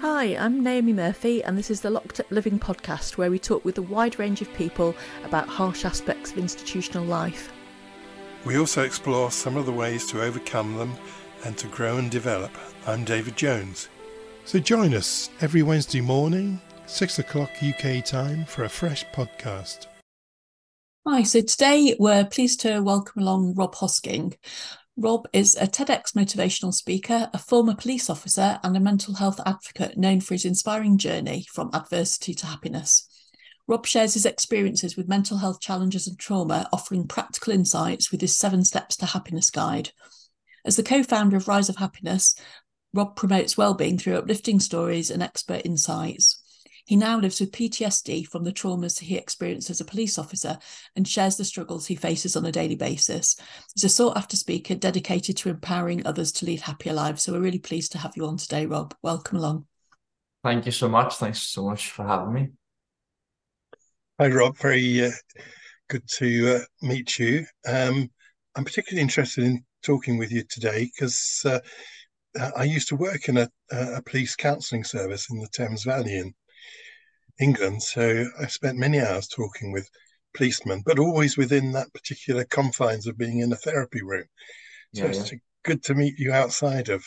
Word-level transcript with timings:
Hi, 0.00 0.34
I'm 0.34 0.62
Naomi 0.62 0.94
Murphy, 0.94 1.44
and 1.44 1.58
this 1.58 1.70
is 1.70 1.82
the 1.82 1.90
Locked 1.90 2.20
Up 2.20 2.30
Living 2.30 2.58
podcast 2.58 3.18
where 3.18 3.30
we 3.30 3.38
talk 3.38 3.66
with 3.66 3.76
a 3.76 3.82
wide 3.82 4.18
range 4.18 4.40
of 4.40 4.50
people 4.54 4.94
about 5.26 5.46
harsh 5.46 5.84
aspects 5.84 6.32
of 6.32 6.38
institutional 6.38 7.04
life. 7.04 7.52
We 8.46 8.56
also 8.56 8.82
explore 8.82 9.30
some 9.30 9.58
of 9.58 9.66
the 9.66 9.72
ways 9.72 10.06
to 10.06 10.22
overcome 10.22 10.78
them 10.78 10.94
and 11.44 11.54
to 11.58 11.66
grow 11.66 11.98
and 11.98 12.10
develop. 12.10 12.50
I'm 12.86 13.04
David 13.04 13.36
Jones. 13.36 13.90
So 14.46 14.58
join 14.58 14.94
us 14.94 15.28
every 15.42 15.62
Wednesday 15.62 16.00
morning, 16.00 16.62
6 16.86 17.18
o'clock 17.18 17.50
UK 17.62 18.02
time, 18.02 18.46
for 18.46 18.64
a 18.64 18.70
fresh 18.70 19.04
podcast. 19.12 19.86
Hi, 21.06 21.24
so 21.24 21.42
today 21.42 21.94
we're 21.98 22.24
pleased 22.24 22.60
to 22.60 22.80
welcome 22.80 23.20
along 23.20 23.54
Rob 23.54 23.74
Hosking. 23.74 24.34
Rob 25.02 25.26
is 25.32 25.56
a 25.56 25.66
TEDx 25.66 26.12
motivational 26.12 26.74
speaker, 26.74 27.30
a 27.32 27.38
former 27.38 27.74
police 27.74 28.10
officer, 28.10 28.60
and 28.62 28.76
a 28.76 28.80
mental 28.80 29.14
health 29.14 29.40
advocate 29.46 29.96
known 29.96 30.20
for 30.20 30.34
his 30.34 30.44
inspiring 30.44 30.98
journey 30.98 31.46
from 31.50 31.70
adversity 31.72 32.34
to 32.34 32.44
happiness. 32.44 33.08
Rob 33.66 33.86
shares 33.86 34.12
his 34.12 34.26
experiences 34.26 34.98
with 34.98 35.08
mental 35.08 35.38
health 35.38 35.58
challenges 35.58 36.06
and 36.06 36.18
trauma, 36.18 36.68
offering 36.70 37.08
practical 37.08 37.54
insights 37.54 38.12
with 38.12 38.20
his 38.20 38.36
Seven 38.36 38.62
Steps 38.62 38.94
to 38.96 39.06
Happiness 39.06 39.48
guide. 39.48 39.90
As 40.66 40.76
the 40.76 40.82
co 40.82 41.02
founder 41.02 41.38
of 41.38 41.48
Rise 41.48 41.70
of 41.70 41.76
Happiness, 41.76 42.34
Rob 42.92 43.16
promotes 43.16 43.56
well-being 43.56 43.96
through 43.96 44.18
uplifting 44.18 44.60
stories 44.60 45.10
and 45.10 45.22
expert 45.22 45.62
insights. 45.64 46.39
He 46.90 46.96
now 46.96 47.20
lives 47.20 47.38
with 47.38 47.52
PTSD 47.52 48.26
from 48.26 48.42
the 48.42 48.52
traumas 48.52 48.98
he 48.98 49.16
experienced 49.16 49.70
as 49.70 49.80
a 49.80 49.84
police 49.84 50.18
officer 50.18 50.58
and 50.96 51.06
shares 51.06 51.36
the 51.36 51.44
struggles 51.44 51.86
he 51.86 51.94
faces 51.94 52.34
on 52.34 52.44
a 52.44 52.50
daily 52.50 52.74
basis. 52.74 53.36
He's 53.76 53.84
a 53.84 53.88
sought 53.88 54.16
after 54.16 54.36
speaker 54.36 54.74
dedicated 54.74 55.36
to 55.36 55.50
empowering 55.50 56.04
others 56.04 56.32
to 56.32 56.46
lead 56.46 56.62
happier 56.62 56.92
lives. 56.92 57.22
So 57.22 57.32
we're 57.32 57.42
really 57.42 57.60
pleased 57.60 57.92
to 57.92 57.98
have 57.98 58.16
you 58.16 58.26
on 58.26 58.38
today, 58.38 58.66
Rob. 58.66 58.92
Welcome 59.04 59.38
along. 59.38 59.66
Thank 60.42 60.66
you 60.66 60.72
so 60.72 60.88
much. 60.88 61.14
Thanks 61.14 61.38
so 61.38 61.66
much 61.66 61.92
for 61.92 62.04
having 62.04 62.32
me. 62.32 62.48
Hi, 64.18 64.26
Rob. 64.26 64.56
Very 64.56 65.06
uh, 65.06 65.12
good 65.88 66.02
to 66.14 66.56
uh, 66.56 66.64
meet 66.82 67.20
you. 67.20 67.46
Um, 67.68 68.10
I'm 68.56 68.64
particularly 68.64 69.02
interested 69.02 69.44
in 69.44 69.64
talking 69.84 70.18
with 70.18 70.32
you 70.32 70.42
today 70.50 70.90
because 70.92 71.42
uh, 71.44 71.60
I 72.56 72.64
used 72.64 72.88
to 72.88 72.96
work 72.96 73.28
in 73.28 73.36
a, 73.36 73.48
a 73.70 74.02
police 74.02 74.34
counselling 74.34 74.82
service 74.82 75.30
in 75.30 75.38
the 75.38 75.46
Thames 75.52 75.84
Valley 75.84 76.16
in 76.16 76.34
England. 77.40 77.82
So 77.82 78.26
I 78.40 78.46
spent 78.46 78.78
many 78.78 79.00
hours 79.00 79.26
talking 79.26 79.72
with 79.72 79.88
policemen, 80.34 80.82
but 80.84 80.98
always 80.98 81.36
within 81.36 81.72
that 81.72 81.92
particular 81.92 82.44
confines 82.44 83.06
of 83.06 83.18
being 83.18 83.40
in 83.40 83.52
a 83.52 83.56
therapy 83.56 84.02
room. 84.02 84.26
So 84.94 85.04
yeah, 85.04 85.10
it's 85.10 85.32
yeah. 85.32 85.38
good 85.64 85.82
to 85.84 85.94
meet 85.94 86.18
you 86.18 86.32
outside 86.32 86.88
of 86.88 87.04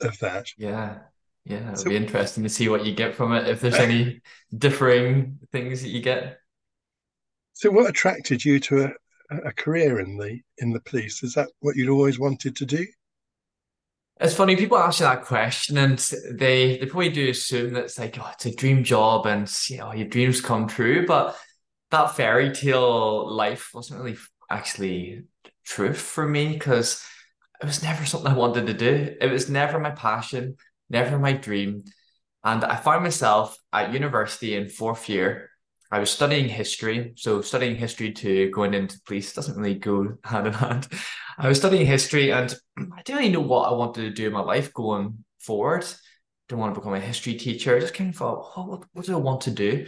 of 0.00 0.18
that. 0.18 0.46
Yeah. 0.56 0.98
Yeah, 1.46 1.72
it'll 1.72 1.76
so, 1.76 1.90
be 1.90 1.96
interesting 1.96 2.42
to 2.44 2.48
see 2.48 2.70
what 2.70 2.86
you 2.86 2.94
get 2.94 3.14
from 3.14 3.34
it. 3.34 3.46
If 3.46 3.60
there's 3.60 3.74
any 3.88 4.22
differing 4.56 5.38
things 5.52 5.82
that 5.82 5.90
you 5.90 6.00
get. 6.00 6.38
So, 7.52 7.70
what 7.70 7.88
attracted 7.88 8.42
you 8.42 8.58
to 8.60 8.84
a, 9.30 9.36
a 9.48 9.52
career 9.52 10.00
in 10.00 10.16
the 10.16 10.40
in 10.58 10.72
the 10.72 10.80
police? 10.80 11.22
Is 11.22 11.34
that 11.34 11.50
what 11.60 11.76
you'd 11.76 11.90
always 11.90 12.18
wanted 12.18 12.56
to 12.56 12.64
do? 12.64 12.86
It's 14.20 14.34
funny, 14.34 14.54
people 14.56 14.78
ask 14.78 15.00
you 15.00 15.06
that 15.06 15.24
question 15.24 15.76
and 15.76 15.98
they 16.30 16.78
they 16.78 16.86
probably 16.86 17.10
do 17.10 17.30
assume 17.30 17.74
that 17.74 17.84
it's 17.84 17.98
like, 17.98 18.16
oh, 18.18 18.30
it's 18.32 18.46
a 18.46 18.54
dream 18.54 18.84
job 18.84 19.26
and 19.26 19.50
you 19.68 19.78
know, 19.78 19.92
your 19.92 20.06
dreams 20.06 20.40
come 20.40 20.68
true. 20.68 21.04
But 21.06 21.36
that 21.90 22.14
fairy 22.14 22.52
tale 22.52 23.32
life 23.32 23.70
wasn't 23.74 24.00
really 24.00 24.16
actually 24.50 25.24
truth 25.64 26.00
for 26.00 26.26
me 26.28 26.52
because 26.52 27.04
it 27.60 27.66
was 27.66 27.82
never 27.82 28.04
something 28.04 28.30
I 28.30 28.36
wanted 28.36 28.66
to 28.66 28.74
do. 28.74 29.16
It 29.20 29.30
was 29.30 29.50
never 29.50 29.78
my 29.80 29.90
passion, 29.90 30.56
never 30.88 31.18
my 31.18 31.32
dream. 31.32 31.82
And 32.44 32.64
I 32.64 32.76
found 32.76 33.02
myself 33.02 33.56
at 33.72 33.92
university 33.92 34.54
in 34.54 34.68
fourth 34.68 35.08
year 35.08 35.50
I 35.94 36.00
was 36.00 36.10
studying 36.10 36.48
history. 36.48 37.12
So 37.14 37.40
studying 37.40 37.76
history 37.76 38.10
to 38.14 38.50
going 38.50 38.74
into 38.74 39.00
police 39.06 39.32
doesn't 39.32 39.56
really 39.56 39.76
go 39.76 40.16
hand 40.24 40.48
in 40.48 40.52
hand. 40.52 40.88
I 41.38 41.48
was 41.48 41.58
studying 41.58 41.86
history 41.86 42.30
and 42.30 42.54
I 42.78 43.02
didn't 43.02 43.18
really 43.18 43.32
know 43.32 43.40
what 43.40 43.70
I 43.70 43.74
wanted 43.74 44.02
to 44.02 44.10
do 44.10 44.26
in 44.28 44.32
my 44.32 44.40
life 44.40 44.72
going 44.72 45.24
forward. 45.38 45.84
Didn't 46.48 46.60
want 46.60 46.74
to 46.74 46.80
become 46.80 46.94
a 46.94 47.00
history 47.00 47.34
teacher. 47.34 47.76
I 47.76 47.80
just 47.80 47.94
kind 47.94 48.10
of 48.10 48.16
thought, 48.16 48.68
what, 48.68 48.84
what 48.92 49.06
do 49.06 49.14
I 49.14 49.20
want 49.20 49.42
to 49.42 49.50
do? 49.50 49.86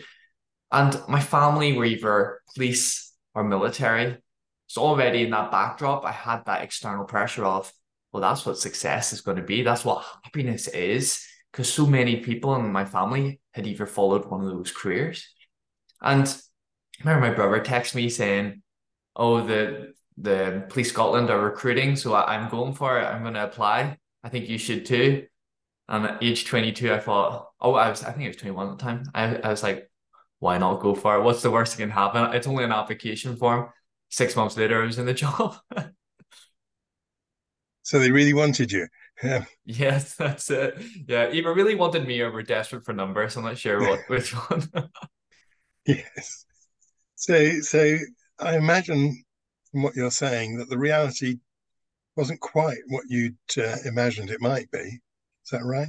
And 0.72 1.00
my 1.08 1.20
family 1.20 1.72
were 1.72 1.84
either 1.84 2.40
police 2.54 3.12
or 3.34 3.44
military. 3.44 4.16
So 4.66 4.82
already 4.82 5.22
in 5.22 5.30
that 5.30 5.50
backdrop, 5.52 6.04
I 6.04 6.12
had 6.12 6.44
that 6.46 6.62
external 6.62 7.04
pressure 7.04 7.44
of, 7.44 7.72
well, 8.12 8.20
that's 8.20 8.44
what 8.44 8.58
success 8.58 9.12
is 9.12 9.20
going 9.20 9.36
to 9.36 9.42
be. 9.42 9.62
That's 9.62 9.84
what 9.84 10.04
happiness 10.24 10.66
is. 10.68 11.24
Because 11.52 11.72
so 11.72 11.86
many 11.86 12.16
people 12.16 12.54
in 12.56 12.72
my 12.72 12.84
family 12.84 13.40
had 13.52 13.66
either 13.66 13.86
followed 13.86 14.26
one 14.26 14.40
of 14.40 14.48
those 14.50 14.72
careers. 14.72 15.26
And 16.02 16.26
I 16.26 17.08
remember 17.08 17.28
my 17.28 17.34
brother 17.34 17.64
texted 17.64 17.94
me 17.94 18.10
saying, 18.10 18.62
"Oh, 19.14 19.46
the 19.46 19.94
the 20.16 20.64
Police 20.68 20.90
Scotland 20.90 21.30
are 21.30 21.40
recruiting, 21.40 21.96
so 21.96 22.14
I, 22.14 22.34
am 22.34 22.48
going 22.48 22.74
for 22.74 22.98
it. 22.98 23.04
I'm 23.04 23.22
going 23.22 23.34
to 23.34 23.44
apply. 23.44 23.98
I 24.24 24.28
think 24.28 24.48
you 24.48 24.58
should 24.58 24.86
too." 24.86 25.26
And 25.88 26.06
at 26.06 26.22
age 26.22 26.46
22, 26.46 26.92
I 26.92 26.98
thought, 26.98 27.48
"Oh, 27.60 27.74
I 27.74 27.90
was 27.90 28.02
I 28.02 28.12
think 28.12 28.24
it 28.24 28.28
was 28.28 28.36
21 28.36 28.70
at 28.70 28.78
the 28.78 28.84
time. 28.84 29.04
I 29.14 29.36
I 29.36 29.48
was 29.50 29.62
like, 29.62 29.90
why 30.38 30.58
not 30.58 30.80
go 30.80 30.94
for 30.94 31.16
it? 31.16 31.22
What's 31.22 31.42
the 31.42 31.50
worst 31.50 31.76
that 31.76 31.82
can 31.82 31.90
happen? 31.90 32.34
It's 32.34 32.46
only 32.46 32.64
an 32.64 32.72
application 32.72 33.36
form." 33.36 33.70
Six 34.08 34.36
months 34.36 34.56
later, 34.56 34.82
I 34.82 34.86
was 34.86 34.98
in 34.98 35.06
the 35.06 35.14
job. 35.24 35.56
so 37.82 37.98
they 37.98 38.10
really 38.10 38.34
wanted 38.34 38.72
you. 38.72 38.86
Yeah. 39.22 39.44
Yes, 39.64 40.14
that's 40.18 40.50
it. 40.50 40.74
Yeah, 41.08 41.30
either 41.30 41.54
really 41.54 41.74
wanted 41.74 42.06
me 42.06 42.20
or 42.20 42.30
were 42.30 42.42
desperate 42.42 42.84
for 42.84 42.92
numbers. 42.92 43.36
I'm 43.36 43.44
not 43.44 43.58
sure 43.58 43.80
what 43.80 44.00
which 44.08 44.30
one. 44.50 44.68
Yes. 45.86 46.44
So, 47.14 47.60
so 47.60 47.96
I 48.38 48.56
imagine 48.56 49.24
from 49.76 49.82
what 49.82 49.94
you're 49.94 50.10
saying 50.10 50.56
that 50.56 50.70
the 50.70 50.78
reality 50.78 51.36
wasn't 52.16 52.40
quite 52.40 52.78
what 52.88 53.04
you'd 53.10 53.36
uh, 53.58 53.76
imagined 53.84 54.30
it 54.30 54.40
might 54.40 54.70
be. 54.70 54.78
Is 54.78 55.50
that 55.52 55.66
right? 55.66 55.88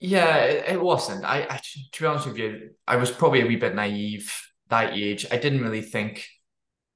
Yeah, 0.00 0.36
it, 0.36 0.80
wasn't. 0.80 1.22
I, 1.22 1.46
I, 1.50 1.60
to 1.92 2.00
be 2.02 2.06
honest 2.06 2.26
with 2.26 2.38
you, 2.38 2.70
I 2.88 2.96
was 2.96 3.10
probably 3.10 3.42
a 3.42 3.46
wee 3.46 3.56
bit 3.56 3.74
naive 3.74 4.34
that 4.70 4.94
age. 4.94 5.26
I 5.30 5.36
didn't 5.36 5.60
really 5.60 5.82
think 5.82 6.26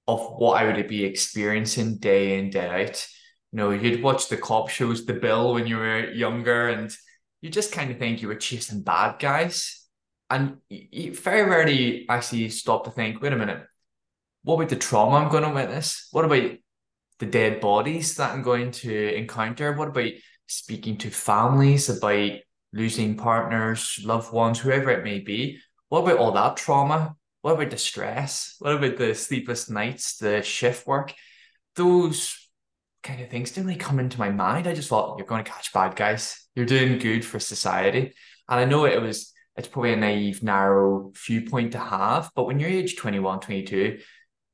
of 0.07 0.19
what 0.39 0.63
I 0.63 0.65
would 0.65 0.89
be 0.89 1.05
experiencing 1.05 1.99
day 1.99 2.39
in 2.39 2.49
day 2.49 2.87
out. 2.87 3.07
You 3.53 3.59
know, 3.59 3.71
you'd 3.71 4.03
watch 4.03 4.31
the 4.31 4.39
cop 4.39 4.71
shows, 4.71 5.05
The 5.05 5.13
Bill, 5.13 5.53
when 5.53 5.67
you 5.67 5.77
were 5.77 6.11
younger, 6.11 6.69
and 6.69 6.91
you 7.43 7.51
just 7.51 7.71
kind 7.71 7.91
of 7.91 7.99
think 7.99 8.23
you 8.23 8.29
were 8.29 8.35
chasing 8.35 8.81
bad 8.81 9.19
guys 9.19 9.85
and 10.31 10.57
you 10.71 11.13
very 11.13 11.43
rarely 11.43 12.07
actually 12.09 12.49
stop 12.49 12.85
to 12.85 12.91
think, 12.91 13.21
wait 13.21 13.35
a 13.35 13.37
minute, 13.37 13.67
what 14.49 14.55
about 14.55 14.71
the 14.71 14.77
trauma 14.77 15.17
I'm 15.17 15.29
going 15.29 15.43
to 15.43 15.51
witness? 15.51 16.09
What 16.11 16.25
about 16.25 16.53
the 17.19 17.27
dead 17.27 17.61
bodies 17.61 18.15
that 18.15 18.33
I'm 18.33 18.41
going 18.41 18.71
to 18.71 19.15
encounter? 19.15 19.75
What 19.75 19.89
about 19.89 20.13
speaking 20.47 20.97
to 20.99 21.11
families 21.11 21.91
about 21.91 22.31
losing 22.73 23.19
partners, 23.19 24.01
loved 24.03 24.33
ones, 24.33 24.59
whoever 24.59 24.89
it 24.89 25.05
may 25.05 25.19
be? 25.19 25.59
What 25.91 26.01
about 26.01 26.17
all 26.17 26.33
that 26.33 26.57
trauma? 26.57 27.15
What 27.43 27.57
about 27.57 27.69
the 27.69 27.77
stress? 27.77 28.55
What 28.59 28.77
about 28.77 28.97
the 28.97 29.15
sleepless 29.15 29.69
nights, 29.69 30.17
the 30.17 30.41
shift 30.41 30.87
work? 30.87 31.13
Those 31.77 32.49
kind 33.03 33.21
of 33.21 33.29
things 33.29 33.51
didn't 33.51 33.67
really 33.67 33.79
come 33.79 33.99
into 34.01 34.19
my 34.19 34.31
mind. 34.31 34.67
I 34.67 34.73
just 34.73 34.89
thought, 34.89 35.19
you're 35.19 35.27
going 35.27 35.45
to 35.45 35.51
catch 35.51 35.75
bad 35.75 35.95
guys. 35.95 36.49
You're 36.55 36.65
doing 36.65 36.99
good 36.99 37.23
for 37.23 37.39
society. 37.39 38.15
And 38.49 38.61
I 38.61 38.65
know 38.65 38.87
it 38.87 39.03
was 39.03 39.35
it's 39.59 39.69
probably 39.69 39.93
a 39.93 39.97
naive, 39.97 40.43
narrow 40.43 41.13
viewpoint 41.27 41.73
to 41.73 41.79
have. 41.79 42.31
But 42.37 42.47
when 42.47 42.61
you're 42.61 42.71
age 42.71 42.97
21, 42.97 43.41
22, 43.41 43.99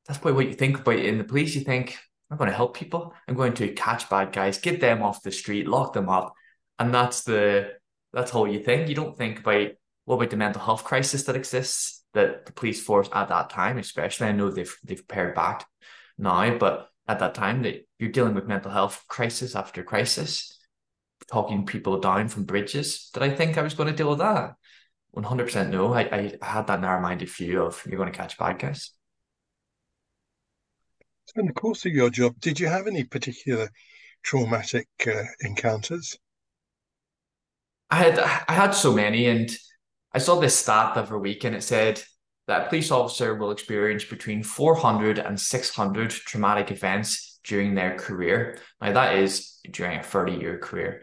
that's 0.06 0.18
probably 0.18 0.36
what 0.36 0.48
you 0.48 0.54
think 0.54 0.80
about 0.80 0.98
in 0.98 1.18
the 1.18 1.24
police. 1.24 1.54
You 1.54 1.62
think, 1.62 1.96
I'm 2.30 2.36
going 2.36 2.50
to 2.50 2.56
help 2.56 2.76
people. 2.76 3.14
I'm 3.28 3.34
going 3.34 3.54
to 3.54 3.72
catch 3.72 4.08
bad 4.08 4.32
guys, 4.32 4.58
get 4.58 4.80
them 4.80 5.02
off 5.02 5.22
the 5.22 5.30
street, 5.30 5.68
lock 5.68 5.92
them 5.92 6.08
up. 6.08 6.34
And 6.78 6.92
that's 6.92 7.22
the 7.22 7.72
that's 8.12 8.34
all 8.34 8.48
you 8.48 8.60
think. 8.60 8.88
You 8.88 8.94
don't 8.94 9.16
think 9.16 9.40
about 9.40 9.68
what 10.04 10.16
about 10.16 10.30
the 10.30 10.36
mental 10.36 10.62
health 10.62 10.84
crisis 10.84 11.24
that 11.24 11.36
exists 11.36 12.02
that 12.12 12.46
the 12.46 12.52
police 12.52 12.82
force 12.82 13.08
at 13.12 13.28
that 13.28 13.50
time, 13.50 13.78
especially. 13.78 14.28
I 14.28 14.32
know 14.32 14.50
they've 14.50 14.76
they've 14.84 15.06
pared 15.06 15.34
back 15.34 15.66
now, 16.18 16.56
but 16.58 16.88
at 17.06 17.18
that 17.18 17.34
time 17.34 17.62
that 17.62 17.86
you're 17.98 18.10
dealing 18.10 18.34
with 18.34 18.46
mental 18.46 18.70
health 18.70 19.04
crisis 19.08 19.54
after 19.54 19.82
crisis, 19.82 20.58
talking 21.30 21.66
people 21.66 22.00
down 22.00 22.28
from 22.28 22.44
bridges. 22.44 23.10
Did 23.12 23.22
I 23.22 23.30
think 23.30 23.58
I 23.58 23.62
was 23.62 23.74
going 23.74 23.88
to 23.88 23.96
deal 23.96 24.10
with 24.10 24.20
that? 24.20 24.54
100% 25.16 25.70
no. 25.70 25.92
I, 25.92 26.36
I 26.42 26.46
had 26.46 26.66
that 26.66 26.80
narrow 26.80 27.00
minded 27.00 27.30
view 27.30 27.62
of 27.62 27.84
you're 27.86 27.98
going 27.98 28.10
to 28.10 28.16
catch 28.16 28.38
bad 28.38 28.58
guys. 28.58 28.90
In 31.36 31.46
the 31.46 31.52
course 31.52 31.84
of 31.86 31.92
your 31.92 32.10
job, 32.10 32.38
did 32.40 32.60
you 32.60 32.68
have 32.68 32.86
any 32.86 33.04
particular 33.04 33.68
traumatic 34.22 34.88
uh, 35.06 35.22
encounters? 35.40 36.16
I 37.90 37.96
had 37.96 38.18
I 38.18 38.52
had 38.52 38.70
so 38.72 38.92
many, 38.92 39.26
and 39.26 39.50
I 40.12 40.18
saw 40.18 40.40
this 40.40 40.56
stat 40.56 40.94
the 40.94 41.02
other 41.02 41.18
week, 41.18 41.44
and 41.44 41.54
it 41.54 41.62
said 41.62 42.02
that 42.46 42.66
a 42.66 42.68
police 42.68 42.90
officer 42.90 43.34
will 43.34 43.50
experience 43.50 44.04
between 44.04 44.42
400 44.42 45.18
and 45.18 45.40
600 45.40 46.10
traumatic 46.10 46.70
events 46.70 47.40
during 47.44 47.74
their 47.74 47.96
career. 47.96 48.58
Now 48.80 48.92
that 48.92 49.16
is 49.16 49.58
during 49.70 49.98
a 49.98 50.02
30 50.02 50.32
year 50.32 50.58
career. 50.58 51.02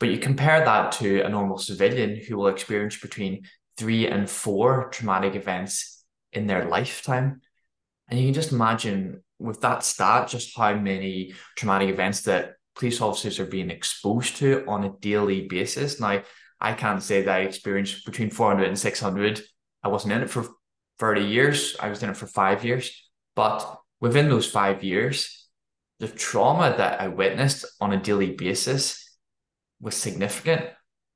But 0.00 0.08
you 0.08 0.18
compare 0.18 0.64
that 0.64 0.92
to 0.92 1.22
a 1.22 1.28
normal 1.28 1.58
civilian 1.58 2.16
who 2.16 2.36
will 2.36 2.48
experience 2.48 2.98
between 2.98 3.44
three 3.76 4.08
and 4.08 4.28
four 4.28 4.88
traumatic 4.90 5.36
events 5.36 6.04
in 6.32 6.46
their 6.46 6.64
lifetime. 6.64 7.40
And 8.08 8.18
you 8.18 8.26
can 8.26 8.34
just 8.34 8.52
imagine 8.52 9.22
with 9.42 9.60
that 9.60 9.84
stat, 9.84 10.28
just 10.28 10.56
how 10.56 10.74
many 10.74 11.34
traumatic 11.56 11.90
events 11.90 12.22
that 12.22 12.54
police 12.74 13.00
officers 13.00 13.38
are 13.38 13.46
being 13.46 13.70
exposed 13.70 14.36
to 14.36 14.64
on 14.66 14.84
a 14.84 14.92
daily 15.00 15.46
basis. 15.46 16.00
Now, 16.00 16.22
I 16.60 16.72
can't 16.74 17.02
say 17.02 17.22
that 17.22 17.34
I 17.34 17.40
experienced 17.40 18.06
between 18.06 18.30
400 18.30 18.68
and 18.68 18.78
600. 18.78 19.42
I 19.82 19.88
wasn't 19.88 20.12
in 20.14 20.22
it 20.22 20.30
for 20.30 20.46
30 20.98 21.22
years, 21.22 21.76
I 21.80 21.88
was 21.88 22.02
in 22.02 22.10
it 22.10 22.16
for 22.16 22.26
five 22.26 22.64
years. 22.64 23.10
But 23.34 23.78
within 24.00 24.28
those 24.28 24.48
five 24.48 24.84
years, 24.84 25.48
the 25.98 26.08
trauma 26.08 26.74
that 26.76 27.00
I 27.00 27.08
witnessed 27.08 27.64
on 27.80 27.92
a 27.92 28.00
daily 28.00 28.32
basis 28.32 29.16
was 29.80 29.96
significant, 29.96 30.66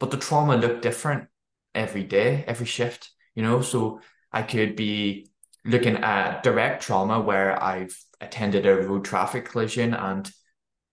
but 0.01 0.11
the 0.11 0.17
trauma 0.17 0.57
looked 0.57 0.83
different 0.83 1.29
every 1.75 2.03
day, 2.03 2.45
every 2.47 2.67
shift, 2.67 3.11
you 3.35 3.43
know. 3.43 3.61
So 3.61 4.01
I 4.33 4.43
could 4.43 4.77
be 4.77 5.31
looking 5.67 5.97
at 5.97 6.43
direct 6.43 6.83
trauma 6.83 7.21
where 7.21 7.63
I've 7.63 7.97
attended 8.21 8.67
a 8.67 8.77
road 8.77 9.05
traffic 9.05 9.47
collision 9.47 9.95
and 9.95 10.31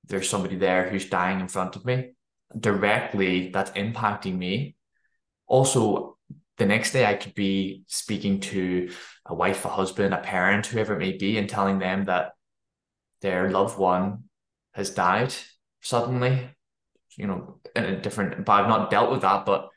there's 0.05 0.29
somebody 0.29 0.57
there 0.57 0.89
who's 0.89 1.09
dying 1.09 1.39
in 1.39 1.47
front 1.47 1.75
of 1.75 1.85
me 1.85 2.11
directly 2.59 3.49
that's 3.49 3.71
impacting 3.71 4.37
me. 4.37 4.75
Also, 5.47 6.17
the 6.57 6.65
next 6.65 6.91
day 6.91 7.05
I 7.05 7.15
could 7.15 7.33
be 7.33 7.83
speaking 7.87 8.39
to 8.41 8.91
a 9.25 9.33
wife, 9.33 9.65
a 9.65 9.69
husband, 9.69 10.13
a 10.13 10.19
parent, 10.19 10.67
whoever 10.67 10.95
it 10.95 10.99
may 10.99 11.17
be, 11.17 11.37
and 11.37 11.49
telling 11.49 11.79
them 11.79 12.05
that 12.05 12.33
their 13.21 13.49
loved 13.49 13.77
one 13.77 14.25
has 14.73 14.89
died 14.89 15.33
suddenly, 15.81 16.49
you 17.17 17.27
know, 17.27 17.59
in 17.75 17.85
a 17.85 18.01
different, 18.01 18.45
but 18.45 18.53
I've 18.53 18.69
not 18.69 18.91
dealt 18.91 19.11
with 19.11 19.21
that, 19.21 19.45
but 19.45 19.69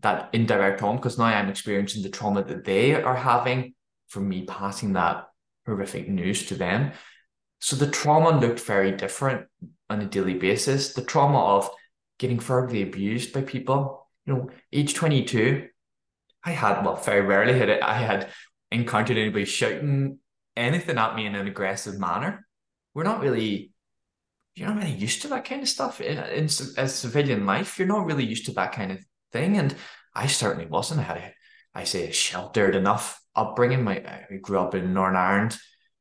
that 0.00 0.30
indirect 0.32 0.78
trauma, 0.78 0.98
because 0.98 1.18
now 1.18 1.24
I'm 1.24 1.50
experiencing 1.50 2.02
the 2.02 2.08
trauma 2.08 2.44
that 2.44 2.64
they 2.64 2.94
are 2.94 3.16
having 3.16 3.74
from 4.12 4.28
me 4.28 4.44
passing 4.44 4.92
that 4.92 5.26
horrific 5.64 6.06
news 6.06 6.46
to 6.46 6.54
them. 6.54 6.92
So 7.60 7.76
the 7.76 7.90
trauma 7.90 8.38
looked 8.38 8.60
very 8.60 8.92
different 8.92 9.46
on 9.88 10.02
a 10.02 10.06
daily 10.06 10.34
basis. 10.34 10.92
The 10.92 11.02
trauma 11.02 11.38
of 11.38 11.70
getting 12.18 12.38
verbally 12.38 12.82
abused 12.82 13.32
by 13.32 13.40
people, 13.40 14.06
you 14.26 14.34
know, 14.34 14.50
age 14.70 14.92
22, 14.94 15.66
I 16.44 16.50
had, 16.50 16.84
well, 16.84 16.96
very 16.96 17.22
rarely 17.22 17.58
had 17.58 17.70
it, 17.70 17.82
I 17.82 17.94
had 17.94 18.28
encountered 18.70 19.16
anybody 19.16 19.46
shouting 19.46 20.18
anything 20.56 20.98
at 20.98 21.16
me 21.16 21.24
in 21.24 21.34
an 21.34 21.46
aggressive 21.46 21.98
manner. 21.98 22.46
We're 22.94 23.04
not 23.04 23.20
really, 23.20 23.72
you're 24.54 24.68
not 24.68 24.76
really 24.76 24.92
used 24.92 25.22
to 25.22 25.28
that 25.28 25.46
kind 25.46 25.62
of 25.62 25.68
stuff 25.68 26.02
in, 26.02 26.18
in 26.18 26.44
as 26.76 26.94
civilian 26.94 27.46
life. 27.46 27.78
You're 27.78 27.88
not 27.88 28.04
really 28.04 28.26
used 28.26 28.44
to 28.46 28.52
that 28.52 28.72
kind 28.72 28.92
of 28.92 28.98
thing. 29.32 29.56
And 29.56 29.74
I 30.14 30.26
certainly 30.26 30.66
wasn't. 30.66 31.00
I 31.00 31.04
had 31.04 31.16
a, 31.16 31.34
I 31.74 31.84
say, 31.84 32.08
a 32.08 32.12
sheltered 32.12 32.74
enough 32.74 33.21
upbringing. 33.34 33.84
My 33.84 33.96
I 33.96 34.36
grew 34.40 34.58
up 34.58 34.74
in 34.74 34.94
Northern 34.94 35.16
Ireland, 35.16 35.58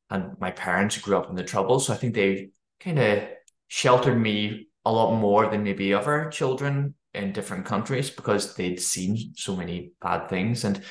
and 0.09 0.39
my 0.39 0.51
parents 0.51 0.97
grew 0.97 1.17
up 1.17 1.29
in 1.29 1.35
the 1.35 1.43
Troubles, 1.43 1.87
so 1.87 1.93
I 1.93 1.97
think 1.97 2.13
they 2.13 2.49
kind 2.79 2.99
of 2.99 3.23
sheltered 3.67 4.19
me 4.19 4.67
a 4.85 4.91
lot 4.91 5.15
more 5.15 5.47
than 5.47 5.63
maybe 5.63 5.93
other 5.93 6.29
children 6.31 6.95
in 7.13 7.33
different 7.33 7.65
countries 7.65 8.09
because 8.09 8.55
they'd 8.55 8.81
seen 8.81 9.33
so 9.35 9.55
many 9.55 9.93
bad 10.01 10.27
things. 10.27 10.63
And 10.63 10.81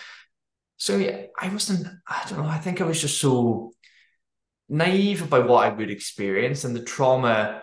so 0.77 0.97
yeah, 0.97 1.27
I 1.39 1.49
wasn't. 1.49 1.87
I 2.07 2.25
don't 2.29 2.39
know. 2.39 2.49
I 2.49 2.59
think 2.59 2.81
I 2.81 2.85
was 2.85 3.01
just 3.01 3.21
so 3.21 3.73
naive 4.69 5.23
about 5.23 5.49
what 5.49 5.67
I 5.67 5.75
would 5.75 5.91
experience 5.91 6.65
and 6.65 6.75
the 6.75 6.85
trauma 6.85 7.63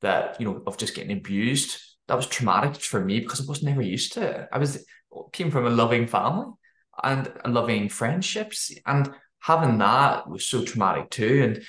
that 0.00 0.40
you 0.40 0.46
know 0.46 0.62
of 0.66 0.78
just 0.78 0.94
getting 0.94 1.16
abused. 1.16 1.78
That 2.06 2.16
was 2.16 2.26
traumatic 2.26 2.76
for 2.76 3.04
me 3.04 3.20
because 3.20 3.40
I 3.40 3.44
was 3.48 3.62
never 3.62 3.82
used 3.82 4.12
to 4.14 4.22
it. 4.22 4.48
I 4.52 4.58
was 4.58 4.84
came 5.32 5.50
from 5.50 5.66
a 5.66 5.70
loving 5.70 6.06
family 6.06 6.52
and 7.02 7.32
loving 7.46 7.88
friendships 7.88 8.72
and 8.86 9.10
having 9.40 9.78
that 9.78 10.28
was 10.28 10.44
so 10.44 10.64
traumatic 10.64 11.10
too. 11.10 11.42
And 11.42 11.64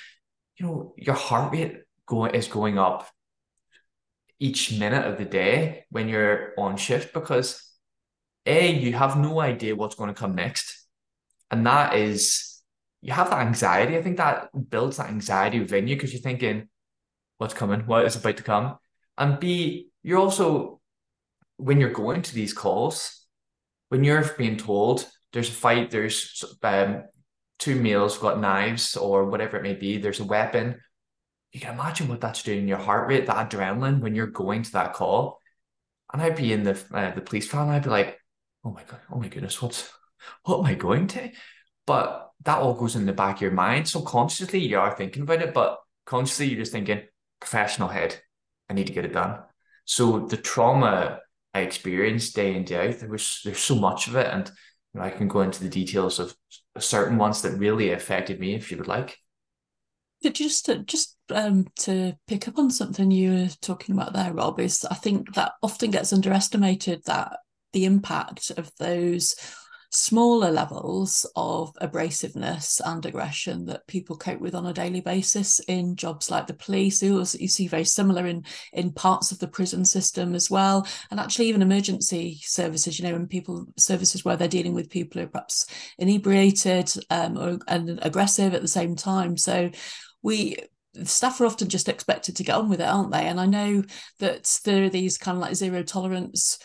you 0.56 0.66
know 0.66 0.94
your 0.96 1.14
heart 1.14 1.52
rate 1.52 1.78
going 2.06 2.34
is 2.34 2.48
going 2.48 2.78
up 2.78 3.08
each 4.38 4.78
minute 4.78 5.04
of 5.04 5.18
the 5.18 5.24
day 5.24 5.84
when 5.90 6.08
you're 6.08 6.52
on 6.58 6.76
shift 6.76 7.12
because 7.14 7.62
a 8.44 8.72
you 8.72 8.92
have 8.92 9.18
no 9.18 9.40
idea 9.40 9.74
what's 9.74 9.96
going 9.96 10.12
to 10.12 10.20
come 10.20 10.34
next. 10.34 10.86
And 11.50 11.66
that 11.66 11.94
is 11.94 12.62
you 13.02 13.12
have 13.12 13.30
that 13.30 13.46
anxiety. 13.46 13.96
I 13.96 14.02
think 14.02 14.16
that 14.18 14.48
builds 14.70 14.96
that 14.96 15.08
anxiety 15.08 15.60
within 15.60 15.86
you 15.86 15.96
because 15.96 16.12
you're 16.12 16.22
thinking 16.22 16.68
what's 17.38 17.54
coming? 17.54 17.80
What 17.86 18.04
is 18.04 18.16
about 18.16 18.36
to 18.38 18.42
come? 18.42 18.78
And 19.18 19.38
b 19.40 19.88
you're 20.02 20.18
also 20.18 20.80
when 21.56 21.80
you're 21.80 21.90
going 21.90 22.22
to 22.22 22.34
these 22.34 22.52
calls 22.52 23.26
when 23.88 24.04
you're 24.04 24.24
being 24.36 24.56
told 24.56 25.06
there's 25.36 25.50
a 25.50 25.52
fight, 25.52 25.90
there's 25.90 26.42
um, 26.62 27.04
two 27.58 27.78
males 27.78 28.16
got 28.16 28.40
knives 28.40 28.96
or 28.96 29.26
whatever 29.26 29.58
it 29.58 29.62
may 29.62 29.74
be, 29.74 29.98
there's 29.98 30.20
a 30.20 30.24
weapon. 30.24 30.80
You 31.52 31.60
can 31.60 31.74
imagine 31.74 32.08
what 32.08 32.22
that's 32.22 32.42
doing 32.42 32.60
in 32.60 32.68
your 32.68 32.78
heart 32.78 33.06
rate, 33.06 33.26
that 33.26 33.50
adrenaline 33.50 34.00
when 34.00 34.14
you're 34.14 34.28
going 34.28 34.62
to 34.62 34.72
that 34.72 34.94
call. 34.94 35.42
And 36.10 36.22
I'd 36.22 36.36
be 36.36 36.54
in 36.54 36.62
the 36.62 36.82
uh, 36.90 37.14
the 37.14 37.20
police 37.20 37.46
van, 37.50 37.68
I'd 37.68 37.82
be 37.82 37.90
like, 37.90 38.18
oh 38.64 38.70
my 38.70 38.82
god, 38.84 39.00
oh 39.12 39.18
my 39.18 39.28
goodness, 39.28 39.60
what's 39.60 39.92
what 40.44 40.60
am 40.60 40.64
I 40.64 40.74
going 40.74 41.06
to? 41.08 41.30
But 41.86 42.30
that 42.44 42.60
all 42.60 42.72
goes 42.72 42.96
in 42.96 43.04
the 43.04 43.12
back 43.12 43.36
of 43.36 43.42
your 43.42 43.50
mind. 43.50 43.86
So 43.86 44.00
consciously 44.00 44.60
you 44.60 44.78
are 44.78 44.96
thinking 44.96 45.24
about 45.24 45.42
it, 45.42 45.52
but 45.52 45.80
consciously 46.06 46.46
you're 46.46 46.60
just 46.60 46.72
thinking, 46.72 47.02
professional 47.40 47.88
head, 47.88 48.18
I 48.70 48.72
need 48.72 48.86
to 48.86 48.94
get 48.94 49.04
it 49.04 49.12
done. 49.12 49.40
So 49.84 50.20
the 50.20 50.38
trauma 50.38 51.20
I 51.52 51.60
experienced 51.60 52.34
day 52.34 52.54
in 52.54 52.64
day 52.64 52.88
out. 52.88 53.00
There 53.00 53.10
was 53.10 53.42
there's 53.44 53.58
so 53.58 53.74
much 53.74 54.08
of 54.08 54.16
it, 54.16 54.28
and 54.32 54.50
know, 54.96 55.02
I 55.02 55.10
can 55.10 55.28
go 55.28 55.40
into 55.40 55.62
the 55.62 55.68
details 55.68 56.18
of 56.18 56.34
certain 56.78 57.18
ones 57.18 57.42
that 57.42 57.58
really 57.58 57.92
affected 57.92 58.40
me, 58.40 58.54
if 58.54 58.70
you 58.70 58.78
would 58.78 58.88
like. 58.88 59.18
But 60.22 60.34
Just 60.34 60.66
to, 60.66 60.78
just 60.78 61.16
um, 61.30 61.66
to 61.80 62.14
pick 62.26 62.48
up 62.48 62.58
on 62.58 62.70
something 62.70 63.10
you 63.10 63.32
were 63.32 63.48
talking 63.60 63.94
about 63.94 64.12
there, 64.12 64.32
Rob, 64.32 64.58
is 64.60 64.84
I 64.84 64.94
think 64.94 65.34
that 65.34 65.52
often 65.62 65.90
gets 65.90 66.12
underestimated 66.12 67.02
that 67.06 67.38
the 67.72 67.84
impact 67.84 68.50
of 68.56 68.70
those 68.78 69.36
smaller 69.96 70.50
levels 70.50 71.24
of 71.36 71.72
abrasiveness 71.80 72.82
and 72.84 73.06
aggression 73.06 73.64
that 73.64 73.86
people 73.86 74.14
cope 74.14 74.40
with 74.40 74.54
on 74.54 74.66
a 74.66 74.72
daily 74.72 75.00
basis 75.00 75.58
in 75.60 75.96
jobs 75.96 76.30
like 76.30 76.46
the 76.46 76.52
police. 76.54 77.02
You, 77.02 77.18
also, 77.18 77.38
you 77.38 77.48
see 77.48 77.66
very 77.66 77.84
similar 77.84 78.26
in 78.26 78.44
in 78.74 78.92
parts 78.92 79.32
of 79.32 79.38
the 79.38 79.48
prison 79.48 79.84
system 79.86 80.34
as 80.34 80.50
well, 80.50 80.86
and 81.10 81.18
actually 81.18 81.46
even 81.46 81.62
emergency 81.62 82.38
services. 82.42 82.98
You 82.98 83.08
know, 83.08 83.16
in 83.16 83.26
people 83.26 83.66
services 83.78 84.24
where 84.24 84.36
they're 84.36 84.48
dealing 84.48 84.74
with 84.74 84.90
people 84.90 85.20
who 85.20 85.26
are 85.26 85.30
perhaps 85.30 85.66
inebriated 85.98 86.92
um, 87.08 87.38
or 87.38 87.58
and 87.66 87.98
aggressive 88.02 88.52
at 88.52 88.62
the 88.62 88.68
same 88.68 88.96
time. 88.96 89.38
So 89.38 89.70
we 90.22 90.58
staff 91.04 91.40
are 91.40 91.46
often 91.46 91.68
just 91.68 91.88
expected 91.88 92.36
to 92.36 92.44
get 92.44 92.56
on 92.56 92.68
with 92.68 92.80
it, 92.80 92.88
aren't 92.88 93.12
they? 93.12 93.26
And 93.26 93.40
I 93.40 93.46
know 93.46 93.82
that 94.18 94.60
there 94.64 94.84
are 94.84 94.90
these 94.90 95.18
kind 95.18 95.36
of 95.36 95.42
like 95.42 95.54
zero 95.54 95.82
tolerance 95.82 96.58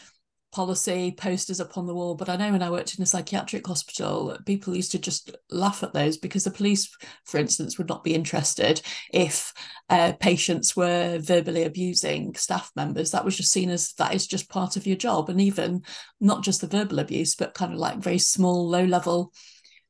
policy 0.52 1.14
posters 1.18 1.62
up 1.62 1.78
on 1.78 1.88
the 1.88 1.94
wall. 1.94 2.16
But 2.16 2.30
I 2.30 2.36
know 2.36 2.52
when 2.52 2.64
I 2.64 2.70
worked 2.70 2.96
in 2.96 3.04
a 3.04 3.06
psychiatric 3.06 3.66
hospital, 3.66 4.38
people 4.46 4.76
used 4.76 4.92
to 4.92 5.00
just 5.00 5.36
laugh 5.50 5.84
at 5.84 5.94
those 5.94 6.18
because 6.18 6.44
the 6.44 6.52
police, 6.52 6.90
for 7.26 7.38
instance, 7.38 7.78
would 7.78 7.90
not 7.90 8.04
be 8.04 8.14
interested 8.14 8.82
if 9.14 9.54
uh, 9.90 10.14
patients 10.20 10.76
were 10.76 11.20
verbally 11.20 11.64
abusing 11.64 12.36
staff 12.36 12.72
members. 12.76 13.12
That 13.12 13.26
was 13.26 13.38
just 13.38 13.52
seen 13.52 13.70
as 13.70 13.94
that 13.94 14.14
is 14.14 14.28
just 14.28 14.50
part 14.50 14.76
of 14.76 14.86
your 14.86 14.98
job. 14.98 15.30
And 15.30 15.40
even 15.40 15.84
not 16.20 16.44
just 16.44 16.62
the 16.62 16.68
verbal 16.68 17.00
abuse, 17.00 17.36
but 17.36 17.54
kind 17.54 17.74
of 17.74 17.80
like 17.80 17.98
very 17.98 18.20
small, 18.20 18.68
low 18.68 18.86
level 18.86 19.34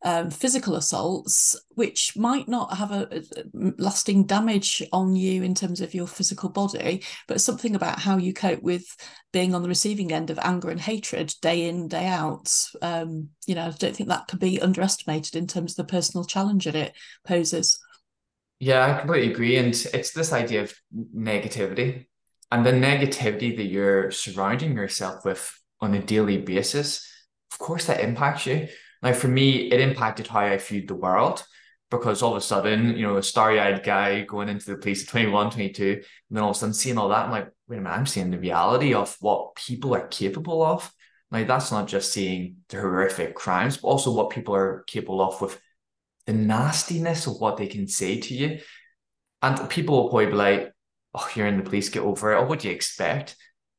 um, 0.03 0.29
physical 0.29 0.75
assaults, 0.75 1.55
which 1.69 2.17
might 2.17 2.47
not 2.47 2.77
have 2.77 2.91
a, 2.91 3.07
a, 3.11 3.71
lasting 3.77 4.25
damage 4.25 4.81
on 4.91 5.15
you 5.15 5.43
in 5.43 5.53
terms 5.53 5.79
of 5.79 5.93
your 5.93 6.07
physical 6.07 6.49
body, 6.49 7.03
but 7.27 7.41
something 7.41 7.75
about 7.75 7.99
how 7.99 8.17
you 8.17 8.33
cope 8.33 8.63
with 8.63 8.85
being 9.31 9.53
on 9.53 9.61
the 9.61 9.69
receiving 9.69 10.11
end 10.11 10.29
of 10.29 10.39
anger 10.41 10.69
and 10.69 10.81
hatred 10.81 11.33
day 11.41 11.67
in, 11.67 11.87
day 11.87 12.07
out. 12.07 12.51
Um, 12.81 13.29
you 13.45 13.53
know, 13.53 13.67
I 13.67 13.71
don't 13.71 13.95
think 13.95 14.09
that 14.09 14.27
can 14.27 14.39
be 14.39 14.61
underestimated 14.61 15.35
in 15.35 15.47
terms 15.47 15.73
of 15.73 15.85
the 15.85 15.91
personal 15.91 16.25
challenge 16.25 16.65
that 16.65 16.75
it 16.75 16.93
poses. 17.25 17.79
Yeah, 18.59 18.85
I 18.85 18.99
completely 18.99 19.31
agree. 19.31 19.57
And 19.57 19.67
it's 19.93 20.13
this 20.13 20.33
idea 20.33 20.63
of 20.63 20.73
negativity 21.15 22.05
and 22.51 22.65
the 22.65 22.71
negativity 22.71 23.55
that 23.55 23.65
you're 23.65 24.11
surrounding 24.11 24.75
yourself 24.75 25.25
with 25.25 25.59
on 25.79 25.93
a 25.93 26.01
daily 26.01 26.37
basis. 26.37 27.07
Of 27.51 27.59
course, 27.59 27.85
that 27.85 28.01
impacts 28.01 28.45
you 28.45 28.67
now, 29.01 29.13
for 29.13 29.27
me, 29.27 29.71
it 29.71 29.79
impacted 29.79 30.27
how 30.27 30.41
I 30.41 30.57
viewed 30.57 30.87
the 30.87 30.95
world 30.95 31.43
because 31.89 32.21
all 32.21 32.31
of 32.31 32.37
a 32.37 32.41
sudden, 32.41 32.95
you 32.95 33.05
know, 33.05 33.17
a 33.17 33.23
starry 33.23 33.59
eyed 33.59 33.83
guy 33.83 34.21
going 34.21 34.47
into 34.47 34.65
the 34.67 34.77
police 34.77 35.03
at 35.03 35.09
21, 35.09 35.51
22, 35.51 35.83
and 35.83 36.03
then 36.29 36.43
all 36.43 36.51
of 36.51 36.55
a 36.55 36.59
sudden 36.59 36.73
seeing 36.73 36.97
all 36.97 37.09
that, 37.09 37.25
I'm 37.25 37.31
like, 37.31 37.49
wait 37.67 37.77
a 37.77 37.81
minute, 37.81 37.95
I'm 37.95 38.05
seeing 38.05 38.31
the 38.31 38.39
reality 38.39 38.93
of 38.93 39.15
what 39.19 39.55
people 39.55 39.93
are 39.95 40.07
capable 40.07 40.63
of. 40.63 40.89
Like, 41.31 41.47
that's 41.47 41.71
not 41.71 41.87
just 41.87 42.13
seeing 42.13 42.57
the 42.69 42.79
horrific 42.79 43.35
crimes, 43.35 43.77
but 43.77 43.87
also 43.87 44.13
what 44.13 44.29
people 44.29 44.55
are 44.55 44.83
capable 44.87 45.21
of 45.21 45.41
with 45.41 45.59
the 46.27 46.33
nastiness 46.33 47.27
of 47.27 47.39
what 47.39 47.57
they 47.57 47.67
can 47.67 47.87
say 47.87 48.19
to 48.19 48.33
you. 48.33 48.59
And 49.41 49.69
people 49.69 49.95
will 49.95 50.09
probably 50.09 50.27
be 50.27 50.33
like, 50.33 50.73
oh, 51.13 51.29
you're 51.35 51.47
in 51.47 51.57
the 51.57 51.63
police, 51.63 51.89
get 51.89 52.03
over 52.03 52.33
it. 52.33 52.37
Or 52.37 52.45
what 52.45 52.59
do 52.59 52.67
you 52.67 52.73
expect? 52.73 53.35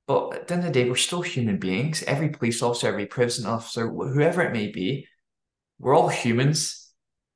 But 0.06 0.34
at 0.34 0.48
the 0.48 0.54
end 0.54 0.64
of 0.64 0.72
the 0.72 0.82
day, 0.82 0.88
we're 0.88 0.96
still 0.96 1.22
human 1.22 1.58
beings. 1.58 2.02
Every 2.02 2.30
police 2.30 2.62
officer, 2.62 2.88
every 2.88 3.06
prison 3.06 3.46
officer, 3.46 3.88
whoever 3.88 4.42
it 4.42 4.52
may 4.52 4.68
be, 4.68 5.06
we're 5.82 5.96
all 5.96 6.08
humans. 6.08 6.78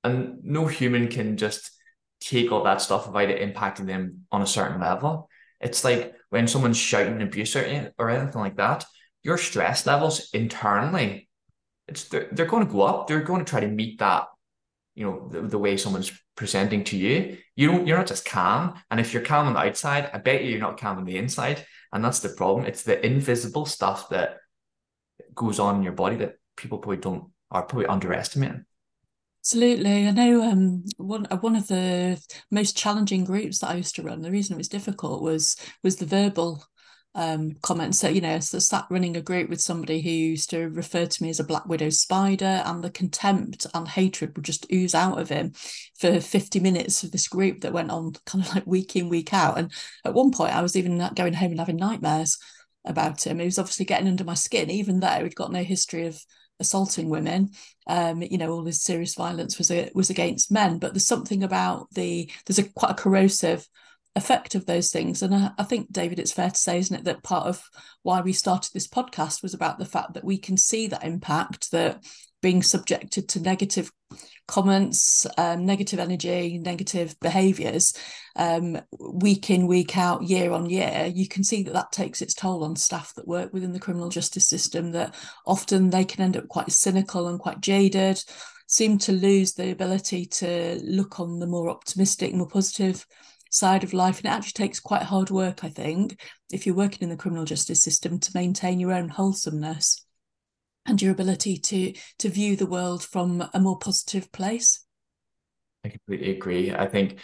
And 0.04 0.38
no 0.44 0.68
human 0.68 1.08
can 1.08 1.36
just 1.36 1.72
take 2.20 2.52
all 2.52 2.62
that 2.64 2.80
stuff 2.80 3.08
without 3.08 3.28
it 3.28 3.42
impacting 3.42 3.86
them 3.86 4.26
on 4.30 4.40
a 4.40 4.46
certain 4.46 4.80
level. 4.80 5.28
It's 5.60 5.84
like 5.84 6.14
when 6.30 6.46
someone's 6.46 6.78
shouting 6.78 7.20
abuse 7.20 7.56
or, 7.56 7.92
or 7.98 8.08
anything 8.08 8.40
like 8.40 8.56
that, 8.56 8.84
your 9.24 9.36
stress 9.36 9.84
levels 9.84 10.30
internally, 10.32 11.28
it's 11.88 12.04
they're, 12.04 12.28
they're 12.30 12.46
going 12.46 12.64
to 12.64 12.72
go 12.72 12.82
up. 12.82 13.08
They're 13.08 13.20
going 13.20 13.44
to 13.44 13.50
try 13.50 13.60
to 13.60 13.68
meet 13.68 13.98
that, 13.98 14.26
you 14.94 15.04
know, 15.06 15.28
the, 15.28 15.42
the 15.42 15.58
way 15.58 15.76
someone's 15.76 16.12
presenting 16.36 16.84
to 16.84 16.96
you. 16.96 17.38
You 17.56 17.72
don't, 17.72 17.86
you're 17.86 17.98
not 17.98 18.06
just 18.06 18.24
calm. 18.24 18.80
And 18.90 19.00
if 19.00 19.12
you're 19.12 19.22
calm 19.22 19.48
on 19.48 19.54
the 19.54 19.60
outside, 19.60 20.08
I 20.14 20.18
bet 20.18 20.44
you 20.44 20.50
you're 20.50 20.60
not 20.60 20.80
calm 20.80 20.98
on 20.98 21.04
the 21.04 21.16
inside. 21.16 21.66
And 21.92 22.04
that's 22.04 22.20
the 22.20 22.28
problem. 22.28 22.66
It's 22.66 22.84
the 22.84 23.04
invisible 23.04 23.66
stuff 23.66 24.08
that 24.10 24.36
goes 25.34 25.58
on 25.58 25.76
in 25.76 25.82
your 25.82 25.92
body 25.92 26.16
that 26.16 26.34
people 26.56 26.78
probably 26.78 26.98
don't 26.98 27.30
are 27.50 27.62
probably 27.62 27.86
underestimating. 27.86 28.64
Absolutely. 29.42 30.08
I 30.08 30.10
know 30.10 30.42
um, 30.42 30.84
one 30.96 31.26
uh, 31.30 31.36
one 31.36 31.54
of 31.54 31.68
the 31.68 32.20
most 32.50 32.76
challenging 32.76 33.24
groups 33.24 33.60
that 33.60 33.70
I 33.70 33.74
used 33.74 33.94
to 33.94 34.02
run, 34.02 34.22
the 34.22 34.32
reason 34.32 34.54
it 34.54 34.58
was 34.58 34.68
difficult 34.68 35.22
was 35.22 35.56
was 35.84 35.96
the 35.96 36.06
verbal 36.06 36.64
um, 37.16 37.52
comments. 37.62 37.98
So, 37.98 38.08
you 38.08 38.20
know, 38.20 38.38
so 38.40 38.58
sat 38.58 38.86
running 38.90 39.16
a 39.16 39.22
group 39.22 39.48
with 39.48 39.60
somebody 39.60 40.02
who 40.02 40.10
used 40.10 40.50
to 40.50 40.68
refer 40.68 41.06
to 41.06 41.22
me 41.22 41.30
as 41.30 41.40
a 41.40 41.44
black 41.44 41.66
widow 41.66 41.88
spider, 41.88 42.62
and 42.64 42.84
the 42.84 42.90
contempt 42.90 43.66
and 43.72 43.88
hatred 43.88 44.36
would 44.36 44.44
just 44.44 44.66
ooze 44.72 44.94
out 44.94 45.18
of 45.18 45.30
him 45.30 45.52
for 45.98 46.20
50 46.20 46.60
minutes 46.60 47.02
of 47.02 47.12
this 47.12 47.26
group 47.26 47.62
that 47.62 47.72
went 47.72 47.90
on 47.90 48.12
kind 48.26 48.44
of 48.44 48.52
like 48.54 48.66
week 48.66 48.96
in, 48.96 49.08
week 49.08 49.32
out. 49.32 49.58
And 49.58 49.72
at 50.04 50.14
one 50.14 50.30
point, 50.30 50.54
I 50.54 50.62
was 50.62 50.76
even 50.76 50.98
going 51.14 51.32
home 51.32 51.52
and 51.52 51.60
having 51.60 51.76
nightmares 51.76 52.36
about 52.84 53.26
him. 53.26 53.38
He 53.38 53.46
was 53.46 53.58
obviously 53.58 53.86
getting 53.86 54.08
under 54.08 54.24
my 54.24 54.34
skin, 54.34 54.70
even 54.70 55.00
though 55.00 55.22
he'd 55.22 55.34
got 55.34 55.52
no 55.52 55.64
history 55.64 56.06
of 56.06 56.22
assaulting 56.60 57.08
women. 57.08 57.50
Um, 57.86 58.22
you 58.22 58.38
know, 58.38 58.50
all 58.50 58.62
this 58.62 58.82
serious 58.82 59.14
violence 59.14 59.58
was 59.58 59.70
a, 59.70 59.90
was 59.94 60.10
against 60.10 60.50
men. 60.50 60.78
But 60.78 60.92
there's 60.94 61.06
something 61.06 61.42
about 61.42 61.90
the 61.92 62.30
there's 62.46 62.58
a 62.58 62.64
quite 62.64 62.92
a 62.92 62.94
corrosive 62.94 63.66
effect 64.16 64.54
of 64.54 64.66
those 64.66 64.90
things. 64.90 65.22
And 65.22 65.34
I, 65.34 65.50
I, 65.58 65.62
think, 65.62 65.92
David, 65.92 66.18
it's 66.18 66.32
fair 66.32 66.50
to 66.50 66.56
say, 66.56 66.78
isn't 66.78 66.96
it, 66.96 67.04
that 67.04 67.22
part 67.22 67.46
of 67.46 67.62
why 68.02 68.22
we 68.22 68.32
started 68.32 68.72
this 68.72 68.88
podcast 68.88 69.42
was 69.42 69.52
about 69.52 69.78
the 69.78 69.84
fact 69.84 70.14
that 70.14 70.24
we 70.24 70.38
can 70.38 70.56
see 70.56 70.86
that 70.88 71.04
impact 71.04 71.70
that 71.70 72.02
being 72.46 72.62
subjected 72.62 73.28
to 73.28 73.40
negative 73.40 73.90
comments, 74.46 75.26
um, 75.36 75.66
negative 75.66 75.98
energy, 75.98 76.58
negative 76.58 77.16
behaviours, 77.20 77.92
um, 78.36 78.80
week 79.00 79.50
in, 79.50 79.66
week 79.66 79.98
out, 79.98 80.22
year 80.22 80.52
on 80.52 80.70
year, 80.70 81.10
you 81.12 81.26
can 81.26 81.42
see 81.42 81.64
that 81.64 81.72
that 81.72 81.90
takes 81.90 82.22
its 82.22 82.34
toll 82.34 82.62
on 82.62 82.76
staff 82.76 83.12
that 83.16 83.26
work 83.26 83.52
within 83.52 83.72
the 83.72 83.80
criminal 83.80 84.10
justice 84.10 84.46
system, 84.46 84.92
that 84.92 85.12
often 85.44 85.90
they 85.90 86.04
can 86.04 86.22
end 86.22 86.36
up 86.36 86.46
quite 86.46 86.70
cynical 86.70 87.26
and 87.26 87.40
quite 87.40 87.60
jaded, 87.60 88.22
seem 88.68 88.96
to 88.96 89.10
lose 89.10 89.54
the 89.54 89.72
ability 89.72 90.24
to 90.24 90.78
look 90.84 91.18
on 91.18 91.40
the 91.40 91.48
more 91.48 91.68
optimistic, 91.68 92.32
more 92.32 92.46
positive 92.46 93.04
side 93.50 93.82
of 93.82 93.92
life. 93.92 94.18
And 94.18 94.26
it 94.26 94.36
actually 94.36 94.52
takes 94.52 94.78
quite 94.78 95.02
hard 95.02 95.30
work, 95.30 95.64
I 95.64 95.68
think, 95.68 96.20
if 96.52 96.64
you're 96.64 96.76
working 96.76 97.00
in 97.02 97.08
the 97.08 97.16
criminal 97.16 97.44
justice 97.44 97.82
system 97.82 98.20
to 98.20 98.30
maintain 98.36 98.78
your 98.78 98.92
own 98.92 99.08
wholesomeness 99.08 100.05
and 100.86 101.00
your 101.00 101.12
ability 101.12 101.58
to 101.58 101.92
to 102.18 102.28
view 102.28 102.56
the 102.56 102.66
world 102.66 103.02
from 103.02 103.48
a 103.52 103.60
more 103.60 103.78
positive 103.78 104.30
place. 104.32 104.84
I 105.84 105.88
completely 105.88 106.32
agree. 106.32 106.74
I 106.74 106.86
think 106.86 107.18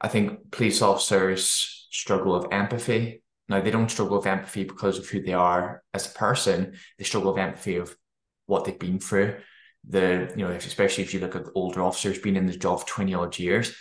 I 0.00 0.08
think 0.08 0.50
police 0.50 0.82
officers 0.82 1.86
struggle 1.90 2.38
with 2.38 2.52
empathy. 2.52 3.22
Now 3.48 3.60
they 3.60 3.70
don't 3.70 3.90
struggle 3.90 4.18
with 4.18 4.26
empathy 4.26 4.64
because 4.64 4.98
of 4.98 5.08
who 5.08 5.22
they 5.22 5.32
are 5.32 5.82
as 5.94 6.06
a 6.06 6.18
person. 6.18 6.76
They 6.98 7.04
struggle 7.04 7.32
with 7.32 7.40
empathy 7.40 7.76
of 7.76 7.96
what 8.46 8.64
they've 8.64 8.78
been 8.78 8.98
through. 8.98 9.36
The 9.88 10.32
you 10.36 10.44
know, 10.44 10.50
especially 10.50 11.04
if 11.04 11.14
you 11.14 11.20
look 11.20 11.36
at 11.36 11.46
older 11.54 11.82
officers 11.82 12.18
being 12.18 12.36
in 12.36 12.46
the 12.46 12.56
job 12.56 12.86
20 12.86 13.14
odd 13.14 13.38
years, 13.38 13.74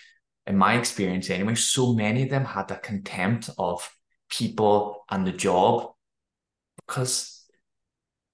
in 0.48 0.58
my 0.58 0.76
experience 0.76 1.30
anyway, 1.30 1.56
so 1.56 1.94
many 1.94 2.24
of 2.24 2.30
them 2.30 2.46
had 2.46 2.68
that 2.68 2.84
contempt 2.84 3.50
of 3.58 3.90
people 4.30 5.04
and 5.10 5.26
the 5.26 5.32
job 5.32 5.92
because 6.86 7.35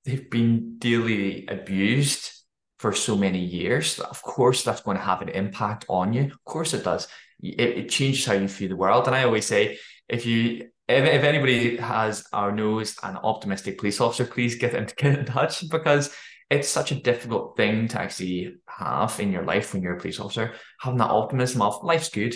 they've 0.06 0.30
been 0.30 0.78
daily 0.78 1.48
abused 1.48 2.32
for 2.80 2.94
so 2.94 3.16
many 3.16 3.40
years. 3.40 4.00
Of 4.00 4.22
course, 4.24 4.64
that's 4.64 4.82
going 4.82 4.98
to 4.98 5.04
have 5.04 5.22
an 5.22 5.30
impact 5.30 5.86
on 5.88 6.14
you. 6.14 6.24
Of 6.24 6.44
course, 6.46 6.74
it 6.74 6.84
does. 6.84 7.08
It, 7.42 7.60
it 7.60 7.90
changes 7.90 8.26
how 8.26 8.34
you 8.34 8.48
view 8.48 8.68
the 8.68 8.76
world. 8.76 9.08
And 9.08 9.16
I 9.16 9.24
always 9.24 9.46
say, 9.46 9.78
if 10.08 10.26
you 10.26 10.70
if, 10.88 11.06
if 11.06 11.24
anybody 11.24 11.78
has 11.78 12.26
or 12.34 12.52
knows 12.52 12.98
an 13.04 13.18
optimistic 13.18 13.78
police 13.78 14.02
officer, 14.02 14.26
please 14.26 14.56
get 14.56 14.74
in, 14.74 14.86
get 14.98 15.20
in 15.20 15.26
touch 15.26 15.70
because 15.70 16.14
it's 16.50 16.68
such 16.68 16.92
a 16.92 16.96
difficult 16.96 17.56
thing 17.56 17.88
to 17.90 18.02
actually 18.02 18.56
have 18.68 19.20
in 19.20 19.32
your 19.32 19.46
life 19.46 19.74
when 19.74 19.82
you're 19.82 19.96
a 19.96 20.00
police 20.00 20.20
officer. 20.20 20.54
Having 20.82 21.00
that 21.00 21.10
optimism 21.10 21.62
of 21.62 21.84
life's 21.84 22.10
good. 22.10 22.36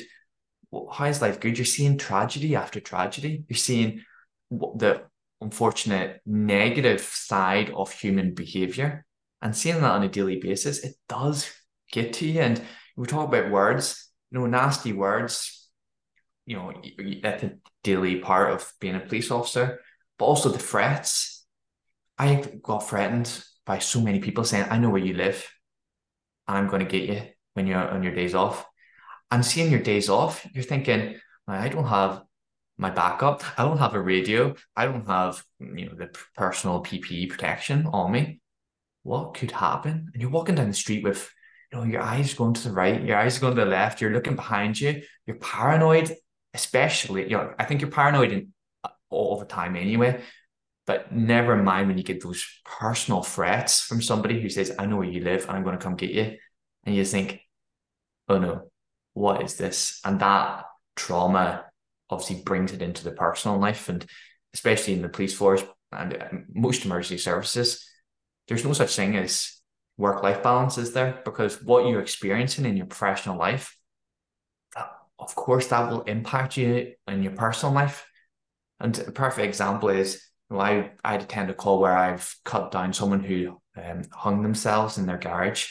How 0.91 1.05
is 1.05 1.21
life 1.21 1.39
good? 1.39 1.57
You're 1.57 1.65
seeing 1.65 1.97
tragedy 1.97 2.55
after 2.55 2.79
tragedy. 2.79 3.43
You're 3.49 3.57
seeing 3.57 4.03
the 4.51 5.03
unfortunate 5.45 6.21
negative 6.25 7.01
side 7.01 7.69
of 7.69 7.91
human 7.91 8.33
behavior 8.33 9.05
and 9.41 9.55
seeing 9.55 9.79
that 9.81 9.91
on 9.91 10.03
a 10.03 10.09
daily 10.09 10.39
basis, 10.39 10.83
it 10.83 10.95
does 11.07 11.49
get 11.91 12.13
to 12.13 12.25
you. 12.27 12.41
And 12.41 12.59
we 12.97 13.05
talk 13.05 13.27
about 13.29 13.51
words, 13.51 14.09
you 14.31 14.39
know, 14.39 14.47
nasty 14.47 14.91
words, 14.91 15.69
you 16.47 16.57
know, 16.57 16.73
at 17.23 17.39
the 17.39 17.59
daily 17.83 18.17
part 18.17 18.51
of 18.51 18.71
being 18.79 18.95
a 18.95 18.99
police 18.99 19.29
officer, 19.29 19.79
but 20.17 20.25
also 20.25 20.49
the 20.49 20.57
threats. 20.57 21.45
I 22.17 22.43
got 22.63 22.89
threatened 22.89 23.43
by 23.65 23.79
so 23.79 24.01
many 24.01 24.19
people 24.19 24.45
saying, 24.45 24.65
I 24.69 24.79
know 24.79 24.89
where 24.89 25.01
you 25.01 25.13
live 25.13 25.47
and 26.47 26.57
I'm 26.57 26.67
going 26.67 26.85
to 26.85 26.91
get 26.91 27.09
you 27.09 27.21
when 27.53 27.67
you're 27.67 27.77
on 27.77 28.03
your 28.03 28.15
days 28.15 28.33
off. 28.33 28.65
And 29.29 29.45
seeing 29.45 29.71
your 29.71 29.81
days 29.81 30.09
off, 30.09 30.47
you're 30.53 30.63
thinking, 30.63 31.19
I 31.47 31.69
don't 31.69 31.87
have 31.87 32.23
my 32.77 32.89
backup. 32.89 33.43
I 33.57 33.63
don't 33.63 33.77
have 33.77 33.93
a 33.93 34.01
radio. 34.01 34.55
I 34.75 34.85
don't 34.85 35.07
have 35.07 35.43
you 35.59 35.87
know 35.87 35.95
the 35.95 36.09
personal 36.35 36.83
PPE 36.83 37.29
protection 37.29 37.87
on 37.87 38.11
me. 38.11 38.41
What 39.03 39.33
could 39.33 39.51
happen? 39.51 40.09
And 40.13 40.21
you're 40.21 40.31
walking 40.31 40.55
down 40.55 40.67
the 40.67 40.73
street 40.73 41.03
with 41.03 41.31
you 41.71 41.79
know 41.79 41.85
your 41.85 42.01
eyes 42.01 42.33
going 42.33 42.53
to 42.53 42.67
the 42.67 42.73
right, 42.73 43.01
your 43.01 43.17
eyes 43.17 43.39
going 43.39 43.55
to 43.55 43.61
the 43.61 43.69
left. 43.69 44.01
You're 44.01 44.13
looking 44.13 44.35
behind 44.35 44.79
you. 44.79 45.01
You're 45.25 45.37
paranoid, 45.37 46.15
especially. 46.53 47.23
You 47.23 47.37
know, 47.37 47.53
I 47.57 47.65
think 47.65 47.81
you're 47.81 47.91
paranoid 47.91 48.31
in, 48.31 48.53
uh, 48.83 48.89
all 49.09 49.39
the 49.39 49.45
time 49.45 49.75
anyway. 49.75 50.21
But 50.85 51.11
never 51.11 51.55
mind 51.55 51.87
when 51.87 51.97
you 51.97 52.03
get 52.03 52.21
those 52.21 52.45
personal 52.63 53.23
threats 53.23 53.81
from 53.81 54.01
somebody 54.01 54.41
who 54.41 54.49
says, 54.49 54.75
"I 54.77 54.85
know 54.85 54.97
where 54.97 55.07
you 55.07 55.23
live, 55.23 55.43
and 55.47 55.51
I'm 55.51 55.63
going 55.63 55.77
to 55.77 55.83
come 55.83 55.95
get 55.95 56.11
you," 56.11 56.37
and 56.83 56.95
you 56.95 57.05
think, 57.05 57.39
"Oh 58.27 58.37
no, 58.37 58.71
what 59.13 59.41
is 59.43 59.55
this?" 59.55 59.99
And 60.03 60.19
that 60.19 60.65
trauma 60.95 61.64
obviously 62.09 62.41
brings 62.43 62.71
it 62.71 62.81
into 62.81 63.03
the 63.03 63.11
personal 63.11 63.57
life 63.57 63.89
and 63.89 64.05
especially 64.53 64.93
in 64.93 65.01
the 65.01 65.09
police 65.09 65.33
force 65.33 65.63
and 65.91 66.21
um, 66.21 66.45
most 66.53 66.85
emergency 66.85 67.17
services 67.17 67.87
there's 68.47 68.65
no 68.65 68.73
such 68.73 68.95
thing 68.95 69.15
as 69.17 69.51
work 69.97 70.21
life 70.23 70.43
balance 70.43 70.77
is 70.77 70.91
there? 70.93 71.21
Because 71.23 71.61
what 71.63 71.87
you're 71.87 72.01
experiencing 72.01 72.65
in 72.65 72.77
your 72.77 72.85
professional 72.85 73.37
life 73.37 73.75
of 75.19 75.35
course 75.35 75.67
that 75.67 75.89
will 75.89 76.01
impact 76.03 76.57
you 76.57 76.93
in 77.07 77.23
your 77.23 77.33
personal 77.33 77.73
life. 77.73 78.07
And 78.79 78.97
a 78.99 79.11
perfect 79.11 79.45
example 79.45 79.89
is 79.89 80.21
well, 80.49 80.61
I, 80.61 80.91
I 81.03 81.13
had 81.13 81.23
attend 81.23 81.49
a 81.49 81.53
call 81.53 81.79
where 81.79 81.97
I've 81.97 82.35
cut 82.43 82.71
down 82.71 82.93
someone 82.93 83.23
who 83.23 83.59
um, 83.75 84.03
hung 84.11 84.43
themselves 84.43 84.97
in 84.97 85.05
their 85.05 85.17
garage. 85.17 85.69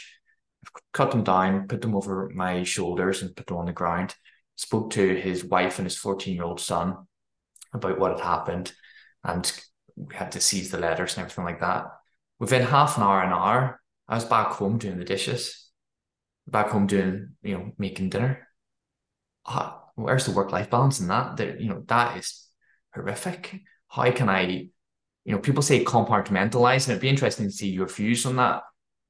I've 0.64 0.72
cut 0.92 1.10
them 1.10 1.22
down, 1.22 1.68
put 1.68 1.80
them 1.80 1.94
over 1.94 2.30
my 2.34 2.64
shoulders 2.64 3.22
and 3.22 3.36
put 3.36 3.46
them 3.46 3.58
on 3.58 3.66
the 3.66 3.72
ground 3.72 4.14
spoke 4.56 4.90
to 4.90 5.14
his 5.16 5.44
wife 5.44 5.78
and 5.78 5.87
his 5.87 5.96
14 5.96 6.34
year 6.34 6.44
old 6.44 6.61
son 6.61 6.96
about 7.73 7.99
what 7.99 8.12
had 8.12 8.20
happened 8.20 8.73
and 9.25 9.61
we 9.96 10.14
had 10.14 10.32
to 10.32 10.40
seize 10.40 10.70
the 10.70 10.78
letters 10.78 11.16
and 11.16 11.25
everything 11.25 11.44
like 11.44 11.61
that. 11.61 11.87
Within 12.38 12.62
half 12.62 12.96
an 12.96 13.04
hour, 13.04 13.23
an 13.23 13.32
hour, 13.32 13.80
I 14.08 14.14
was 14.16 14.25
back 14.25 14.49
home 14.49 14.78
doing 14.78 14.99
the 14.99 15.04
dishes, 15.04 15.70
back 16.46 16.68
home 16.68 16.87
doing, 16.87 17.30
you 17.42 17.56
know, 17.56 17.73
making 17.78 18.11
dinner. 18.11 18.49
Uh, 19.46 19.73
where's 19.94 20.26
the 20.26 20.32
work 20.32 20.52
life 20.52 20.70
balance 20.70 21.00
in 21.00 21.08
that? 21.08 21.37
That, 21.37 21.61
you 21.61 21.68
know, 21.68 21.82
that 21.87 22.18
is 22.18 22.49
horrific. 22.94 23.61
How 23.88 24.11
can 24.11 24.28
I, 24.28 24.68
you 25.25 25.32
know, 25.32 25.38
people 25.38 25.62
say 25.62 25.84
compartmentalize, 25.84 26.87
and 26.87 26.92
it'd 26.92 27.00
be 27.00 27.08
interesting 27.08 27.46
to 27.46 27.52
see 27.52 27.68
your 27.68 27.88
views 27.88 28.26
on 28.26 28.37
that. 28.37 28.62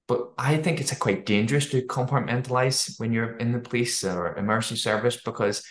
But 0.07 0.33
I 0.37 0.59
think 0.59 0.81
it's 0.81 0.95
quite 0.99 1.25
dangerous 1.25 1.71
to 1.71 1.83
compartmentalize 1.83 2.99
when 2.99 3.13
you're 3.13 3.37
in 3.37 3.53
the 3.53 3.59
police 3.59 4.05
or 4.05 4.37
emergency 4.37 4.77
service 4.77 5.21
because 5.23 5.65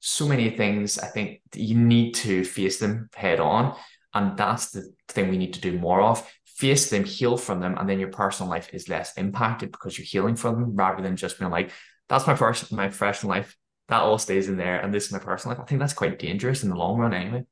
so 0.00 0.26
many 0.26 0.50
things 0.50 0.98
I 0.98 1.08
think 1.08 1.42
you 1.54 1.76
need 1.76 2.14
to 2.16 2.44
face 2.44 2.78
them 2.78 3.10
head 3.14 3.40
on. 3.40 3.76
And 4.14 4.36
that's 4.36 4.70
the 4.70 4.90
thing 5.08 5.28
we 5.28 5.36
need 5.36 5.54
to 5.54 5.60
do 5.60 5.78
more 5.78 6.00
of. 6.00 6.26
Face 6.46 6.90
them, 6.90 7.04
heal 7.04 7.36
from 7.36 7.60
them, 7.60 7.76
and 7.78 7.88
then 7.88 8.00
your 8.00 8.10
personal 8.10 8.50
life 8.50 8.70
is 8.72 8.88
less 8.88 9.12
impacted 9.16 9.70
because 9.70 9.96
you're 9.96 10.06
healing 10.06 10.34
from 10.34 10.60
them 10.60 10.74
rather 10.74 11.02
than 11.02 11.14
just 11.14 11.38
being 11.38 11.50
like, 11.50 11.70
that's 12.08 12.26
my 12.26 12.34
first 12.34 12.72
my 12.72 12.88
professional 12.88 13.30
life. 13.30 13.56
That 13.88 14.02
all 14.02 14.18
stays 14.18 14.48
in 14.48 14.56
there, 14.56 14.80
and 14.80 14.92
this 14.92 15.06
is 15.06 15.12
my 15.12 15.18
personal 15.18 15.56
life. 15.56 15.62
I 15.62 15.66
think 15.66 15.78
that's 15.78 15.92
quite 15.92 16.18
dangerous 16.18 16.62
in 16.62 16.70
the 16.70 16.76
long 16.76 16.98
run 16.98 17.14
anyway. 17.14 17.44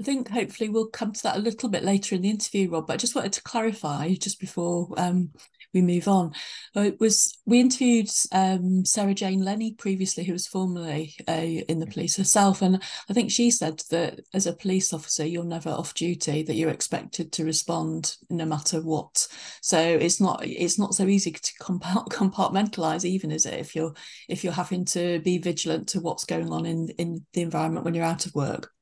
I 0.00 0.02
think 0.02 0.30
hopefully 0.30 0.70
we'll 0.70 0.86
come 0.86 1.12
to 1.12 1.22
that 1.24 1.36
a 1.36 1.40
little 1.40 1.68
bit 1.68 1.84
later 1.84 2.14
in 2.14 2.22
the 2.22 2.30
interview, 2.30 2.70
Rob. 2.70 2.86
But 2.86 2.94
I 2.94 2.96
just 2.96 3.14
wanted 3.14 3.34
to 3.34 3.42
clarify 3.42 4.14
just 4.14 4.40
before 4.40 4.88
um, 4.96 5.30
we 5.74 5.82
move 5.82 6.08
on. 6.08 6.32
Uh, 6.74 6.80
it 6.80 7.00
was 7.00 7.38
we 7.44 7.60
interviewed 7.60 8.08
um, 8.32 8.86
Sarah 8.86 9.12
Jane 9.12 9.42
Lenny 9.44 9.74
previously, 9.74 10.24
who 10.24 10.32
was 10.32 10.46
formerly 10.46 11.14
uh, 11.28 11.32
in 11.32 11.80
the 11.80 11.86
police 11.86 12.16
herself, 12.16 12.62
and 12.62 12.82
I 13.10 13.12
think 13.12 13.30
she 13.30 13.50
said 13.50 13.82
that 13.90 14.20
as 14.32 14.46
a 14.46 14.54
police 14.54 14.94
officer, 14.94 15.26
you're 15.26 15.44
never 15.44 15.68
off 15.68 15.92
duty; 15.92 16.44
that 16.44 16.54
you're 16.54 16.70
expected 16.70 17.30
to 17.32 17.44
respond 17.44 18.16
no 18.30 18.46
matter 18.46 18.80
what. 18.80 19.28
So 19.60 19.78
it's 19.78 20.18
not 20.18 20.40
it's 20.42 20.78
not 20.78 20.94
so 20.94 21.08
easy 21.08 21.32
to 21.32 21.52
compartmentalize, 21.60 23.04
even 23.04 23.30
is 23.30 23.44
it? 23.44 23.60
If 23.60 23.76
you're 23.76 23.92
if 24.30 24.44
you're 24.44 24.52
having 24.54 24.86
to 24.86 25.20
be 25.20 25.36
vigilant 25.36 25.88
to 25.90 26.00
what's 26.00 26.24
going 26.24 26.50
on 26.50 26.64
in 26.64 26.88
in 26.96 27.26
the 27.34 27.42
environment 27.42 27.84
when 27.84 27.92
you're 27.94 28.04
out 28.04 28.24
of 28.24 28.34
work. 28.34 28.72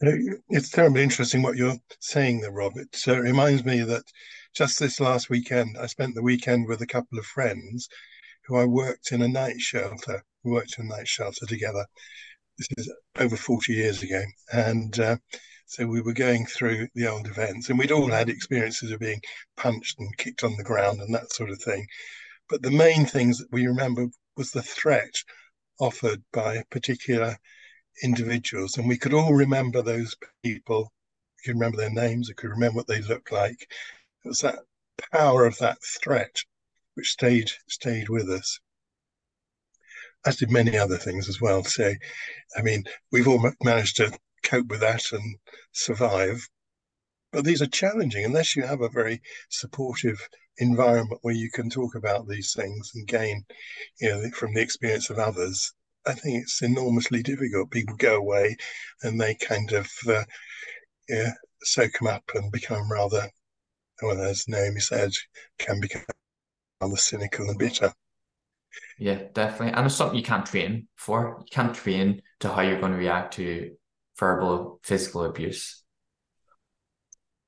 It's 0.00 0.70
terribly 0.70 1.02
interesting 1.02 1.42
what 1.42 1.56
you're 1.56 1.78
saying 2.00 2.40
there, 2.40 2.50
Rob. 2.50 2.72
It 2.76 3.06
reminds 3.06 3.64
me 3.64 3.80
that 3.82 4.02
just 4.54 4.78
this 4.78 4.98
last 4.98 5.30
weekend, 5.30 5.76
I 5.78 5.86
spent 5.86 6.14
the 6.14 6.22
weekend 6.22 6.66
with 6.66 6.82
a 6.82 6.86
couple 6.86 7.18
of 7.18 7.26
friends 7.26 7.88
who 8.46 8.56
I 8.56 8.64
worked 8.64 9.12
in 9.12 9.22
a 9.22 9.28
night 9.28 9.60
shelter. 9.60 10.22
We 10.42 10.50
worked 10.50 10.78
in 10.78 10.86
a 10.86 10.88
night 10.88 11.08
shelter 11.08 11.46
together. 11.46 11.86
This 12.58 12.68
is 12.76 12.92
over 13.18 13.36
40 13.36 13.72
years 13.72 14.02
ago. 14.02 14.22
And 14.52 14.98
uh, 14.98 15.16
so 15.66 15.86
we 15.86 16.00
were 16.00 16.12
going 16.12 16.46
through 16.46 16.88
the 16.94 17.06
old 17.06 17.26
events, 17.26 17.70
and 17.70 17.78
we'd 17.78 17.92
all 17.92 18.10
had 18.10 18.28
experiences 18.28 18.90
of 18.90 19.00
being 19.00 19.20
punched 19.56 19.98
and 19.98 20.16
kicked 20.16 20.44
on 20.44 20.56
the 20.56 20.64
ground 20.64 21.00
and 21.00 21.14
that 21.14 21.32
sort 21.32 21.50
of 21.50 21.62
thing. 21.62 21.86
But 22.48 22.62
the 22.62 22.70
main 22.70 23.06
things 23.06 23.38
that 23.38 23.52
we 23.52 23.66
remember 23.66 24.08
was 24.36 24.50
the 24.50 24.62
threat 24.62 25.14
offered 25.78 26.22
by 26.32 26.56
a 26.56 26.64
particular 26.66 27.38
individuals, 28.02 28.76
and 28.76 28.88
we 28.88 28.98
could 28.98 29.14
all 29.14 29.34
remember 29.34 29.82
those 29.82 30.16
people. 30.42 30.92
We 31.38 31.46
could 31.46 31.58
remember 31.58 31.76
their 31.76 31.90
names. 31.90 32.28
We 32.28 32.34
could 32.34 32.50
remember 32.50 32.76
what 32.76 32.86
they 32.86 33.00
looked 33.02 33.32
like. 33.32 33.68
It 34.24 34.28
was 34.28 34.40
that 34.40 34.60
power 35.12 35.44
of 35.44 35.58
that 35.58 35.78
threat 36.02 36.42
which 36.94 37.10
stayed 37.10 37.50
stayed 37.68 38.08
with 38.08 38.30
us. 38.30 38.60
As 40.26 40.36
did 40.36 40.50
many 40.50 40.78
other 40.78 40.96
things 40.96 41.28
as 41.28 41.40
well. 41.40 41.64
So, 41.64 41.92
I 42.56 42.62
mean, 42.62 42.84
we've 43.12 43.28
all 43.28 43.52
managed 43.62 43.96
to 43.96 44.16
cope 44.42 44.68
with 44.68 44.80
that 44.80 45.12
and 45.12 45.36
survive. 45.72 46.48
But 47.32 47.44
these 47.44 47.60
are 47.60 47.66
challenging 47.66 48.24
unless 48.24 48.54
you 48.54 48.62
have 48.62 48.80
a 48.80 48.88
very 48.88 49.20
supportive 49.48 50.28
environment 50.58 51.18
where 51.22 51.34
you 51.34 51.50
can 51.50 51.68
talk 51.68 51.94
about 51.94 52.28
these 52.28 52.54
things 52.54 52.92
and 52.94 53.06
gain, 53.06 53.44
you 54.00 54.08
know, 54.08 54.30
from 54.30 54.54
the 54.54 54.62
experience 54.62 55.10
of 55.10 55.18
others. 55.18 55.74
I 56.06 56.12
think 56.12 56.42
it's 56.42 56.62
enormously 56.62 57.22
difficult. 57.22 57.70
People 57.70 57.96
go 57.96 58.16
away 58.16 58.56
and 59.02 59.20
they 59.20 59.34
kind 59.34 59.72
of 59.72 59.90
uh, 60.08 60.24
yeah, 61.08 61.32
soak 61.62 61.92
them 61.98 62.08
up 62.08 62.24
and 62.34 62.52
become 62.52 62.90
rather, 62.90 63.28
well, 64.02 64.20
as 64.22 64.46
Naomi 64.48 64.80
said, 64.80 65.12
can 65.58 65.80
become 65.80 66.02
rather 66.80 66.96
cynical 66.96 67.48
and 67.48 67.58
bitter. 67.58 67.92
Yeah, 68.98 69.22
definitely. 69.32 69.74
And 69.74 69.86
it's 69.86 69.94
something 69.94 70.16
you 70.18 70.24
can't 70.24 70.46
train 70.46 70.88
for. 70.96 71.38
You 71.40 71.50
can't 71.50 71.74
train 71.74 72.22
to 72.40 72.48
how 72.52 72.62
you're 72.62 72.80
going 72.80 72.92
to 72.92 72.98
react 72.98 73.34
to 73.34 73.72
verbal, 74.18 74.80
physical 74.82 75.24
abuse. 75.24 75.82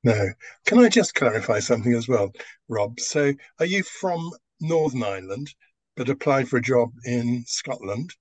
No. 0.02 0.28
Can 0.66 0.78
I 0.78 0.88
just 0.88 1.14
clarify 1.14 1.58
something 1.58 1.92
as 1.94 2.08
well, 2.08 2.32
Rob? 2.68 3.00
So, 3.00 3.32
are 3.58 3.66
you 3.66 3.82
from 3.82 4.30
Northern 4.60 5.02
Ireland 5.02 5.52
but 5.96 6.08
applied 6.08 6.48
for 6.48 6.58
a 6.58 6.62
job 6.62 6.90
in 7.04 7.44
Scotland? 7.46 8.14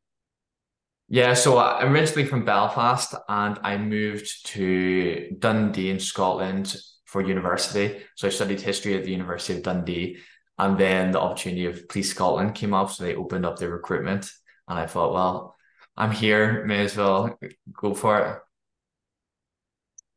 Yeah, 1.08 1.34
so 1.36 1.60
I'm 1.60 1.94
originally 1.94 2.26
from 2.26 2.46
Belfast 2.46 3.14
and 3.30 3.60
I 3.62 3.78
moved 3.78 4.48
to 4.48 5.30
Dundee 5.38 5.92
in 5.92 6.00
Scotland 6.00 6.76
for 7.06 7.22
university. 7.22 8.02
So 8.16 8.28
I 8.28 8.32
studied 8.32 8.60
history 8.60 8.98
at 8.98 9.04
the 9.04 9.12
University 9.12 9.58
of 9.58 9.64
Dundee. 9.64 10.18
And 10.58 10.78
then 10.78 11.12
the 11.12 11.20
opportunity 11.20 11.66
of 11.66 11.88
Police 11.90 12.10
Scotland 12.10 12.56
came 12.56 12.74
up. 12.74 12.90
So 12.90 13.04
they 13.04 13.16
opened 13.16 13.46
up 13.46 13.58
their 13.58 13.70
recruitment. 13.70 14.32
And 14.68 14.80
I 14.80 14.88
thought, 14.88 15.14
well, 15.14 15.56
I'm 15.96 16.12
here, 16.12 16.66
may 16.66 16.86
as 16.86 16.98
well 16.98 17.38
go 17.74 17.94
for 17.94 18.20
it. 18.20 18.40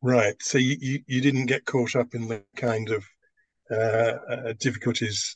Right. 0.00 0.34
So 0.40 0.58
you, 0.58 0.76
you, 0.80 1.00
you 1.06 1.20
didn't 1.20 1.46
get 1.46 1.66
caught 1.66 1.96
up 1.96 2.14
in 2.14 2.28
the 2.28 2.42
kind 2.56 2.88
of 2.88 3.04
uh, 3.70 3.74
uh, 3.74 4.52
difficulties 4.58 5.34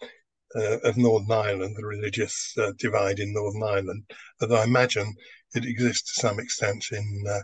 uh, 0.56 0.78
of 0.78 0.96
Northern 0.96 1.32
Ireland, 1.32 1.76
the 1.76 1.86
religious 1.86 2.52
uh, 2.58 2.72
divide 2.78 3.18
in 3.18 3.32
Northern 3.32 3.62
Ireland, 3.62 4.10
although 4.40 4.56
I 4.56 4.64
imagine 4.64 5.14
it 5.54 5.64
exists 5.64 6.14
to 6.14 6.20
some 6.20 6.38
extent 6.38 6.86
in 6.92 7.24
uh, 7.28 7.40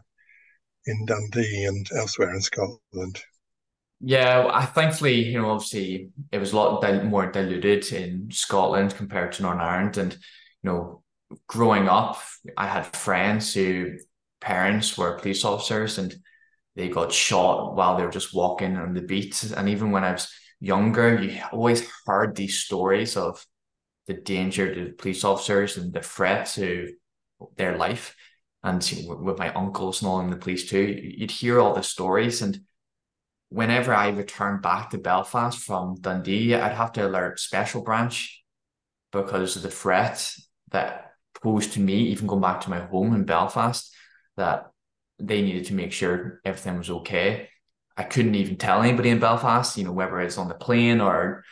in 0.86 1.04
Dundee 1.04 1.64
and 1.64 1.86
elsewhere 1.96 2.34
in 2.34 2.40
Scotland. 2.40 3.20
Yeah, 4.00 4.48
I 4.52 4.64
thankfully, 4.64 5.24
you 5.24 5.40
know, 5.40 5.50
obviously 5.50 6.10
it 6.30 6.38
was 6.38 6.52
a 6.52 6.56
lot 6.56 7.04
more 7.04 7.30
diluted 7.30 7.92
in 7.92 8.30
Scotland 8.30 8.94
compared 8.94 9.32
to 9.32 9.42
Northern 9.42 9.60
Ireland, 9.60 9.96
and 9.96 10.12
you 10.12 10.70
know, 10.70 11.02
growing 11.46 11.88
up, 11.88 12.18
I 12.56 12.66
had 12.66 12.96
friends 12.96 13.52
who 13.54 13.96
parents 14.40 14.96
were 14.96 15.18
police 15.18 15.44
officers 15.44 15.98
and 15.98 16.14
they 16.76 16.88
got 16.88 17.12
shot 17.12 17.74
while 17.74 17.96
they 17.96 18.04
were 18.04 18.10
just 18.10 18.34
walking 18.34 18.76
on 18.76 18.94
the 18.94 19.02
beat. 19.02 19.42
And 19.42 19.68
even 19.68 19.90
when 19.90 20.04
I 20.04 20.12
was 20.12 20.32
younger, 20.60 21.22
you 21.22 21.40
always 21.52 21.88
heard 22.06 22.34
these 22.34 22.58
stories 22.58 23.16
of 23.16 23.44
the 24.06 24.14
danger 24.14 24.74
to 24.74 24.92
police 24.92 25.24
officers 25.24 25.76
and 25.76 25.92
the 25.92 26.00
threat 26.00 26.46
to 26.54 26.94
their 27.56 27.76
life. 27.76 28.16
And 28.62 28.82
with 29.06 29.38
my 29.38 29.52
uncles 29.52 30.02
and 30.02 30.08
all 30.08 30.20
in 30.20 30.30
the 30.30 30.36
police 30.36 30.68
too, 30.68 30.82
you'd 30.82 31.30
hear 31.30 31.60
all 31.60 31.74
the 31.74 31.82
stories. 31.82 32.42
And 32.42 32.60
whenever 33.50 33.94
I 33.94 34.08
returned 34.08 34.62
back 34.62 34.90
to 34.90 34.98
Belfast 34.98 35.58
from 35.58 36.00
Dundee, 36.00 36.54
I'd 36.54 36.72
have 36.72 36.92
to 36.94 37.06
alert 37.06 37.38
special 37.38 37.82
branch 37.82 38.42
because 39.12 39.56
of 39.56 39.62
the 39.62 39.70
threat 39.70 40.34
that 40.70 41.12
posed 41.40 41.74
to 41.74 41.80
me, 41.80 41.94
even 42.08 42.26
going 42.26 42.42
back 42.42 42.62
to 42.62 42.70
my 42.70 42.80
home 42.80 43.14
in 43.14 43.24
Belfast, 43.24 43.94
that 44.36 44.70
they 45.18 45.42
needed 45.42 45.66
to 45.66 45.74
make 45.74 45.92
sure 45.92 46.40
everything 46.44 46.78
was 46.78 46.90
okay. 46.90 47.48
I 47.98 48.04
couldn't 48.04 48.36
even 48.36 48.56
tell 48.56 48.80
anybody 48.80 49.10
in 49.10 49.18
Belfast, 49.18 49.76
you 49.76 49.82
know, 49.82 49.90
whether 49.90 50.20
it's 50.20 50.38
on 50.38 50.46
the 50.46 50.54
plane 50.54 51.00
or 51.00 51.44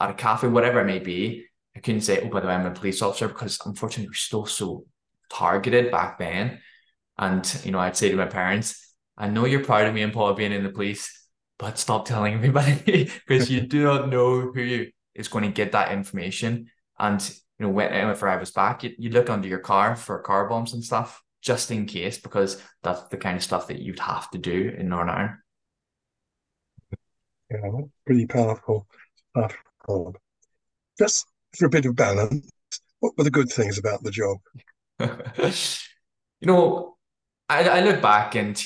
at 0.00 0.10
a 0.10 0.14
cafe, 0.14 0.48
whatever 0.48 0.80
it 0.80 0.86
may 0.86 0.98
be. 0.98 1.44
I 1.76 1.80
couldn't 1.80 2.00
say, 2.00 2.22
oh, 2.22 2.30
by 2.30 2.40
the 2.40 2.46
way, 2.46 2.54
I'm 2.54 2.64
a 2.64 2.70
police 2.70 3.02
officer 3.02 3.28
because 3.28 3.60
unfortunately 3.66 4.08
we're 4.08 4.14
still 4.14 4.46
so 4.46 4.86
targeted 5.28 5.90
back 5.90 6.18
then. 6.18 6.60
And, 7.18 7.60
you 7.64 7.70
know, 7.70 7.80
I'd 7.80 7.98
say 7.98 8.08
to 8.08 8.16
my 8.16 8.24
parents, 8.24 8.94
I 9.18 9.28
know 9.28 9.44
you're 9.44 9.62
proud 9.62 9.86
of 9.86 9.94
me 9.94 10.02
and 10.02 10.12
Paul 10.12 10.32
being 10.32 10.52
in 10.52 10.64
the 10.64 10.70
police, 10.70 11.28
but 11.58 11.78
stop 11.78 12.06
telling 12.06 12.32
everybody 12.32 13.10
because 13.28 13.50
you 13.50 13.60
do 13.60 13.84
not 13.84 14.08
know 14.08 14.52
who 14.52 14.86
is 15.14 15.28
going 15.28 15.44
to 15.44 15.50
get 15.50 15.72
that 15.72 15.92
information. 15.92 16.70
And, 16.98 17.20
you 17.58 17.66
know, 17.66 17.72
whenever 17.72 18.26
I 18.26 18.36
was 18.36 18.52
back, 18.52 18.84
you, 18.84 18.94
you 18.96 19.10
look 19.10 19.28
under 19.28 19.48
your 19.48 19.58
car 19.58 19.96
for 19.96 20.18
car 20.20 20.48
bombs 20.48 20.72
and 20.72 20.82
stuff 20.82 21.22
just 21.42 21.70
in 21.70 21.84
case, 21.84 22.16
because 22.16 22.60
that's 22.82 23.02
the 23.08 23.18
kind 23.18 23.36
of 23.36 23.42
stuff 23.42 23.66
that 23.68 23.80
you'd 23.80 23.98
have 23.98 24.30
to 24.30 24.38
do 24.38 24.74
in 24.78 24.88
Northern 24.88 25.10
Ireland. 25.10 25.38
Yeah, 27.62 27.70
pretty 28.06 28.26
powerful. 28.26 28.86
powerful. 29.34 30.16
Just 30.98 31.26
for 31.56 31.66
a 31.66 31.70
bit 31.70 31.86
of 31.86 31.96
balance, 31.96 32.48
what 33.00 33.16
were 33.16 33.24
the 33.24 33.30
good 33.30 33.50
things 33.50 33.78
about 33.78 34.02
the 34.02 34.10
job? 34.10 34.38
you 34.98 36.46
know, 36.46 36.96
I, 37.48 37.68
I 37.68 37.80
look 37.80 38.00
back 38.00 38.34
and 38.34 38.62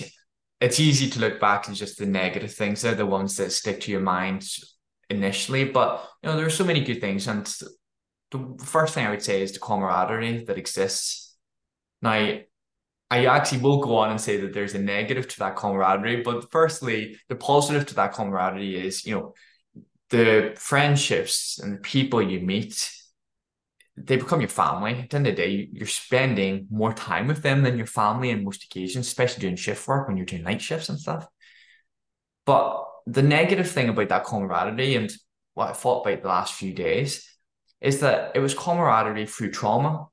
it's 0.60 0.80
easy 0.80 1.08
to 1.10 1.20
look 1.20 1.40
back 1.40 1.68
and 1.68 1.76
just 1.76 1.98
the 1.98 2.06
negative 2.06 2.52
things. 2.52 2.82
They're 2.82 2.94
the 2.94 3.06
ones 3.06 3.36
that 3.36 3.52
stick 3.52 3.80
to 3.82 3.90
your 3.90 4.00
mind 4.00 4.46
initially. 5.10 5.64
But 5.64 6.08
you 6.22 6.28
know, 6.28 6.36
there 6.36 6.46
are 6.46 6.50
so 6.50 6.64
many 6.64 6.84
good 6.84 7.00
things. 7.00 7.26
And 7.28 7.46
the 8.30 8.64
first 8.64 8.94
thing 8.94 9.06
I 9.06 9.10
would 9.10 9.22
say 9.22 9.42
is 9.42 9.52
the 9.52 9.60
camaraderie 9.60 10.44
that 10.44 10.58
exists. 10.58 11.36
Now, 12.02 12.38
I 13.10 13.26
actually 13.26 13.60
will 13.60 13.80
go 13.80 13.96
on 13.96 14.10
and 14.10 14.20
say 14.20 14.36
that 14.38 14.52
there's 14.52 14.74
a 14.74 14.78
negative 14.78 15.28
to 15.28 15.38
that 15.40 15.56
camaraderie. 15.56 16.22
But 16.22 16.50
firstly, 16.50 17.16
the 17.28 17.36
positive 17.36 17.86
to 17.86 17.94
that 17.94 18.12
camaraderie 18.12 18.76
is, 18.76 19.06
you 19.06 19.14
know, 19.14 19.34
the 20.10 20.54
friendships 20.56 21.58
and 21.58 21.74
the 21.74 21.80
people 21.80 22.20
you 22.22 22.40
meet 22.40 22.90
they 24.04 24.16
become 24.16 24.40
your 24.40 24.48
family. 24.48 24.92
At 24.92 25.10
the 25.10 25.16
end 25.16 25.26
of 25.26 25.36
the 25.36 25.42
day, 25.42 25.68
you're 25.72 25.86
spending 25.86 26.66
more 26.70 26.92
time 26.92 27.26
with 27.26 27.42
them 27.42 27.62
than 27.62 27.76
your 27.76 27.86
family 27.86 28.30
in 28.30 28.44
most 28.44 28.64
occasions, 28.64 29.06
especially 29.06 29.42
doing 29.42 29.56
shift 29.56 29.86
work 29.86 30.06
when 30.06 30.16
you're 30.16 30.26
doing 30.26 30.42
night 30.42 30.60
shifts 30.60 30.88
and 30.88 30.98
stuff. 30.98 31.26
But 32.46 32.84
the 33.06 33.22
negative 33.22 33.70
thing 33.70 33.88
about 33.88 34.08
that 34.10 34.24
camaraderie 34.24 34.96
and 34.96 35.12
what 35.54 35.70
I 35.70 35.72
thought 35.72 36.06
about 36.06 36.22
the 36.22 36.28
last 36.28 36.54
few 36.54 36.72
days 36.72 37.28
is 37.80 38.00
that 38.00 38.32
it 38.34 38.40
was 38.40 38.54
camaraderie 38.54 39.26
through 39.26 39.50
trauma 39.50 40.06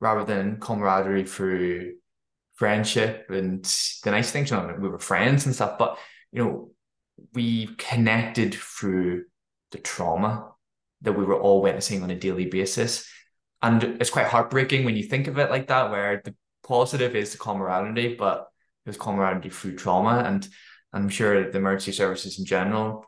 rather 0.00 0.24
than 0.24 0.60
camaraderie 0.60 1.24
through 1.24 1.94
friendship 2.58 3.26
and 3.30 3.64
the 4.02 4.10
nice 4.10 4.32
things. 4.32 4.50
You 4.50 4.56
know, 4.56 4.76
we 4.80 4.88
were 4.88 4.98
friends 4.98 5.46
and 5.46 5.54
stuff, 5.54 5.78
but 5.78 5.96
you 6.32 6.44
know, 6.44 6.70
we 7.32 7.68
connected 7.78 8.54
through 8.54 9.24
the 9.70 9.78
trauma 9.78 10.52
that 11.02 11.12
we 11.12 11.24
were 11.24 11.40
all 11.40 11.62
witnessing 11.62 12.02
on 12.02 12.10
a 12.10 12.16
daily 12.16 12.46
basis. 12.46 13.08
And 13.62 13.82
it's 14.00 14.10
quite 14.10 14.26
heartbreaking 14.26 14.84
when 14.84 14.96
you 14.96 15.04
think 15.04 15.28
of 15.28 15.38
it 15.38 15.50
like 15.50 15.68
that, 15.68 15.90
where 15.90 16.20
the 16.24 16.34
positive 16.66 17.14
is 17.14 17.32
the 17.32 17.38
camaraderie, 17.38 18.16
but 18.16 18.48
there's 18.84 18.96
camaraderie 18.96 19.50
through 19.50 19.76
trauma. 19.76 20.24
And 20.26 20.46
I'm 20.92 21.08
sure 21.08 21.42
that 21.42 21.52
the 21.52 21.58
emergency 21.58 21.92
services 21.92 22.40
in 22.40 22.44
general 22.44 23.04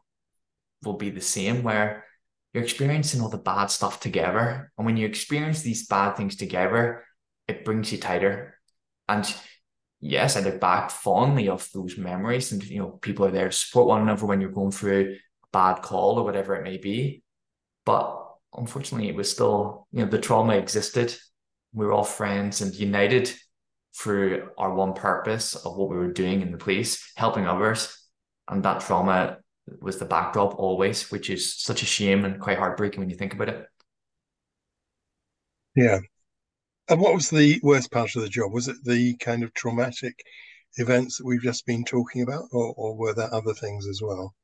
will 0.84 0.96
be 0.96 1.10
the 1.10 1.20
same, 1.20 1.62
where 1.64 2.04
you're 2.52 2.62
experiencing 2.62 3.20
all 3.20 3.28
the 3.28 3.38
bad 3.38 3.66
stuff 3.66 3.98
together. 3.98 4.72
And 4.78 4.86
when 4.86 4.96
you 4.96 5.06
experience 5.06 5.62
these 5.62 5.86
bad 5.86 6.16
things 6.16 6.36
together, 6.36 7.04
it 7.48 7.64
brings 7.64 7.90
you 7.90 7.98
tighter. 7.98 8.59
And 9.10 9.36
yes, 9.98 10.36
I 10.36 10.40
look 10.40 10.60
back 10.60 10.90
fondly 10.90 11.48
of 11.48 11.68
those 11.74 11.98
memories, 11.98 12.52
and 12.52 12.62
you 12.64 12.78
know, 12.78 12.90
people 12.90 13.26
are 13.26 13.32
there 13.32 13.48
to 13.48 13.52
support 13.52 13.88
one 13.88 14.02
another 14.02 14.24
when 14.24 14.40
you're 14.40 14.50
going 14.50 14.70
through 14.70 15.16
a 15.42 15.46
bad 15.52 15.82
call 15.82 16.18
or 16.18 16.24
whatever 16.24 16.54
it 16.54 16.62
may 16.62 16.76
be. 16.76 17.24
But 17.84 18.24
unfortunately, 18.56 19.08
it 19.08 19.16
was 19.16 19.28
still, 19.28 19.88
you 19.90 20.04
know, 20.04 20.10
the 20.10 20.20
trauma 20.20 20.54
existed. 20.54 21.16
We 21.72 21.86
were 21.86 21.92
all 21.92 22.04
friends 22.04 22.60
and 22.60 22.72
united 22.72 23.32
through 23.96 24.50
our 24.56 24.72
one 24.72 24.94
purpose 24.94 25.56
of 25.56 25.76
what 25.76 25.90
we 25.90 25.96
were 25.96 26.12
doing 26.12 26.40
in 26.40 26.52
the 26.52 26.58
police, 26.58 27.12
helping 27.16 27.48
others. 27.48 27.96
And 28.48 28.62
that 28.62 28.82
trauma 28.82 29.38
was 29.80 29.98
the 29.98 30.04
backdrop 30.04 30.56
always, 30.56 31.10
which 31.10 31.30
is 31.30 31.56
such 31.56 31.82
a 31.82 31.86
shame 31.86 32.24
and 32.24 32.40
quite 32.40 32.58
heartbreaking 32.58 33.00
when 33.00 33.10
you 33.10 33.16
think 33.16 33.34
about 33.34 33.48
it. 33.48 33.66
Yeah. 35.74 35.98
And 36.90 37.00
what 37.00 37.14
was 37.14 37.30
the 37.30 37.60
worst 37.62 37.92
part 37.92 38.16
of 38.16 38.22
the 38.22 38.28
job? 38.28 38.52
Was 38.52 38.66
it 38.66 38.76
the 38.84 39.16
kind 39.18 39.44
of 39.44 39.54
traumatic 39.54 40.24
events 40.76 41.18
that 41.18 41.24
we've 41.24 41.40
just 41.40 41.64
been 41.64 41.84
talking 41.84 42.22
about, 42.22 42.44
or, 42.50 42.74
or 42.76 42.96
were 42.96 43.14
there 43.14 43.32
other 43.32 43.54
things 43.54 43.86
as 43.86 44.02
well? 44.02 44.34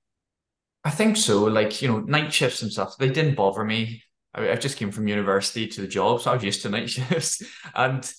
I 0.85 0.91
think 0.91 1.17
so. 1.17 1.45
Like, 1.45 1.83
you 1.83 1.89
know, 1.89 1.99
night 1.99 2.33
shifts 2.33 2.63
and 2.63 2.71
stuff, 2.71 2.97
they 2.99 3.11
didn't 3.11 3.35
bother 3.35 3.65
me. 3.65 4.05
I, 4.33 4.53
I 4.53 4.55
just 4.55 4.77
came 4.77 4.93
from 4.93 5.09
university 5.09 5.67
to 5.67 5.81
the 5.81 5.89
job, 5.89 6.21
so 6.21 6.31
I 6.31 6.35
was 6.35 6.45
used 6.45 6.63
to 6.63 6.69
night 6.69 6.89
shifts. 6.91 7.43
And 7.75 8.11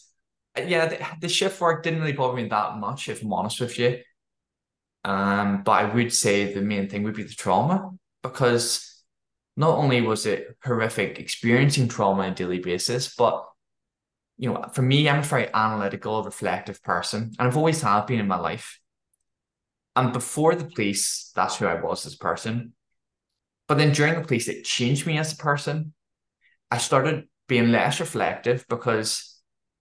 yeah, 0.57 0.87
the, 0.87 1.05
the 1.21 1.29
shift 1.29 1.61
work 1.61 1.83
didn't 1.83 2.01
really 2.01 2.11
bother 2.11 2.35
me 2.35 2.49
that 2.49 2.77
much, 2.77 3.07
if 3.07 3.23
I'm 3.23 3.31
honest 3.31 3.61
with 3.61 3.79
you. 3.79 3.99
Um, 5.05 5.63
but 5.63 5.71
I 5.71 5.93
would 5.93 6.13
say 6.13 6.53
the 6.53 6.61
main 6.61 6.89
thing 6.89 7.03
would 7.03 7.15
be 7.15 7.23
the 7.23 7.29
trauma 7.29 7.91
because 8.23 9.03
not 9.55 9.77
only 9.77 10.01
was 10.01 10.25
it 10.25 10.57
horrific 10.61 11.17
experiencing 11.17 11.87
trauma 11.87 12.23
on 12.23 12.31
a 12.33 12.35
daily 12.35 12.59
basis, 12.59 13.15
but 13.15 13.45
you 14.37 14.53
know, 14.53 14.65
for 14.73 14.81
me, 14.81 15.09
I'm 15.09 15.19
a 15.19 15.23
very 15.23 15.49
analytical, 15.53 16.23
reflective 16.23 16.81
person, 16.83 17.33
and 17.37 17.47
I've 17.47 17.57
always 17.57 17.81
have 17.81 18.07
been 18.07 18.19
in 18.19 18.27
my 18.27 18.37
life. 18.37 18.79
And 19.95 20.13
before 20.13 20.53
the 20.53 20.65
police, 20.65 21.31
that's 21.35 21.57
who 21.57 21.65
I 21.65 21.81
was 21.81 22.05
as 22.05 22.13
a 22.13 22.19
person. 22.19 22.73
But 23.67 23.79
then 23.79 23.93
during 23.93 24.13
the 24.13 24.27
police, 24.27 24.47
it 24.47 24.63
changed 24.63 25.07
me 25.07 25.17
as 25.17 25.33
a 25.33 25.37
person. 25.37 25.93
I 26.69 26.77
started 26.77 27.27
being 27.47 27.71
less 27.71 27.99
reflective 27.99 28.65
because 28.69 29.39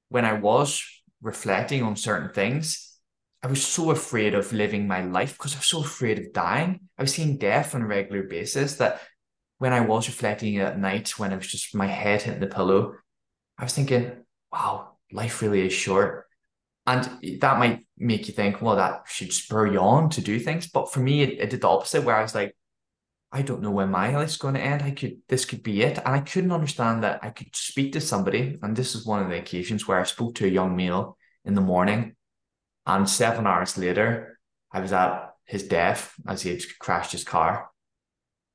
when 0.09 0.25
I 0.25 0.33
was 0.35 0.83
reflecting 1.21 1.83
on 1.83 1.97
certain 1.97 2.31
things, 2.33 2.95
I 3.42 3.49
was 3.49 3.64
so 3.64 3.90
afraid 3.90 4.35
of 4.35 4.53
living 4.53 4.88
my 4.88 5.03
life 5.03 5.37
because 5.37 5.55
I 5.55 5.59
was 5.59 5.66
so 5.66 5.81
afraid 5.81 6.19
of 6.19 6.33
dying. 6.33 6.81
I 6.99 7.03
was 7.03 7.14
seeing 7.14 7.37
death 7.37 7.75
on 7.75 7.83
a 7.83 7.87
regular 7.87 8.23
basis 8.23 8.77
that 8.77 9.03
when 9.59 9.73
I 9.73 9.81
was 9.81 10.09
reflecting 10.09 10.57
at 10.59 10.79
night, 10.79 11.19
when 11.19 11.33
I 11.33 11.37
was 11.37 11.47
just 11.47 11.75
my 11.75 11.87
head 11.87 12.23
hitting 12.23 12.40
the 12.40 12.47
pillow, 12.47 12.95
I 13.59 13.64
was 13.64 13.75
thinking, 13.75 14.12
wow, 14.57 14.97
life 15.12 15.42
really 15.42 15.66
is 15.66 15.73
short. 15.73 16.25
And 16.87 17.05
that 17.40 17.59
might 17.59 17.85
make 17.99 18.29
you 18.29 18.35
think, 18.35 18.62
well, 18.62 18.77
that 18.77 19.03
should 19.07 19.33
spur 19.33 19.66
you 19.66 19.81
on 19.81 20.09
to 20.11 20.21
do 20.21 20.38
things. 20.38 20.69
But 20.69 20.92
for 20.92 21.01
me, 21.01 21.23
it, 21.23 21.40
it 21.40 21.51
did 21.51 21.61
the 21.61 21.69
opposite, 21.69 22.05
where 22.05 22.16
I 22.16 22.23
was 22.23 22.35
like, 22.35 22.57
I 23.33 23.42
don't 23.42 23.61
know 23.61 23.73
when 23.73 23.90
my 23.90 24.16
life's 24.16 24.37
going 24.37 24.55
to 24.55 24.61
end. 24.61 24.83
I 24.83 24.92
could, 24.92 25.19
this 25.29 25.45
could 25.45 25.62
be 25.62 25.83
it. 25.83 25.99
And 25.99 26.09
I 26.09 26.21
couldn't 26.21 26.53
understand 26.53 27.03
that 27.03 27.21
I 27.23 27.31
could 27.31 27.55
speak 27.55 27.92
to 27.92 28.01
somebody. 28.01 28.59
And 28.62 28.77
this 28.77 28.95
is 28.95 29.05
one 29.05 29.23
of 29.23 29.29
the 29.29 29.38
occasions 29.38 29.87
where 29.87 29.99
I 29.99 30.05
spoke 30.05 30.37
to 30.37 30.47
a 30.47 30.51
young 30.51 30.77
male 30.77 31.19
in 31.45 31.55
the 31.55 31.61
morning. 31.61 32.14
And 32.87 33.09
seven 33.09 33.47
hours 33.47 33.77
later, 33.77 34.38
I 34.73 34.81
was 34.81 34.92
at 34.92 35.35
his 35.45 35.64
death 35.64 36.14
as 36.27 36.42
he 36.42 36.51
had 36.51 36.62
crashed 36.79 37.12
his 37.12 37.25
car. 37.25 37.69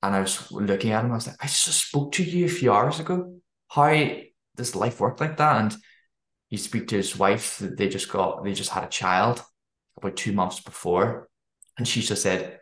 And 0.02 0.16
I 0.16 0.22
was 0.22 0.52
looking 0.52 0.92
at 0.92 1.04
him. 1.04 1.12
I 1.12 1.16
was 1.16 1.28
like, 1.28 1.36
I 1.42 1.48
just 1.48 1.88
spoke 1.88 2.14
to 2.14 2.24
you 2.24 2.46
a 2.46 2.50
few 2.50 2.72
hours 2.72 3.00
ago. 3.02 3.40
How 3.68 3.94
does 4.56 4.76
life 4.76 5.02
work 5.02 5.20
like 5.20 5.36
that? 5.38 5.62
And 5.62 5.76
you 6.52 6.60
speak 6.60 6.90
to 6.90 6.98
his 6.98 7.18
wife. 7.18 7.58
They 7.58 7.90
just 7.90 8.12
got, 8.12 8.44
they 8.44 8.54
just 8.54 8.70
had 8.70 8.84
a 8.84 8.90
child 8.90 9.44
about 9.98 10.16
two 10.16 10.34
months 10.34 10.60
before. 10.60 11.30
And 11.78 11.88
she 11.88 12.02
just 12.02 12.22
said, 12.22 12.60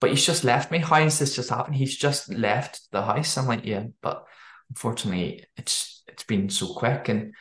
but 0.00 0.10
he's 0.10 0.24
just 0.24 0.44
left 0.44 0.70
me. 0.70 0.78
How 0.78 1.02
has 1.02 1.18
this 1.18 1.34
just 1.34 1.50
happened? 1.50 1.76
He's 1.76 1.96
just 1.96 2.32
left 2.32 2.80
the 2.92 3.02
house. 3.02 3.36
I'm 3.36 3.46
like, 3.46 3.64
yeah, 3.64 3.84
but 4.00 4.24
unfortunately, 4.70 5.44
it's 5.56 6.02
it's 6.06 6.24
been 6.24 6.50
so 6.50 6.74
quick, 6.74 7.08
and 7.08 7.32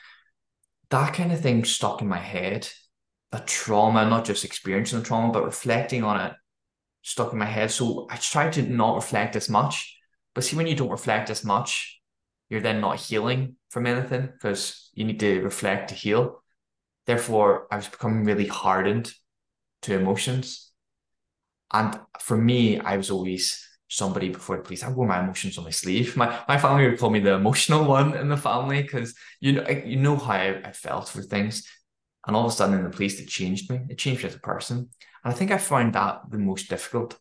that 0.90 1.14
kind 1.14 1.32
of 1.32 1.42
thing 1.42 1.66
stuck 1.66 2.02
in 2.02 2.08
my 2.08 2.18
head. 2.18 2.70
The 3.32 3.40
trauma, 3.40 4.06
not 4.06 4.26
just 4.26 4.46
experiencing 4.46 5.00
the 5.00 5.06
trauma, 5.06 5.34
but 5.34 5.44
reflecting 5.44 6.04
on 6.04 6.22
it, 6.22 6.34
stuck 7.02 7.34
in 7.34 7.40
my 7.40 7.46
head. 7.46 7.70
So 7.70 8.08
I 8.10 8.16
tried 8.16 8.54
to 8.54 8.62
not 8.62 8.96
reflect 8.96 9.36
as 9.36 9.50
much. 9.50 9.98
But 10.34 10.44
see, 10.44 10.56
when 10.56 10.68
you 10.68 10.76
don't 10.76 10.90
reflect 10.90 11.30
as 11.30 11.44
much, 11.44 12.00
you're 12.50 12.62
then 12.62 12.80
not 12.80 13.00
healing 13.00 13.58
from 13.74 13.88
anything 13.88 14.30
because 14.32 14.90
you 14.94 15.04
need 15.04 15.20
to 15.20 15.42
reflect 15.42 15.90
to 15.90 15.96
heal. 15.96 16.44
Therefore, 17.06 17.68
I 17.72 17.76
was 17.78 17.88
becoming 17.88 18.24
really 18.24 18.48
hardened 18.48 19.12
to 19.82 19.96
emotions 19.96 20.74
and 21.74 22.00
for 22.20 22.38
me, 22.38 22.80
I 22.80 22.98
was 22.98 23.10
always 23.10 23.68
somebody 23.90 24.30
before 24.30 24.58
the 24.58 24.64
police. 24.64 24.84
I 24.84 24.92
wore 24.92 25.08
my 25.08 25.20
emotions 25.20 25.58
on 25.58 25.64
my 25.64 25.72
sleeve. 25.72 26.16
My 26.16 26.44
my 26.48 26.58
family 26.58 26.88
would 26.88 27.00
call 27.00 27.10
me 27.10 27.20
the 27.20 27.34
emotional 27.34 27.86
one 27.86 28.16
in 28.16 28.30
the 28.30 28.38
family 28.38 28.84
because 28.84 29.16
you 29.42 29.54
know 29.54 29.68
you 29.68 29.98
know 29.98 30.16
how 30.16 30.34
I, 30.34 30.62
I, 30.64 30.72
felt 30.72 31.10
for 31.10 31.24
things, 31.24 31.68
and 32.26 32.36
all 32.36 32.46
of 32.46 32.52
a 32.52 32.56
sudden 32.56 32.78
in 32.78 32.84
the 32.84 32.92
police 32.92 33.20
it 33.20 33.28
changed 33.28 33.72
me. 33.72 33.82
It 33.90 33.98
changed 33.98 34.24
me 34.24 34.30
as 34.30 34.36
a 34.36 34.40
person, 34.40 34.78
and 35.24 35.34
I 35.34 35.36
think 35.36 35.52
I 35.52 35.58
found 35.58 35.94
that 35.94 36.22
the 36.30 36.38
most 36.38 36.70
difficult. 36.70 37.20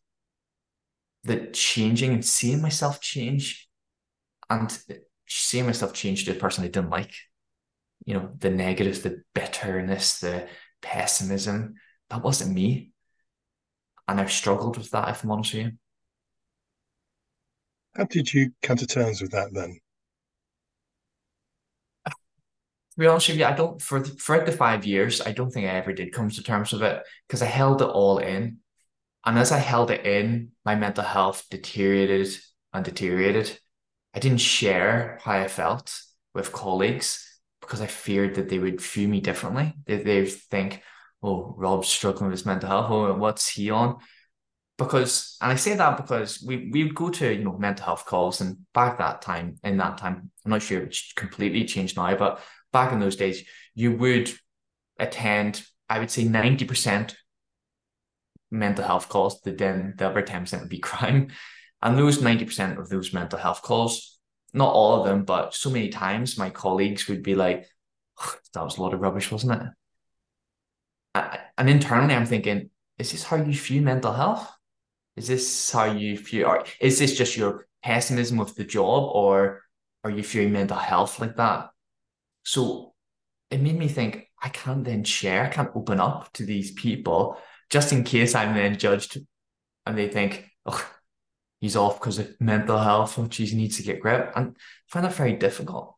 The 1.24 1.46
changing 1.52 2.12
and 2.12 2.24
seeing 2.24 2.60
myself 2.60 3.00
change, 3.00 3.68
and 4.50 4.76
seeing 5.40 5.66
myself 5.66 5.92
change 5.92 6.24
to 6.24 6.32
a 6.32 6.34
person 6.34 6.64
I 6.64 6.68
didn't 6.68 6.90
like. 6.90 7.14
You 8.04 8.14
know 8.14 8.30
the 8.38 8.50
negatives, 8.50 9.02
the 9.02 9.22
bitterness, 9.34 10.18
the 10.20 10.48
pessimism. 10.80 11.74
That 12.10 12.22
wasn't 12.22 12.54
me 12.54 12.92
and 14.08 14.20
I've 14.20 14.32
struggled 14.32 14.76
with 14.76 14.90
that, 14.90 15.08
if 15.08 15.24
I'm 15.24 15.30
honest 15.30 15.54
with 15.54 15.66
you. 15.66 15.72
How 17.96 18.04
did 18.04 18.32
you 18.32 18.52
come 18.62 18.76
to 18.76 18.86
terms 18.86 19.20
with 19.20 19.32
that 19.32 19.52
then? 19.52 19.78
To 22.06 22.98
be 22.98 23.06
honest 23.06 23.28
with 23.28 23.38
you, 23.38 23.46
I 23.46 23.52
don't 23.52 23.80
for 23.80 24.00
throughout 24.00 24.44
the 24.44 24.52
five 24.52 24.84
years, 24.84 25.22
I 25.22 25.32
don't 25.32 25.50
think 25.50 25.66
I 25.66 25.70
ever 25.70 25.94
did 25.94 26.12
come 26.12 26.28
to 26.28 26.42
terms 26.42 26.72
with 26.72 26.82
it 26.82 27.02
because 27.26 27.40
I 27.40 27.46
held 27.46 27.80
it 27.80 27.88
all 27.88 28.18
in. 28.18 28.58
And 29.24 29.38
as 29.38 29.52
I 29.52 29.58
held 29.58 29.90
it 29.90 30.04
in, 30.04 30.50
my 30.64 30.74
mental 30.74 31.04
health 31.04 31.46
deteriorated 31.50 32.28
and 32.72 32.84
deteriorated. 32.84 33.58
I 34.14 34.18
didn't 34.20 34.38
share 34.40 35.18
how 35.22 35.33
I 35.33 35.48
felt 35.48 35.98
with 36.35 36.53
colleagues 36.53 37.27
because 37.61 37.81
I 37.81 37.87
feared 37.87 38.35
that 38.35 38.48
they 38.48 38.59
would 38.59 38.81
view 38.81 39.09
me 39.09 39.20
differently. 39.20 39.75
They 39.87 40.03
they 40.03 40.27
think, 40.27 40.83
oh, 41.22 41.55
Rob's 41.57 41.88
struggling 41.88 42.31
with 42.31 42.38
his 42.38 42.46
mental 42.46 42.68
health. 42.68 42.90
Oh, 42.90 43.14
what's 43.14 43.48
he 43.48 43.70
on? 43.70 43.98
Because, 44.79 45.37
and 45.40 45.53
I 45.53 45.57
say 45.57 45.75
that 45.77 45.96
because 45.96 46.42
we 46.46 46.70
we 46.72 46.85
would 46.85 46.94
go 46.94 47.11
to 47.11 47.33
you 47.35 47.44
know 47.44 47.57
mental 47.59 47.85
health 47.87 48.05
calls, 48.07 48.40
and 48.40 48.59
back 48.75 48.98
that 48.98 49.22
time, 49.22 49.59
in 49.64 49.77
that 49.79 49.98
time, 49.98 50.31
I'm 50.44 50.51
not 50.51 50.62
sure 50.62 50.83
it's 50.83 51.12
completely 51.14 51.64
changed 51.64 51.96
now, 51.96 52.14
but 52.16 52.40
back 52.72 52.92
in 52.92 53.01
those 53.01 53.16
days, 53.16 53.44
you 53.75 53.92
would 53.96 54.33
attend, 54.98 55.64
I 55.88 55.98
would 56.01 56.11
say, 56.11 56.25
ninety 56.25 56.64
percent 56.64 57.16
mental 58.51 58.85
health 58.85 59.09
calls. 59.09 59.40
The 59.40 59.53
then 59.53 59.94
the 59.96 60.09
other 60.09 60.22
ten 60.22 60.42
percent 60.42 60.62
would 60.62 60.68
be 60.70 60.79
crime, 60.90 61.29
and 61.82 61.98
those 61.98 62.22
ninety 62.22 62.44
percent 62.44 62.78
of 62.78 62.88
those 62.88 63.12
mental 63.12 63.38
health 63.38 63.62
calls, 63.62 64.18
not 64.52 64.72
all 64.72 65.00
of 65.00 65.06
them, 65.06 65.24
but 65.24 65.54
so 65.54 65.70
many 65.70 65.88
times, 65.88 66.38
my 66.38 66.50
colleagues 66.50 67.08
would 67.08 67.22
be 67.22 67.34
like, 67.34 67.66
"That 68.54 68.64
was 68.64 68.78
a 68.78 68.82
lot 68.82 68.94
of 68.94 69.00
rubbish, 69.00 69.30
wasn't 69.30 69.62
it?" 69.62 69.68
and 71.58 71.68
internally 71.68 72.14
I'm 72.14 72.26
thinking, 72.26 72.70
is 72.98 73.12
this 73.12 73.24
how 73.24 73.36
you 73.36 73.52
view 73.52 73.82
mental 73.82 74.12
health? 74.12 74.50
Is 75.16 75.28
this 75.28 75.70
how 75.70 75.84
you 75.84 76.16
view, 76.16 76.46
or 76.46 76.64
is 76.80 76.98
this 76.98 77.16
just 77.16 77.36
your 77.36 77.66
pessimism 77.82 78.40
of 78.40 78.54
the 78.54 78.64
job, 78.64 79.10
or 79.14 79.62
are 80.04 80.10
you 80.10 80.22
viewing 80.22 80.52
mental 80.52 80.78
health 80.78 81.20
like 81.20 81.36
that? 81.36 81.70
So 82.44 82.94
it 83.50 83.60
made 83.60 83.78
me 83.78 83.88
think 83.88 84.28
I 84.42 84.48
can't 84.48 84.84
then 84.84 85.04
share, 85.04 85.44
I 85.44 85.48
can't 85.48 85.70
open 85.74 86.00
up 86.00 86.32
to 86.34 86.44
these 86.44 86.72
people 86.72 87.38
just 87.70 87.92
in 87.92 88.04
case 88.04 88.34
I'm 88.34 88.54
then 88.54 88.78
judged 88.78 89.18
and 89.86 89.96
they 89.96 90.08
think, 90.08 90.48
oh, 90.66 90.90
he's 91.62 91.77
off 91.77 92.01
because 92.01 92.18
of 92.18 92.38
mental 92.40 92.77
health, 92.77 93.16
which 93.16 93.37
he 93.37 93.55
needs 93.55 93.77
to 93.77 93.85
get 93.85 94.01
grip. 94.01 94.33
And 94.37 94.57
I 94.59 94.61
find 94.88 95.07
that 95.07 95.14
very 95.14 95.35
difficult. 95.35 95.96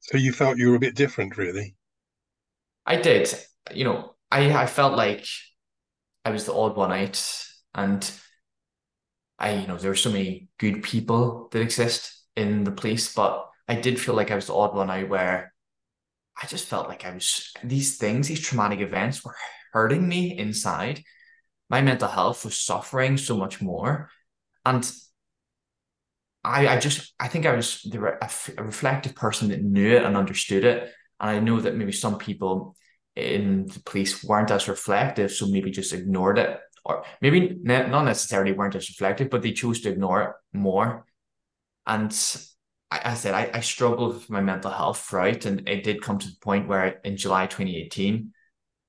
So 0.00 0.18
you 0.18 0.32
felt 0.32 0.58
you 0.58 0.68
were 0.68 0.76
a 0.76 0.80
bit 0.80 0.94
different, 0.94 1.38
really? 1.38 1.74
I 2.84 2.96
did. 2.96 3.32
You 3.72 3.84
know, 3.84 4.14
I 4.30 4.52
I 4.52 4.66
felt 4.66 4.96
like 4.96 5.24
I 6.24 6.30
was 6.30 6.44
the 6.44 6.54
odd 6.54 6.76
one 6.76 6.92
out, 6.92 7.46
and 7.74 8.08
I, 9.38 9.54
you 9.54 9.66
know, 9.66 9.78
there 9.78 9.90
were 9.90 9.96
so 9.96 10.10
many 10.12 10.48
good 10.58 10.82
people 10.82 11.48
that 11.52 11.62
exist 11.62 12.24
in 12.36 12.64
the 12.64 12.72
place, 12.72 13.14
but 13.14 13.48
I 13.68 13.76
I 13.76 13.80
did 13.80 13.98
feel 13.98 14.14
like 14.14 14.30
I 14.30 14.34
was 14.34 14.48
the 14.48 14.54
odd 14.54 14.74
one 14.74 14.90
out 14.90 15.08
where 15.08 15.54
I 16.42 16.46
just 16.46 16.66
felt 16.66 16.88
like 16.88 17.06
I 17.06 17.14
was 17.14 17.52
these 17.64 17.96
things, 17.96 18.28
these 18.28 18.40
traumatic 18.40 18.80
events 18.80 19.24
were 19.24 19.36
hurting 19.72 20.06
me 20.06 20.36
inside. 20.36 21.02
My 21.72 21.80
mental 21.80 22.08
health 22.08 22.44
was 22.44 22.58
suffering 22.58 23.16
so 23.16 23.36
much 23.36 23.62
more. 23.62 24.10
And 24.64 24.88
I, 26.44 26.68
I 26.68 26.78
just, 26.78 27.14
I 27.18 27.28
think 27.28 27.46
I 27.46 27.56
was 27.56 27.84
a, 27.92 28.30
a 28.58 28.62
reflective 28.62 29.14
person 29.14 29.48
that 29.48 29.62
knew 29.62 29.96
it 29.96 30.04
and 30.04 30.16
understood 30.16 30.64
it. 30.64 30.92
And 31.18 31.30
I 31.30 31.40
know 31.40 31.60
that 31.60 31.74
maybe 31.74 31.92
some 31.92 32.18
people 32.18 32.76
in 33.16 33.66
the 33.66 33.80
police 33.80 34.22
weren't 34.22 34.50
as 34.50 34.68
reflective, 34.68 35.32
so 35.32 35.46
maybe 35.46 35.70
just 35.70 35.92
ignored 35.92 36.38
it, 36.38 36.58
or 36.84 37.04
maybe 37.20 37.58
not 37.62 38.04
necessarily 38.04 38.52
weren't 38.52 38.74
as 38.74 38.88
reflective, 38.88 39.30
but 39.30 39.42
they 39.42 39.52
chose 39.52 39.80
to 39.80 39.90
ignore 39.90 40.22
it 40.22 40.58
more. 40.58 41.06
And 41.86 42.12
I, 42.90 43.00
I 43.04 43.14
said 43.14 43.34
I, 43.34 43.50
I 43.54 43.60
struggled 43.60 44.14
with 44.14 44.30
my 44.30 44.40
mental 44.40 44.70
health 44.70 45.00
throughout, 45.00 45.46
and 45.46 45.68
it 45.68 45.84
did 45.84 46.02
come 46.02 46.18
to 46.18 46.28
the 46.28 46.36
point 46.40 46.68
where 46.68 47.00
in 47.04 47.16
July 47.16 47.46
2018, 47.46 48.32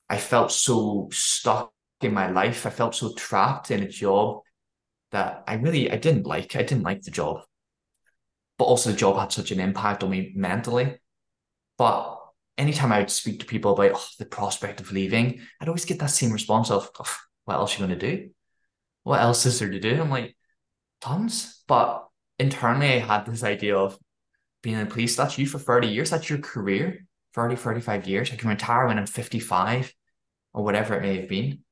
I 0.10 0.18
felt 0.18 0.52
so 0.52 1.10
stuck 1.12 1.73
in 2.06 2.14
my 2.14 2.30
life. 2.30 2.66
I 2.66 2.70
felt 2.70 2.96
so 2.96 3.14
trapped 3.16 3.72
in 3.72 3.84
a 3.84 3.88
job 3.88 4.42
that 5.12 5.44
I 5.48 5.56
really 5.56 5.92
I 5.92 5.98
didn't 5.98 6.26
like. 6.26 6.56
I 6.56 6.64
didn't 6.64 6.84
like 6.84 7.02
the 7.04 7.12
job, 7.12 7.42
but 8.58 8.66
also 8.66 8.92
the 8.92 8.98
job 8.98 9.18
had 9.18 9.32
such 9.32 9.52
an 9.52 9.60
impact 9.60 10.04
on 10.04 10.10
me 10.10 10.34
mentally. 10.36 10.98
But 11.78 12.20
anytime 12.58 12.92
I 12.92 13.00
would 13.00 13.12
speak 13.12 13.40
to 13.40 13.46
people 13.46 13.74
about 13.74 13.92
oh, 13.96 14.06
the 14.20 14.26
prospect 14.26 14.82
of 14.82 14.92
leaving, 14.92 15.42
I'd 15.60 15.68
always 15.68 15.86
get 15.86 16.00
that 16.00 16.08
same 16.08 16.32
response 16.32 16.72
of, 16.72 16.90
oh, 17.00 17.16
"What 17.46 17.56
else 17.56 17.80
are 17.80 17.84
you 17.84 17.88
to 17.88 17.96
do? 17.96 18.30
What 19.04 19.22
else 19.22 19.46
is 19.46 19.60
there 19.60 19.70
to 19.70 19.80
do?" 19.80 20.02
I'm 20.02 20.10
like, 20.10 20.36
"Tons," 21.02 21.64
but 21.68 22.08
internally 22.40 22.94
I 22.94 23.00
had 23.00 23.26
this 23.26 23.44
idea 23.44 23.78
of 23.78 23.98
being 24.62 24.80
in 24.80 24.88
police. 24.88 25.16
That's 25.16 25.38
you 25.38 25.46
for 25.46 25.60
30 25.60 25.88
years. 25.88 26.10
That's 26.10 26.30
your 26.30 26.40
career, 26.40 27.06
30, 27.36 27.56
35 27.56 28.08
years. 28.08 28.32
I 28.32 28.36
can 28.36 28.50
retire 28.50 28.88
when 28.88 28.98
I'm 28.98 29.06
55 29.06 29.94
or 30.54 30.64
whatever 30.64 30.96
it 30.96 31.02
may 31.02 31.18
have 31.18 31.30
been. 31.30 31.64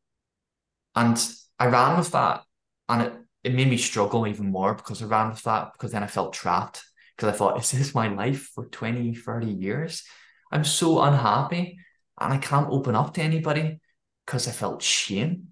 And 0.95 1.17
I 1.59 1.67
ran 1.67 1.97
with 1.97 2.11
that. 2.11 2.43
And 2.89 3.01
it 3.03 3.13
it 3.43 3.53
made 3.53 3.69
me 3.69 3.77
struggle 3.77 4.27
even 4.27 4.51
more 4.51 4.73
because 4.75 5.01
I 5.01 5.05
ran 5.05 5.29
with 5.29 5.41
that 5.43 5.73
because 5.73 5.91
then 5.91 6.03
I 6.03 6.07
felt 6.07 6.33
trapped 6.33 6.83
because 7.15 7.33
I 7.33 7.37
thought, 7.37 7.59
is 7.59 7.71
this 7.71 7.95
my 7.95 8.07
life 8.07 8.51
for 8.53 8.67
20, 8.67 9.15
30 9.15 9.47
years? 9.47 10.03
I'm 10.51 10.63
so 10.63 11.01
unhappy 11.01 11.79
and 12.19 12.33
I 12.33 12.37
can't 12.37 12.69
open 12.69 12.95
up 12.95 13.13
to 13.15 13.21
anybody 13.21 13.79
because 14.25 14.47
I 14.47 14.51
felt 14.51 14.81
shame, 14.81 15.47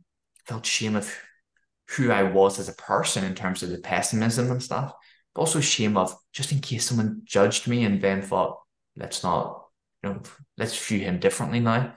felt 0.45 0.65
shame 0.65 0.95
of 0.95 1.13
who 1.89 2.12
I 2.12 2.23
was 2.23 2.60
as 2.60 2.69
a 2.69 2.73
person 2.73 3.23
in 3.23 3.34
terms 3.34 3.63
of 3.63 3.69
the 3.69 3.80
pessimism 3.80 4.52
and 4.52 4.62
stuff, 4.62 4.93
but 5.34 5.41
also 5.41 5.60
shame 5.60 5.97
of 5.97 6.15
just 6.32 6.52
in 6.52 6.60
case 6.60 6.86
someone 6.86 7.21
judged 7.23 7.67
me 7.67 7.84
and 7.86 7.99
then 7.99 8.21
thought, 8.21 8.60
let's 8.95 9.23
not, 9.23 9.65
you 10.04 10.10
know, 10.10 10.21
let's 10.58 10.78
view 10.88 10.99
him 10.99 11.19
differently 11.19 11.60
now. 11.60 11.95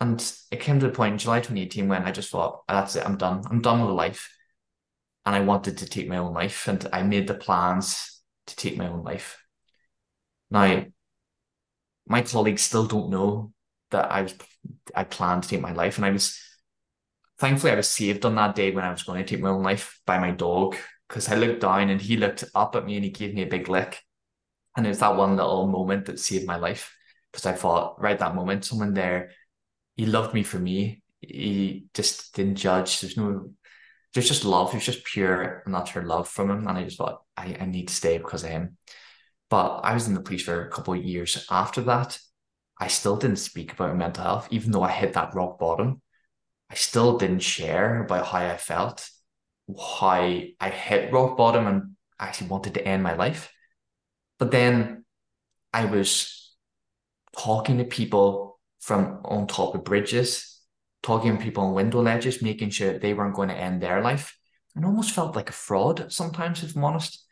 And 0.00 0.20
it 0.50 0.60
came 0.60 0.78
to 0.80 0.86
the 0.86 0.92
point 0.92 1.12
in 1.12 1.18
July 1.18 1.38
2018 1.38 1.88
when 1.88 2.02
I 2.02 2.12
just 2.12 2.30
thought, 2.30 2.62
ah, 2.68 2.80
that's 2.80 2.96
it, 2.96 3.06
I'm 3.06 3.16
done. 3.16 3.42
I'm 3.50 3.62
done 3.62 3.80
with 3.80 3.94
life 3.94 4.30
and 5.26 5.34
I 5.34 5.40
wanted 5.40 5.78
to 5.78 5.86
take 5.86 6.08
my 6.08 6.18
own 6.18 6.32
life, 6.32 6.68
and 6.68 6.88
I 6.92 7.02
made 7.02 7.26
the 7.26 7.34
plans 7.34 8.22
to 8.46 8.56
take 8.56 8.78
my 8.78 8.86
own 8.86 9.02
life. 9.02 9.42
Now, 10.50 10.84
my 12.06 12.22
colleagues 12.22 12.62
still 12.62 12.86
don't 12.86 13.10
know 13.10 13.52
that 13.90 14.10
I 14.10 14.22
was 14.22 14.34
I 14.94 15.02
planned 15.02 15.42
to 15.42 15.48
take 15.48 15.60
my 15.60 15.72
life, 15.72 15.96
and 15.96 16.06
I 16.06 16.10
was 16.10 16.40
thankfully 17.38 17.72
I 17.72 17.76
was 17.76 17.88
saved 17.88 18.24
on 18.24 18.36
that 18.36 18.54
day 18.54 18.70
when 18.70 18.84
I 18.84 18.92
was 18.92 19.02
going 19.02 19.22
to 19.22 19.28
take 19.28 19.42
my 19.42 19.50
own 19.50 19.64
life 19.64 20.00
by 20.06 20.18
my 20.18 20.30
dog 20.30 20.76
because 21.08 21.28
I 21.28 21.34
looked 21.34 21.60
down 21.60 21.90
and 21.90 22.00
he 22.00 22.16
looked 22.16 22.44
up 22.54 22.76
at 22.76 22.86
me 22.86 22.94
and 22.94 23.04
he 23.04 23.10
gave 23.10 23.34
me 23.34 23.42
a 23.42 23.46
big 23.46 23.68
lick, 23.68 24.00
and 24.76 24.86
it 24.86 24.90
was 24.90 25.00
that 25.00 25.16
one 25.16 25.34
little 25.36 25.66
moment 25.66 26.04
that 26.06 26.20
saved 26.20 26.46
my 26.46 26.56
life 26.56 26.94
because 27.32 27.46
I 27.46 27.52
thought 27.52 28.00
right 28.00 28.18
that 28.18 28.36
moment 28.36 28.64
someone 28.64 28.94
there 28.94 29.32
he 29.96 30.06
loved 30.06 30.34
me 30.34 30.42
for 30.42 30.58
me 30.58 31.02
he 31.20 31.86
just 31.94 32.34
didn't 32.34 32.56
judge 32.56 33.00
there's 33.00 33.16
no 33.16 33.50
there's 34.16 34.28
just 34.28 34.46
love. 34.46 34.72
There's 34.72 34.86
just 34.86 35.04
pure 35.04 35.62
natural 35.66 36.06
love 36.06 36.26
from 36.26 36.50
him. 36.50 36.66
And 36.66 36.78
I 36.78 36.84
just 36.84 36.96
thought, 36.96 37.22
I, 37.36 37.54
I 37.60 37.66
need 37.66 37.88
to 37.88 37.94
stay 37.94 38.16
because 38.16 38.44
of 38.44 38.50
him. 38.50 38.78
But 39.50 39.80
I 39.80 39.92
was 39.92 40.08
in 40.08 40.14
the 40.14 40.22
police 40.22 40.42
for 40.42 40.66
a 40.66 40.70
couple 40.70 40.94
of 40.94 41.04
years 41.04 41.46
after 41.50 41.82
that. 41.82 42.18
I 42.80 42.88
still 42.88 43.16
didn't 43.16 43.36
speak 43.36 43.74
about 43.74 43.94
mental 43.94 44.24
health, 44.24 44.48
even 44.50 44.70
though 44.70 44.82
I 44.82 44.90
hit 44.90 45.12
that 45.12 45.34
rock 45.34 45.58
bottom. 45.58 46.00
I 46.70 46.76
still 46.76 47.18
didn't 47.18 47.40
share 47.40 48.02
about 48.04 48.26
how 48.26 48.38
I 48.38 48.56
felt, 48.56 49.06
how 49.68 50.08
I 50.08 50.54
hit 50.70 51.12
rock 51.12 51.36
bottom 51.36 51.66
and 51.66 51.96
actually 52.18 52.48
wanted 52.48 52.72
to 52.74 52.88
end 52.88 53.02
my 53.02 53.14
life. 53.14 53.52
But 54.38 54.50
then 54.50 55.04
I 55.74 55.84
was 55.84 56.56
talking 57.36 57.78
to 57.78 57.84
people 57.84 58.55
from 58.80 59.20
on 59.24 59.46
top 59.46 59.74
of 59.74 59.84
bridges 59.84 60.56
talking 61.06 61.36
to 61.36 61.42
people 61.42 61.62
on 61.64 61.74
window 61.74 62.02
ledges, 62.02 62.42
making 62.42 62.70
sure 62.70 62.98
they 62.98 63.14
weren't 63.14 63.36
going 63.36 63.48
to 63.48 63.54
end 63.54 63.80
their 63.80 64.02
life. 64.02 64.36
And 64.74 64.84
almost 64.84 65.12
felt 65.12 65.36
like 65.36 65.48
a 65.48 65.52
fraud 65.52 66.12
sometimes, 66.12 66.62
if 66.62 66.74
I'm 66.74 66.84
honest. 66.84 67.24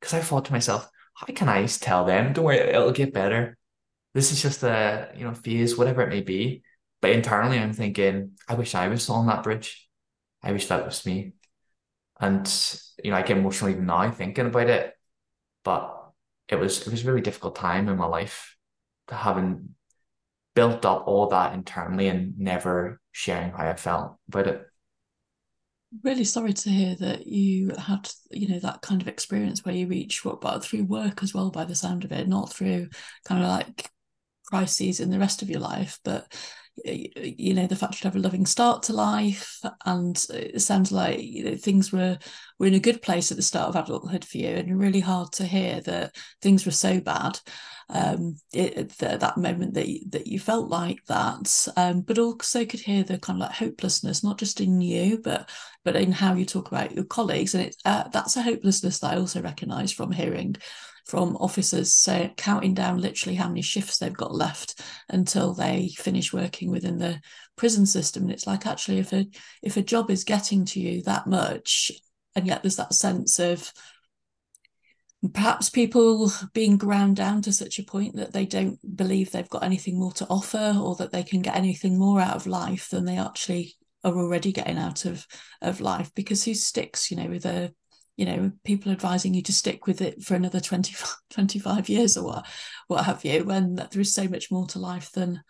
Because 0.00 0.14
I 0.14 0.20
thought 0.20 0.46
to 0.46 0.52
myself, 0.52 0.88
how 1.14 1.26
can 1.26 1.48
I 1.48 1.66
tell 1.66 2.04
them, 2.04 2.32
don't 2.32 2.44
worry, 2.44 2.58
it'll 2.58 2.92
get 2.92 3.12
better. 3.12 3.56
This 4.14 4.32
is 4.32 4.40
just 4.40 4.62
a 4.62 5.12
you 5.14 5.24
know 5.24 5.34
phase, 5.34 5.76
whatever 5.76 6.02
it 6.02 6.08
may 6.08 6.22
be. 6.22 6.62
But 7.00 7.10
internally, 7.10 7.58
I'm 7.58 7.72
thinking, 7.72 8.32
I 8.48 8.54
wish 8.54 8.74
I 8.74 8.88
was 8.88 9.08
on 9.10 9.26
that 9.26 9.42
bridge. 9.42 9.88
I 10.42 10.52
wish 10.52 10.66
that 10.68 10.84
was 10.84 11.04
me. 11.04 11.34
And 12.18 12.46
you 13.04 13.10
know, 13.10 13.16
I 13.16 13.22
get 13.22 13.36
emotional 13.36 13.70
even 13.70 13.86
now 13.86 14.10
thinking 14.10 14.46
about 14.46 14.70
it. 14.70 14.94
But 15.64 16.12
it 16.48 16.56
was 16.56 16.86
it 16.86 16.90
was 16.90 17.04
a 17.04 17.06
really 17.06 17.20
difficult 17.20 17.56
time 17.56 17.88
in 17.88 17.96
my 17.96 18.06
life 18.06 18.56
to 19.08 19.14
having 19.14 19.74
built 20.54 20.84
up 20.84 21.06
all 21.06 21.28
that 21.28 21.54
internally 21.54 22.08
and 22.08 22.38
never 22.38 23.00
sharing 23.12 23.50
how 23.52 23.68
I 23.68 23.74
felt 23.74 24.16
about 24.28 24.46
it. 24.46 24.62
Really 26.02 26.24
sorry 26.24 26.52
to 26.52 26.70
hear 26.70 26.96
that 26.96 27.26
you 27.26 27.70
had, 27.78 28.10
you 28.30 28.48
know, 28.48 28.58
that 28.58 28.82
kind 28.82 29.00
of 29.00 29.08
experience 29.08 29.64
where 29.64 29.74
you 29.74 29.86
reach 29.86 30.24
what, 30.24 30.40
but 30.40 30.62
through 30.62 30.84
work 30.84 31.22
as 31.22 31.32
well, 31.32 31.50
by 31.50 31.64
the 31.64 31.74
sound 31.74 32.04
of 32.04 32.12
it, 32.12 32.28
not 32.28 32.52
through 32.52 32.88
kind 33.24 33.42
of 33.42 33.48
like 33.48 33.90
crises 34.46 35.00
in 35.00 35.10
the 35.10 35.18
rest 35.18 35.42
of 35.42 35.48
your 35.48 35.60
life, 35.60 35.98
but 36.04 36.32
you 36.84 37.54
know 37.54 37.66
the 37.66 37.76
fact 37.76 37.94
you'd 37.94 38.04
have 38.04 38.16
a 38.16 38.20
loving 38.20 38.46
start 38.46 38.82
to 38.82 38.92
life 38.92 39.60
and 39.84 40.26
it 40.30 40.60
sounds 40.60 40.92
like 40.92 41.20
you 41.20 41.44
know 41.44 41.56
things 41.56 41.92
were 41.92 42.18
were 42.58 42.66
in 42.66 42.74
a 42.74 42.80
good 42.80 43.02
place 43.02 43.30
at 43.30 43.36
the 43.36 43.42
start 43.42 43.68
of 43.68 43.76
adulthood 43.76 44.24
for 44.24 44.38
you 44.38 44.48
and 44.48 44.78
really 44.78 45.00
hard 45.00 45.32
to 45.32 45.44
hear 45.44 45.80
that 45.80 46.14
things 46.40 46.64
were 46.64 46.72
so 46.72 47.00
bad 47.00 47.38
um, 47.90 48.36
it, 48.52 48.90
the, 48.98 49.16
that 49.16 49.38
moment 49.38 49.74
that 49.74 49.88
you, 49.88 50.00
that 50.10 50.26
you 50.26 50.38
felt 50.38 50.68
like 50.68 51.02
that, 51.06 51.68
um, 51.76 52.02
but 52.02 52.18
also 52.18 52.66
could 52.66 52.80
hear 52.80 53.02
the 53.02 53.18
kind 53.18 53.38
of 53.38 53.48
like 53.48 53.56
hopelessness, 53.56 54.22
not 54.22 54.38
just 54.38 54.60
in 54.60 54.80
you, 54.80 55.20
but 55.22 55.48
but 55.84 55.96
in 55.96 56.12
how 56.12 56.34
you 56.34 56.44
talk 56.44 56.68
about 56.68 56.92
your 56.92 57.04
colleagues, 57.04 57.54
and 57.54 57.64
it 57.64 57.76
uh, 57.86 58.06
that's 58.08 58.36
a 58.36 58.42
hopelessness 58.42 58.98
that 58.98 59.14
I 59.14 59.16
also 59.16 59.40
recognise 59.40 59.90
from 59.90 60.12
hearing 60.12 60.56
from 61.08 61.36
officers 61.36 61.90
say 61.92 62.32
counting 62.36 62.74
down 62.74 63.00
literally 63.00 63.34
how 63.34 63.48
many 63.48 63.62
shifts 63.62 63.96
they've 63.96 64.12
got 64.12 64.34
left 64.34 64.80
until 65.08 65.54
they 65.54 65.88
finish 65.96 66.34
working 66.34 66.70
within 66.70 66.98
the 66.98 67.18
prison 67.56 67.86
system. 67.86 68.24
And 68.24 68.32
it's 68.32 68.46
like 68.46 68.66
actually 68.66 68.98
if 68.98 69.12
a 69.14 69.26
if 69.62 69.78
a 69.78 69.82
job 69.82 70.10
is 70.10 70.22
getting 70.22 70.66
to 70.66 70.80
you 70.80 71.02
that 71.04 71.26
much 71.26 71.90
and 72.36 72.46
yet 72.46 72.62
there's 72.62 72.76
that 72.76 72.92
sense 72.92 73.38
of 73.38 73.72
perhaps 75.32 75.70
people 75.70 76.30
being 76.52 76.76
ground 76.76 77.16
down 77.16 77.40
to 77.42 77.52
such 77.52 77.78
a 77.78 77.84
point 77.84 78.14
that 78.16 78.34
they 78.34 78.44
don't 78.44 78.78
believe 78.94 79.32
they've 79.32 79.48
got 79.48 79.64
anything 79.64 79.98
more 79.98 80.12
to 80.12 80.26
offer 80.28 80.74
or 80.78 80.94
that 80.96 81.10
they 81.10 81.22
can 81.22 81.40
get 81.40 81.56
anything 81.56 81.98
more 81.98 82.20
out 82.20 82.36
of 82.36 82.46
life 82.46 82.90
than 82.90 83.06
they 83.06 83.16
actually 83.16 83.74
are 84.04 84.14
already 84.14 84.52
getting 84.52 84.78
out 84.78 85.06
of 85.06 85.26
of 85.62 85.80
life 85.80 86.12
because 86.14 86.44
who 86.44 86.54
sticks 86.54 87.10
you 87.10 87.16
know 87.16 87.26
with 87.26 87.46
a 87.46 87.72
you 88.18 88.26
know 88.26 88.52
people 88.64 88.92
advising 88.92 89.32
you 89.32 89.40
to 89.42 89.52
stick 89.52 89.86
with 89.86 90.02
it 90.02 90.22
for 90.22 90.34
another 90.34 90.60
20, 90.60 90.94
25 91.30 91.88
years 91.88 92.16
or 92.16 92.24
what 92.24 92.46
what 92.88 93.04
have 93.04 93.24
you 93.24 93.44
when 93.44 93.76
there 93.76 94.00
is 94.00 94.12
so 94.12 94.28
much 94.28 94.50
more 94.50 94.66
to 94.66 94.78
life 94.78 95.10
than 95.12 95.42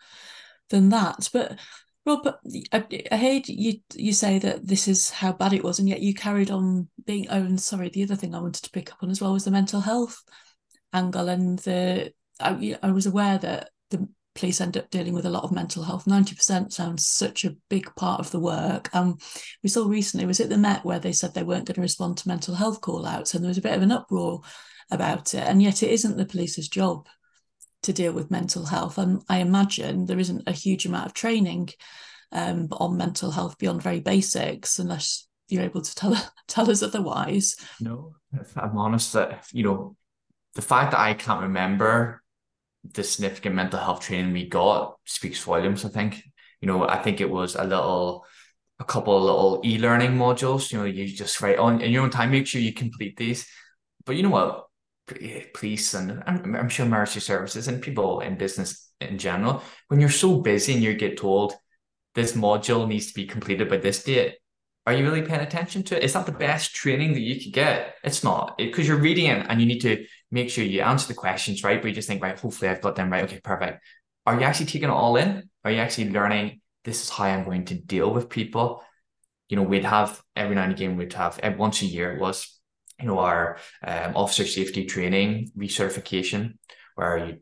than 0.69 0.89
that 0.89 1.27
but 1.33 1.59
Rob, 2.05 2.33
I, 2.71 2.85
I 3.11 3.17
heard 3.17 3.49
you 3.49 3.81
you 3.93 4.13
say 4.13 4.39
that 4.39 4.65
this 4.65 4.87
is 4.87 5.09
how 5.11 5.33
bad 5.33 5.53
it 5.53 5.63
was, 5.63 5.79
and 5.79 5.89
yet 5.89 6.01
you 6.01 6.13
carried 6.13 6.49
on 6.49 6.87
being. 7.05 7.27
Oh, 7.29 7.43
and 7.43 7.59
sorry, 7.59 7.89
the 7.89 8.03
other 8.03 8.15
thing 8.15 8.33
I 8.33 8.39
wanted 8.39 8.63
to 8.63 8.71
pick 8.71 8.91
up 8.91 8.99
on 9.03 9.11
as 9.11 9.21
well 9.21 9.33
was 9.33 9.43
the 9.45 9.51
mental 9.51 9.81
health 9.81 10.23
angle, 10.93 11.27
and 11.29 11.59
the 11.59 12.13
I, 12.39 12.77
I 12.81 12.91
was 12.91 13.05
aware 13.05 13.37
that 13.37 13.69
police 14.39 14.61
end 14.61 14.77
up 14.77 14.89
dealing 14.89 15.13
with 15.13 15.25
a 15.25 15.29
lot 15.29 15.43
of 15.43 15.51
mental 15.51 15.83
health. 15.83 16.07
Ninety 16.07 16.35
percent 16.35 16.73
sounds 16.73 17.05
such 17.05 17.45
a 17.45 17.55
big 17.69 17.93
part 17.95 18.19
of 18.19 18.31
the 18.31 18.39
work. 18.39 18.93
Um, 18.95 19.17
we 19.63 19.69
saw 19.69 19.87
recently 19.87 20.25
was 20.25 20.39
it 20.39 20.49
the 20.49 20.57
Met 20.57 20.85
where 20.85 20.99
they 20.99 21.11
said 21.11 21.33
they 21.33 21.43
weren't 21.43 21.65
going 21.65 21.75
to 21.75 21.81
respond 21.81 22.17
to 22.17 22.27
mental 22.27 22.55
health 22.55 22.81
call 22.81 23.05
outs, 23.05 23.33
and 23.33 23.43
there 23.43 23.49
was 23.49 23.57
a 23.57 23.61
bit 23.61 23.75
of 23.75 23.81
an 23.81 23.91
uproar 23.91 24.41
about 24.91 25.33
it, 25.33 25.43
and 25.43 25.61
yet 25.61 25.83
it 25.83 25.91
isn't 25.91 26.17
the 26.17 26.25
police's 26.25 26.67
job 26.67 27.07
to 27.83 27.93
deal 27.93 28.13
with 28.13 28.31
mental 28.31 28.65
health. 28.65 28.97
And 28.97 29.21
I 29.29 29.39
imagine 29.39 30.05
there 30.05 30.19
isn't 30.19 30.43
a 30.47 30.51
huge 30.51 30.85
amount 30.85 31.05
of 31.05 31.13
training 31.13 31.69
um, 32.31 32.67
on 32.71 32.97
mental 32.97 33.31
health 33.31 33.57
beyond 33.57 33.81
very 33.81 33.99
basics, 33.99 34.79
unless 34.79 35.27
you're 35.47 35.63
able 35.63 35.81
to 35.81 35.95
tell 35.95 36.31
tell 36.47 36.69
us 36.69 36.83
otherwise. 36.83 37.55
No, 37.79 38.15
if 38.33 38.57
I'm 38.57 38.77
honest, 38.77 39.13
that 39.13 39.47
you 39.51 39.63
know, 39.63 39.95
the 40.55 40.61
fact 40.61 40.91
that 40.91 40.99
I 40.99 41.13
can't 41.13 41.43
remember 41.43 42.21
the 42.83 43.03
significant 43.03 43.55
mental 43.55 43.79
health 43.79 44.01
training 44.01 44.33
we 44.33 44.47
got 44.47 44.97
speaks 45.05 45.43
volumes, 45.43 45.85
I 45.85 45.89
think. 45.89 46.23
You 46.61 46.67
know, 46.67 46.87
I 46.87 47.01
think 47.01 47.21
it 47.21 47.29
was 47.29 47.55
a 47.55 47.63
little 47.63 48.25
a 48.79 48.85
couple 48.85 49.15
of 49.15 49.23
little 49.23 49.61
e-learning 49.65 50.11
modules. 50.11 50.71
You 50.71 50.79
know, 50.79 50.85
you 50.85 51.07
just 51.07 51.41
write 51.41 51.57
on 51.57 51.81
in 51.81 51.91
your 51.91 52.03
own 52.03 52.09
time, 52.09 52.31
make 52.31 52.47
sure 52.47 52.61
you 52.61 52.73
complete 52.73 53.17
these. 53.17 53.47
But 54.05 54.15
you 54.15 54.23
know 54.23 54.29
what? 54.29 54.65
Eh, 55.21 55.45
police 55.53 55.93
and 55.93 56.23
I'm, 56.25 56.55
I'm 56.55 56.69
sure 56.69 56.85
emergency 56.85 57.19
services 57.19 57.67
and 57.67 57.81
people 57.81 58.19
in 58.21 58.37
business 58.37 58.91
in 59.01 59.17
general, 59.17 59.63
when 59.87 59.99
you're 59.99 60.09
so 60.09 60.39
busy 60.39 60.73
and 60.73 60.83
you 60.83 60.93
get 60.93 61.17
told 61.17 61.53
this 62.15 62.33
module 62.33 62.87
needs 62.87 63.07
to 63.07 63.13
be 63.13 63.25
completed 63.25 63.69
by 63.69 63.77
this 63.77 64.03
date, 64.03 64.35
are 64.85 64.93
you 64.93 65.03
really 65.03 65.21
paying 65.21 65.41
attention 65.41 65.83
to 65.83 65.95
it? 65.95 65.99
it? 65.99 66.05
Is 66.05 66.13
that 66.13 66.25
the 66.25 66.31
best 66.31 66.75
training 66.75 67.13
that 67.13 67.21
you 67.21 67.41
could 67.41 67.53
get? 67.53 67.95
It's 68.03 68.23
not 68.23 68.57
because 68.57 68.87
you're 68.87 68.97
reading 68.97 69.27
it 69.27 69.45
and 69.47 69.59
you 69.59 69.67
need 69.67 69.81
to 69.81 70.05
make 70.31 70.49
sure 70.49 70.63
you 70.63 70.81
answer 70.81 71.07
the 71.07 71.13
questions 71.13 71.63
right. 71.63 71.81
But 71.81 71.89
you 71.89 71.93
just 71.95 72.07
think, 72.07 72.21
right, 72.21 72.37
hopefully 72.37 72.69
I've 72.69 72.81
got 72.81 72.95
them 72.95 73.11
right. 73.11 73.23
Okay, 73.23 73.39
perfect. 73.43 73.83
Are 74.25 74.39
you 74.39 74.45
actually 74.45 74.67
taking 74.67 74.89
it 74.89 74.93
all 74.93 75.15
in? 75.15 75.49
Are 75.63 75.71
you 75.71 75.79
actually 75.79 76.11
learning 76.11 76.61
this 76.83 77.03
is 77.03 77.09
how 77.09 77.25
I'm 77.25 77.45
going 77.45 77.65
to 77.65 77.75
deal 77.75 78.11
with 78.13 78.29
people? 78.29 78.83
You 79.47 79.57
know, 79.57 79.63
we'd 79.63 79.85
have 79.85 80.21
every 80.35 80.55
now 80.55 80.63
and 80.63 80.73
again, 80.73 80.95
we'd 80.95 81.13
have 81.13 81.39
once 81.57 81.81
a 81.81 81.85
year 81.85 82.13
it 82.13 82.21
was, 82.21 82.59
you 82.99 83.07
know, 83.07 83.19
our 83.19 83.57
um, 83.85 84.15
officer 84.15 84.45
safety 84.45 84.85
training 84.85 85.51
recertification, 85.57 86.57
where 86.95 87.17
you 87.17 87.37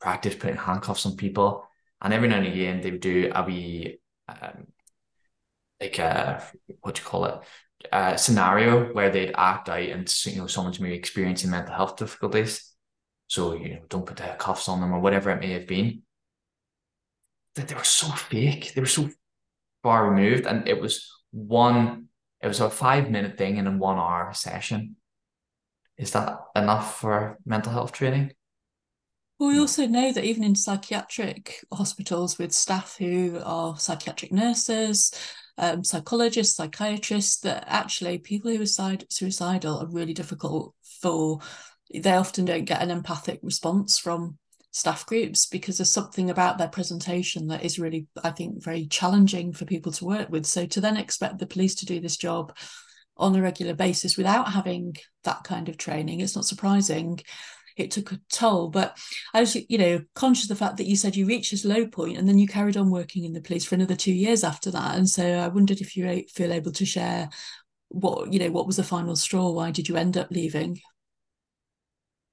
practice 0.00 0.34
putting 0.34 0.56
handcuffs 0.56 1.06
on 1.06 1.16
people. 1.16 1.64
And 2.00 2.12
every 2.12 2.28
now 2.28 2.38
and 2.38 2.46
again, 2.48 2.80
they 2.80 2.90
would 2.90 3.00
do 3.00 3.30
a 3.32 3.44
wee, 3.44 4.00
um, 4.28 4.66
like 5.80 5.98
a, 5.98 6.42
what 6.80 6.96
do 6.96 7.02
you 7.02 7.06
call 7.06 7.26
it? 7.26 7.38
A 7.90 8.16
scenario 8.16 8.92
where 8.92 9.10
they'd 9.10 9.34
act 9.36 9.68
out 9.68 9.80
and, 9.80 10.24
you 10.26 10.36
know, 10.36 10.46
someone's 10.46 10.80
maybe 10.80 10.94
experiencing 10.94 11.50
mental 11.50 11.74
health 11.74 11.96
difficulties. 11.96 12.72
So, 13.26 13.54
you 13.54 13.70
know, 13.70 13.80
don't 13.88 14.06
put 14.06 14.18
the 14.18 14.36
cuffs 14.38 14.68
on 14.68 14.80
them 14.80 14.92
or 14.92 15.00
whatever 15.00 15.30
it 15.30 15.40
may 15.40 15.52
have 15.52 15.66
been 15.66 16.02
that 17.54 17.68
they 17.68 17.74
were 17.74 17.84
so 17.84 18.08
fake. 18.08 18.72
They 18.74 18.80
were 18.80 18.86
so 18.86 19.10
far 19.82 20.08
removed, 20.08 20.46
and 20.46 20.68
it 20.68 20.80
was 20.80 21.10
one. 21.30 22.08
It 22.40 22.48
was 22.48 22.60
a 22.60 22.70
five 22.70 23.10
minute 23.10 23.38
thing 23.38 23.56
in 23.56 23.66
a 23.66 23.76
one 23.76 23.98
hour 23.98 24.32
session. 24.34 24.96
Is 25.96 26.12
that 26.12 26.38
enough 26.56 26.98
for 27.00 27.38
mental 27.44 27.72
health 27.72 27.92
training? 27.92 28.32
Well, 29.38 29.50
we 29.50 29.56
hmm. 29.56 29.60
also 29.62 29.86
know 29.86 30.12
that 30.12 30.24
even 30.24 30.44
in 30.44 30.54
psychiatric 30.54 31.64
hospitals 31.72 32.38
with 32.38 32.52
staff 32.52 32.96
who 32.98 33.40
are 33.44 33.78
psychiatric 33.78 34.32
nurses, 34.32 35.12
um, 35.58 35.84
psychologists, 35.84 36.56
psychiatrists, 36.56 37.40
that 37.40 37.64
actually 37.66 38.18
people 38.18 38.50
who 38.50 38.62
are 38.62 38.96
suicidal 39.08 39.78
are 39.78 39.86
really 39.86 40.14
difficult 40.14 40.74
for. 41.00 41.40
They 41.94 42.12
often 42.12 42.46
don't 42.46 42.64
get 42.64 42.80
an 42.80 42.90
empathic 42.90 43.40
response 43.42 43.98
from 43.98 44.38
staff 44.72 45.04
groups 45.04 45.46
because 45.46 45.76
there's 45.76 45.92
something 45.92 46.30
about 46.30 46.56
their 46.56 46.68
presentation 46.68 47.48
that 47.48 47.64
is 47.64 47.78
really, 47.78 48.06
I 48.24 48.30
think, 48.30 48.64
very 48.64 48.86
challenging 48.86 49.52
for 49.52 49.66
people 49.66 49.92
to 49.92 50.04
work 50.06 50.30
with. 50.30 50.46
So 50.46 50.66
to 50.66 50.80
then 50.80 50.96
expect 50.96 51.38
the 51.38 51.46
police 51.46 51.74
to 51.76 51.86
do 51.86 52.00
this 52.00 52.16
job 52.16 52.56
on 53.18 53.36
a 53.36 53.42
regular 53.42 53.74
basis 53.74 54.16
without 54.16 54.50
having 54.50 54.96
that 55.24 55.44
kind 55.44 55.68
of 55.68 55.76
training, 55.76 56.20
it's 56.20 56.34
not 56.34 56.46
surprising. 56.46 57.20
It 57.76 57.90
took 57.90 58.12
a 58.12 58.20
toll, 58.30 58.68
but 58.68 58.98
I 59.34 59.40
was, 59.40 59.56
you 59.68 59.78
know, 59.78 60.00
conscious 60.14 60.44
of 60.44 60.48
the 60.48 60.64
fact 60.64 60.76
that 60.76 60.86
you 60.86 60.96
said 60.96 61.16
you 61.16 61.26
reached 61.26 61.50
this 61.50 61.64
low 61.64 61.86
point 61.86 62.18
and 62.18 62.28
then 62.28 62.38
you 62.38 62.46
carried 62.46 62.76
on 62.76 62.90
working 62.90 63.24
in 63.24 63.32
the 63.32 63.40
police 63.40 63.64
for 63.64 63.74
another 63.74 63.96
two 63.96 64.12
years 64.12 64.44
after 64.44 64.70
that. 64.70 64.96
And 64.96 65.08
so 65.08 65.24
I 65.24 65.48
wondered 65.48 65.80
if 65.80 65.96
you 65.96 66.24
feel 66.32 66.52
able 66.52 66.72
to 66.72 66.84
share 66.84 67.28
what, 67.88 68.32
you 68.32 68.38
know, 68.38 68.50
what 68.50 68.66
was 68.66 68.76
the 68.76 68.84
final 68.84 69.16
straw? 69.16 69.50
Why 69.50 69.70
did 69.70 69.88
you 69.88 69.96
end 69.96 70.16
up 70.16 70.30
leaving? 70.30 70.80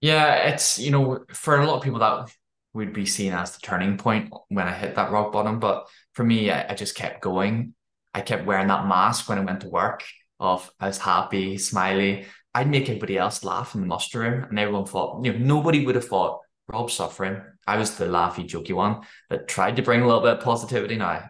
Yeah, 0.01 0.47
it's 0.47 0.79
you 0.79 0.91
know 0.91 1.25
for 1.33 1.59
a 1.59 1.65
lot 1.65 1.77
of 1.77 1.83
people 1.83 1.99
that 1.99 2.31
would 2.73 2.93
be 2.93 3.05
seen 3.05 3.33
as 3.33 3.55
the 3.55 3.61
turning 3.61 3.97
point 3.97 4.31
when 4.47 4.67
I 4.67 4.73
hit 4.73 4.95
that 4.95 5.11
rock 5.11 5.31
bottom. 5.33 5.59
But 5.59 5.87
for 6.13 6.23
me, 6.23 6.51
I, 6.51 6.71
I 6.71 6.75
just 6.75 6.95
kept 6.95 7.21
going. 7.21 7.73
I 8.13 8.21
kept 8.21 8.45
wearing 8.45 8.67
that 8.67 8.87
mask 8.87 9.27
when 9.27 9.37
I 9.37 9.43
went 9.43 9.61
to 9.61 9.69
work. 9.69 10.03
Of 10.39 10.71
I 10.79 10.87
was 10.87 10.97
happy, 10.97 11.57
smiley. 11.57 12.25
I'd 12.53 12.69
make 12.69 12.89
everybody 12.89 13.17
else 13.17 13.43
laugh 13.43 13.75
in 13.75 13.81
the 13.81 13.87
muster 13.87 14.19
room, 14.19 14.45
and 14.49 14.57
everyone 14.59 14.85
thought, 14.85 15.23
you 15.23 15.33
know, 15.33 15.39
nobody 15.39 15.85
would 15.85 15.95
have 15.95 16.07
thought 16.07 16.39
Rob's 16.67 16.93
suffering. 16.93 17.41
I 17.67 17.77
was 17.77 17.95
the 17.95 18.05
laughy, 18.05 18.47
jokey 18.47 18.73
one 18.73 19.01
that 19.29 19.47
tried 19.47 19.75
to 19.75 19.81
bring 19.81 20.01
a 20.01 20.07
little 20.07 20.21
bit 20.21 20.37
of 20.37 20.43
positivity. 20.43 20.95
Now 20.97 21.07
I, 21.07 21.29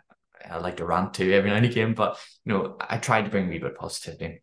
I 0.50 0.58
like 0.58 0.78
to 0.78 0.86
rant 0.86 1.14
too 1.14 1.32
every 1.32 1.50
now 1.50 1.58
and 1.58 1.66
again, 1.66 1.94
but 1.94 2.18
you 2.46 2.54
know, 2.54 2.78
I 2.80 2.98
tried 2.98 3.24
to 3.24 3.30
bring 3.30 3.48
a 3.48 3.50
wee 3.50 3.60
bit 3.60 3.72
of 3.72 3.78
positivity. 3.78 4.42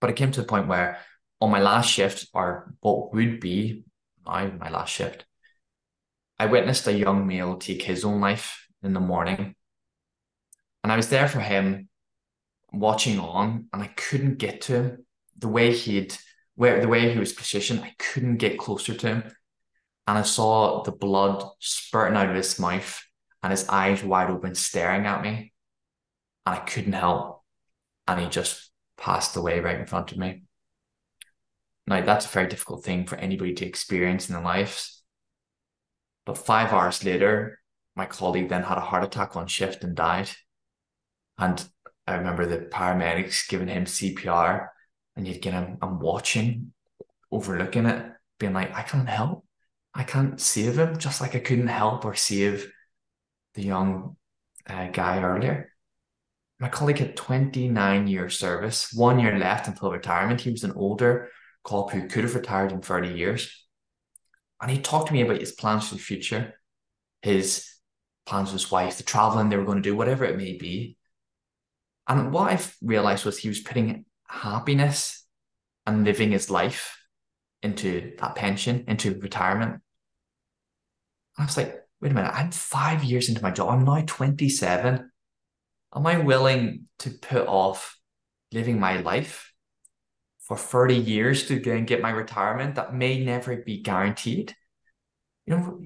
But 0.00 0.10
it 0.10 0.16
came 0.16 0.32
to 0.32 0.40
the 0.40 0.46
point 0.46 0.68
where 0.68 0.98
on 1.40 1.50
my 1.50 1.60
last 1.60 1.90
shift, 1.90 2.26
or 2.32 2.74
what 2.80 3.12
would 3.14 3.40
be 3.40 3.84
my, 4.24 4.46
my 4.46 4.70
last 4.70 4.92
shift, 4.92 5.24
I 6.38 6.46
witnessed 6.46 6.86
a 6.86 6.92
young 6.92 7.26
male 7.26 7.56
take 7.56 7.82
his 7.82 8.04
own 8.04 8.20
life 8.20 8.66
in 8.82 8.92
the 8.92 9.00
morning. 9.00 9.54
And 10.82 10.92
I 10.92 10.96
was 10.96 11.08
there 11.08 11.28
for 11.28 11.40
him 11.40 11.88
watching 12.72 13.18
on, 13.18 13.68
and 13.72 13.82
I 13.82 13.86
couldn't 13.88 14.38
get 14.38 14.62
to 14.62 14.72
him. 14.72 15.03
The 15.38 15.48
way 15.48 15.72
he'd 15.72 16.16
where 16.56 16.80
the 16.80 16.88
way 16.88 17.12
he 17.12 17.18
was 17.18 17.32
positioned, 17.32 17.80
I 17.80 17.94
couldn't 17.98 18.36
get 18.36 18.58
closer 18.58 18.94
to 18.94 19.06
him. 19.06 19.22
And 20.06 20.18
I 20.18 20.22
saw 20.22 20.82
the 20.82 20.92
blood 20.92 21.44
spurting 21.58 22.16
out 22.16 22.28
of 22.28 22.36
his 22.36 22.58
mouth 22.58 23.02
and 23.42 23.50
his 23.50 23.68
eyes 23.68 24.04
wide 24.04 24.30
open 24.30 24.54
staring 24.54 25.06
at 25.06 25.22
me. 25.22 25.52
And 26.46 26.56
I 26.56 26.58
couldn't 26.60 26.92
help. 26.92 27.42
And 28.06 28.20
he 28.20 28.28
just 28.28 28.70
passed 28.96 29.36
away 29.36 29.60
right 29.60 29.80
in 29.80 29.86
front 29.86 30.12
of 30.12 30.18
me. 30.18 30.44
Now, 31.86 32.02
that's 32.02 32.26
a 32.26 32.28
very 32.28 32.48
difficult 32.48 32.84
thing 32.84 33.06
for 33.06 33.16
anybody 33.16 33.52
to 33.54 33.66
experience 33.66 34.28
in 34.28 34.34
their 34.34 34.44
lives. 34.44 35.02
But 36.24 36.38
five 36.38 36.72
hours 36.72 37.04
later, 37.04 37.60
my 37.96 38.06
colleague 38.06 38.48
then 38.48 38.62
had 38.62 38.78
a 38.78 38.82
heart 38.82 39.04
attack 39.04 39.36
on 39.36 39.46
shift 39.46 39.84
and 39.84 39.94
died. 39.94 40.30
And 41.38 41.66
I 42.06 42.14
remember 42.14 42.46
the 42.46 42.58
paramedics 42.58 43.48
giving 43.48 43.68
him 43.68 43.84
CPR, 43.84 44.68
and 45.16 45.26
you'd 45.26 45.42
get 45.42 45.52
him, 45.52 45.78
I'm 45.80 46.00
watching, 46.00 46.72
overlooking 47.30 47.86
it, 47.86 48.12
being 48.38 48.52
like, 48.52 48.74
I 48.74 48.82
can't 48.82 49.08
help. 49.08 49.44
I 49.94 50.02
can't 50.02 50.40
save 50.40 50.78
him, 50.78 50.98
just 50.98 51.20
like 51.20 51.36
I 51.36 51.38
couldn't 51.38 51.68
help 51.68 52.04
or 52.04 52.14
save 52.14 52.70
the 53.54 53.62
young 53.62 54.16
uh, 54.68 54.88
guy 54.88 55.22
earlier. 55.22 55.72
My 56.58 56.68
colleague 56.68 56.98
had 56.98 57.16
29 57.16 58.06
years 58.06 58.38
service, 58.38 58.92
one 58.92 59.20
year 59.20 59.38
left 59.38 59.68
until 59.68 59.92
retirement. 59.92 60.40
He 60.40 60.50
was 60.50 60.64
an 60.64 60.72
older 60.72 61.30
cop 61.62 61.90
who 61.90 62.08
could 62.08 62.24
have 62.24 62.34
retired 62.34 62.72
in 62.72 62.80
30 62.80 63.10
years. 63.10 63.66
And 64.60 64.70
he 64.70 64.78
talked 64.80 65.08
to 65.08 65.12
me 65.12 65.22
about 65.22 65.40
his 65.40 65.52
plans 65.52 65.88
for 65.88 65.94
the 65.94 66.00
future, 66.00 66.54
his 67.22 67.68
plans 68.26 68.52
with 68.52 68.62
his 68.62 68.70
wife, 68.70 68.96
the 68.96 69.02
traveling 69.02 69.48
they 69.48 69.56
were 69.56 69.64
going 69.64 69.82
to 69.82 69.88
do, 69.88 69.96
whatever 69.96 70.24
it 70.24 70.36
may 70.36 70.56
be. 70.56 70.96
And 72.08 72.32
what 72.32 72.50
I 72.50 72.60
realized 72.82 73.24
was 73.24 73.38
he 73.38 73.48
was 73.48 73.60
putting 73.60 74.04
happiness 74.28 75.24
and 75.86 76.04
living 76.04 76.32
his 76.32 76.50
life 76.50 76.98
into 77.62 78.14
that 78.18 78.34
pension, 78.34 78.84
into 78.88 79.18
retirement. 79.20 79.72
And 79.72 79.80
I 81.38 81.44
was 81.44 81.56
like, 81.56 81.76
wait 82.00 82.12
a 82.12 82.14
minute, 82.14 82.32
I'm 82.34 82.50
five 82.50 83.04
years 83.04 83.28
into 83.28 83.42
my 83.42 83.50
job. 83.50 83.70
I'm 83.70 83.84
now 83.84 84.02
27. 84.06 85.10
Am 85.96 86.06
I 86.06 86.18
willing 86.18 86.86
to 87.00 87.10
put 87.10 87.46
off 87.46 87.98
living 88.52 88.78
my 88.78 89.00
life 89.00 89.52
for 90.46 90.56
30 90.56 90.94
years 90.96 91.48
to 91.48 91.58
get 91.58 92.02
my 92.02 92.10
retirement 92.10 92.74
that 92.74 92.94
may 92.94 93.24
never 93.24 93.56
be 93.56 93.80
guaranteed. 93.80 94.54
You 95.46 95.56
know, 95.56 95.80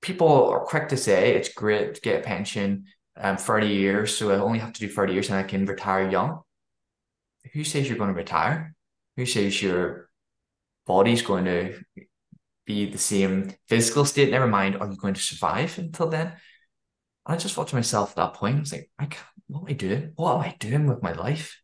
people 0.00 0.50
are 0.50 0.60
quick 0.60 0.88
to 0.88 0.96
say 0.96 1.34
it's 1.34 1.52
great 1.52 1.94
to 1.94 2.00
get 2.00 2.20
a 2.20 2.22
pension 2.22 2.84
um 3.16 3.36
30 3.36 3.68
years, 3.68 4.16
so 4.16 4.32
I 4.32 4.38
only 4.38 4.58
have 4.58 4.72
to 4.72 4.80
do 4.80 4.88
30 4.88 5.12
years 5.12 5.30
and 5.30 5.38
I 5.38 5.44
can 5.44 5.66
retire 5.66 6.10
young. 6.10 6.40
Who 7.54 7.64
says 7.64 7.88
you're 7.88 7.98
going 7.98 8.12
to 8.12 8.16
retire? 8.16 8.74
Who 9.16 9.26
says 9.26 9.62
your 9.62 10.10
body's 10.86 11.22
going 11.22 11.46
to 11.46 11.80
be 12.66 12.90
the 12.90 12.98
same 12.98 13.54
physical 13.68 14.04
state? 14.04 14.30
Never 14.30 14.46
mind, 14.46 14.76
are 14.76 14.90
you 14.90 14.96
going 14.96 15.14
to 15.14 15.20
survive 15.20 15.78
until 15.78 16.08
then? 16.08 16.34
I 17.24 17.36
just 17.36 17.54
thought 17.54 17.68
to 17.68 17.76
myself 17.76 18.10
at 18.10 18.16
that 18.16 18.34
point, 18.34 18.56
I 18.56 18.60
was 18.60 18.72
like, 18.72 18.90
I 18.98 19.06
can't, 19.06 19.26
what 19.46 19.60
am 19.60 19.66
I 19.68 19.72
doing? 19.72 20.12
What 20.16 20.34
am 20.34 20.40
I 20.40 20.56
doing 20.58 20.86
with 20.86 21.02
my 21.02 21.12
life? 21.12 21.56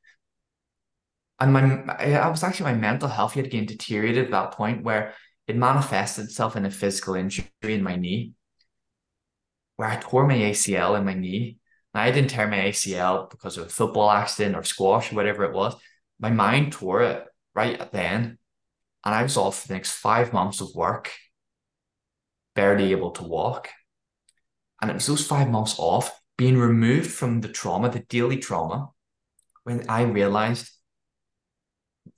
and 1.41 1.53
my 1.53 1.63
I 1.99 2.29
was 2.29 2.43
actually 2.43 2.73
my 2.73 2.79
mental 2.79 3.09
health 3.09 3.33
had 3.33 3.47
again 3.47 3.67
deteriorated 3.67 4.27
at 4.27 4.31
that 4.31 4.53
point 4.53 4.85
where 4.85 5.15
it 5.47 5.57
manifested 5.57 6.27
itself 6.27 6.55
in 6.55 6.67
a 6.67 6.71
physical 6.71 7.15
injury 7.15 7.49
in 7.63 7.83
my 7.83 7.97
knee, 7.97 8.35
where 9.77 9.89
I 9.89 9.97
tore 9.97 10.27
my 10.27 10.37
ACL 10.37 10.99
in 10.99 11.05
my 11.05 11.15
knee. 11.15 11.57
I 11.95 12.11
didn't 12.11 12.31
tear 12.31 12.47
my 12.47 12.59
ACL 12.59 13.29
because 13.31 13.57
of 13.57 13.67
a 13.67 13.69
football 13.69 14.11
accident 14.11 14.57
or 14.57 14.63
squash 14.63 15.13
or 15.13 15.17
whatever 15.17 15.45
it 15.45 15.53
was. 15.53 15.75
My 16.19 16.31
mind 16.31 16.73
tore 16.73 17.03
it 17.03 17.27
right 17.55 17.91
then, 17.93 18.39
and 19.05 19.15
I 19.15 19.23
was 19.23 19.37
off 19.37 19.63
for 19.63 19.69
the 19.69 19.75
next 19.75 19.93
five 19.93 20.33
months 20.33 20.61
of 20.61 20.75
work, 20.75 21.11
barely 22.55 22.93
able 22.93 23.11
to 23.13 23.25
walk. 23.25 23.69
And 24.81 24.91
it 24.91 24.95
was 24.95 25.07
those 25.07 25.27
five 25.27 25.51
months 25.51 25.75
off, 25.79 26.19
being 26.39 26.57
removed 26.57 27.11
from 27.11 27.41
the 27.41 27.49
trauma, 27.49 27.91
the 27.91 28.01
daily 28.01 28.39
trauma, 28.39 28.91
when 29.65 29.85
I 29.89 30.03
realized 30.03 30.71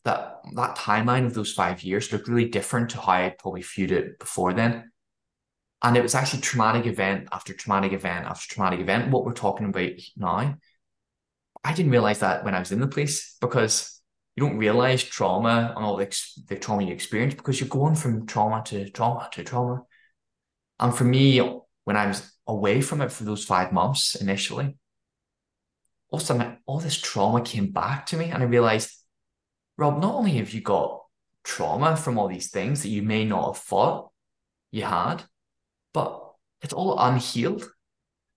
that 0.04 0.40
that 0.54 0.76
timeline 0.76 1.26
of 1.26 1.34
those 1.34 1.52
five 1.52 1.82
years 1.82 2.12
looked 2.12 2.28
really 2.28 2.48
different 2.48 2.90
to 2.90 3.00
how 3.00 3.12
I 3.12 3.34
probably 3.38 3.62
viewed 3.62 3.90
it 3.90 4.18
before 4.18 4.52
then. 4.52 4.91
And 5.82 5.96
it 5.96 6.02
was 6.02 6.14
actually 6.14 6.42
traumatic 6.42 6.86
event 6.86 7.28
after 7.32 7.52
traumatic 7.52 7.92
event 7.92 8.26
after 8.26 8.54
traumatic 8.54 8.80
event. 8.80 9.10
What 9.10 9.24
we're 9.24 9.32
talking 9.32 9.66
about 9.66 9.90
now, 10.16 10.56
I 11.64 11.72
didn't 11.74 11.90
realize 11.90 12.20
that 12.20 12.44
when 12.44 12.54
I 12.54 12.60
was 12.60 12.72
in 12.72 12.80
the 12.80 12.86
police 12.86 13.36
because 13.40 14.00
you 14.36 14.44
don't 14.44 14.58
realize 14.58 15.02
trauma 15.02 15.72
and 15.76 15.84
all 15.84 15.96
the, 15.96 16.06
the 16.48 16.56
trauma 16.56 16.84
you 16.84 16.92
experience 16.92 17.34
because 17.34 17.60
you're 17.60 17.68
going 17.68 17.96
from 17.96 18.26
trauma 18.26 18.62
to 18.66 18.88
trauma 18.90 19.28
to 19.32 19.44
trauma. 19.44 19.82
And 20.78 20.94
for 20.94 21.04
me, 21.04 21.38
when 21.84 21.96
I 21.96 22.06
was 22.06 22.32
away 22.46 22.80
from 22.80 23.02
it 23.02 23.12
for 23.12 23.24
those 23.24 23.44
five 23.44 23.72
months 23.72 24.14
initially, 24.14 24.76
all 26.10 26.18
of 26.18 26.22
a 26.22 26.26
sudden, 26.26 26.58
all 26.66 26.78
this 26.78 27.00
trauma 27.00 27.42
came 27.42 27.72
back 27.72 28.06
to 28.06 28.16
me, 28.16 28.26
and 28.26 28.42
I 28.42 28.46
realized, 28.46 28.90
Rob, 29.78 30.00
not 30.00 30.14
only 30.14 30.32
have 30.32 30.50
you 30.50 30.60
got 30.60 31.02
trauma 31.42 31.96
from 31.96 32.18
all 32.18 32.28
these 32.28 32.50
things 32.50 32.82
that 32.82 32.90
you 32.90 33.02
may 33.02 33.24
not 33.24 33.54
have 33.54 33.62
thought 33.62 34.10
you 34.70 34.82
had, 34.82 35.24
but 35.92 36.32
it's 36.62 36.72
all 36.72 36.98
unhealed. 36.98 37.68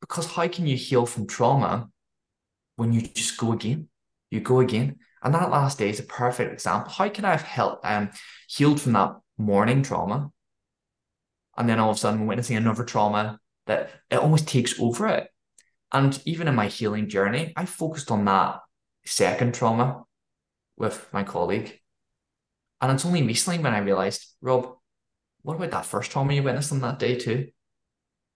Because 0.01 0.25
how 0.31 0.47
can 0.47 0.67
you 0.67 0.77
heal 0.77 1.05
from 1.05 1.27
trauma 1.27 1.89
when 2.75 2.93
you 2.93 3.01
just 3.01 3.37
go 3.37 3.53
again? 3.53 3.89
You 4.29 4.41
go 4.41 4.59
again. 4.59 4.97
And 5.23 5.33
that 5.33 5.49
last 5.49 5.79
day 5.79 5.89
is 5.89 5.99
a 5.99 6.03
perfect 6.03 6.53
example. 6.53 6.91
How 6.91 7.09
can 7.09 7.25
I 7.25 7.31
have 7.31 7.41
helped 7.41 7.85
um 7.85 8.11
healed 8.47 8.81
from 8.81 8.93
that 8.93 9.15
morning 9.37 9.81
trauma? 9.81 10.31
And 11.57 11.69
then 11.69 11.79
all 11.79 11.91
of 11.91 11.95
a 11.95 11.99
sudden 11.99 12.27
witnessing 12.27 12.57
another 12.57 12.83
trauma 12.83 13.39
that 13.65 13.89
it 14.09 14.17
almost 14.17 14.47
takes 14.47 14.79
over 14.79 15.07
it. 15.07 15.29
And 15.91 16.21
even 16.25 16.47
in 16.47 16.55
my 16.55 16.67
healing 16.67 17.07
journey, 17.09 17.53
I 17.55 17.65
focused 17.65 18.11
on 18.11 18.25
that 18.25 18.59
second 19.05 19.55
trauma 19.55 20.03
with 20.77 21.07
my 21.13 21.23
colleague. 21.23 21.79
And 22.81 22.91
it's 22.91 23.05
only 23.05 23.23
recently 23.23 23.63
when 23.63 23.73
I 23.73 23.79
realized, 23.79 24.27
Rob, 24.41 24.75
what 25.45 25.57
about 25.57 25.71
that 25.71 25.85
first 25.85 26.11
trauma 26.11 26.33
you 26.33 26.41
witnessed 26.41 26.71
on 26.71 26.81
that 26.81 26.99
day 26.99 27.15
too? 27.15 27.49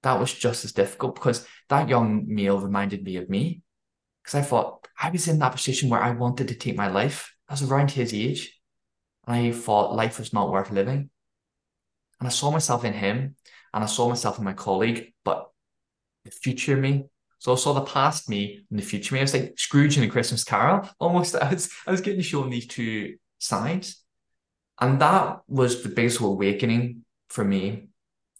That 0.03 0.20
was 0.20 0.34
just 0.34 0.64
as 0.64 0.72
difficult 0.72 1.16
because 1.16 1.45
that 1.68 1.89
young 1.89 2.26
male 2.28 2.60
reminded 2.60 3.03
me 3.03 3.18
of 3.18 3.30
me 3.30 3.64
because 4.24 4.36
I 4.36 4.41
thought 4.43 4.88
I 5.01 5.10
was 5.10 5.28
in 5.28 5.39
that 5.39 5.53
position 5.53 5.89
where 5.89 6.01
I 6.01 6.12
wanted 6.12 6.49
to 6.49 6.55
take 6.55 6.76
my 6.76 6.88
life. 6.88 7.34
I 7.47 7.53
was 7.53 7.64
around 7.64 7.91
his 7.91 8.14
age. 8.14 8.55
And 9.26 9.36
I 9.36 9.51
thought 9.51 9.95
life 9.95 10.20
was 10.20 10.34
not 10.34 10.51
worth 10.51 10.72
living. 10.72 11.10
And 12.20 12.28
I 12.28 12.30
saw 12.30 12.51
myself 12.51 12.86
in 12.86 12.93
him 12.93 13.36
and 13.74 13.84
I 13.84 13.88
saw 13.88 14.07
myself 14.07 14.38
in 14.38 14.43
my 14.43 14.53
colleague, 14.53 15.14
but 15.26 15.49
the 16.26 16.32
future 16.32 16.78
me. 16.78 17.05
So 17.39 17.53
I 17.53 17.55
saw 17.55 17.74
the 17.74 17.82
past 17.82 18.30
me 18.30 18.66
and 18.70 18.80
the 18.80 18.84
future 18.84 19.16
me. 19.16 19.22
I 19.22 19.24
was 19.24 19.34
like 19.34 19.57
Scrooge 19.57 19.97
in 19.97 20.03
a 20.03 20.10
Christmas 20.10 20.43
Carol. 20.43 20.88
Almost 20.99 21.36
I 21.36 21.51
was 21.51 21.72
I 21.88 21.91
was 21.91 22.01
getting 22.01 22.22
shown 22.22 22.49
these 22.49 22.68
two 22.68 23.16
sides. 23.39 24.03
And 24.80 25.01
that 25.01 25.41
was 25.47 25.84
the 25.84 25.89
biggest 25.89 26.21
awakening 26.21 27.03
for 27.30 27.43
me, 27.43 27.89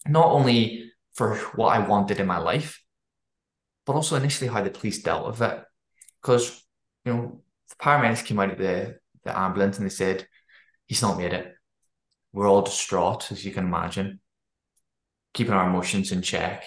not 0.08 0.28
only 0.28 0.92
for 1.14 1.36
what 1.56 1.76
I 1.76 1.86
wanted 1.86 2.20
in 2.20 2.28
my 2.28 2.38
life, 2.38 2.82
but 3.86 3.94
also 3.94 4.16
initially 4.16 4.50
how 4.50 4.62
the 4.62 4.70
police 4.70 5.02
dealt 5.02 5.28
with 5.28 5.42
it 5.42 5.64
because 6.22 6.64
you 7.06 7.14
know 7.14 7.42
the 7.70 7.76
paramedics 7.76 8.26
came 8.26 8.40
out 8.40 8.52
of 8.52 8.58
the 8.58 9.00
the 9.24 9.38
ambulance 9.38 9.78
and 9.78 9.86
they 9.86 9.90
said 9.90 10.28
he's 10.86 11.02
not 11.02 11.18
made 11.18 11.34
it. 11.34 11.54
We're 12.32 12.48
all 12.48 12.62
distraught, 12.62 13.32
as 13.32 13.44
you 13.44 13.52
can 13.52 13.66
imagine, 13.66 14.20
keeping 15.34 15.54
our 15.54 15.68
emotions 15.68 16.12
in 16.12 16.22
check. 16.22 16.64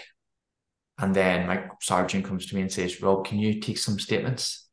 And 0.98 1.14
then 1.14 1.46
my 1.46 1.68
sergeant 1.80 2.24
comes 2.24 2.46
to 2.46 2.54
me 2.54 2.62
and 2.62 2.72
says, 2.72 3.00
"Rob, 3.00 3.24
can 3.24 3.38
you 3.38 3.60
take 3.60 3.78
some 3.78 3.98
statements?" 3.98 4.68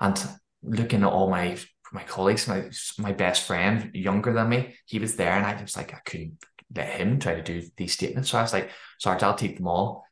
And 0.00 0.18
looking 0.62 1.02
at 1.02 1.08
all 1.08 1.30
my 1.30 1.58
my 1.92 2.02
colleagues, 2.02 2.48
my 2.48 2.70
my 2.98 3.12
best 3.12 3.42
friend, 3.42 3.90
younger 3.94 4.32
than 4.32 4.48
me, 4.48 4.74
he 4.86 4.98
was 4.98 5.16
there, 5.16 5.32
and 5.32 5.46
I 5.46 5.60
was 5.60 5.76
like, 5.76 5.94
I 5.94 5.98
couldn't 6.04 6.38
let 6.74 6.88
him 6.88 7.18
try 7.18 7.34
to 7.34 7.42
do 7.42 7.62
these 7.76 7.92
statements. 7.92 8.30
So 8.30 8.38
I 8.38 8.42
was 8.42 8.52
like, 8.52 8.70
sorry, 8.98 9.20
I'll 9.22 9.34
take 9.34 9.56
them 9.56 9.68
all. 9.68 10.04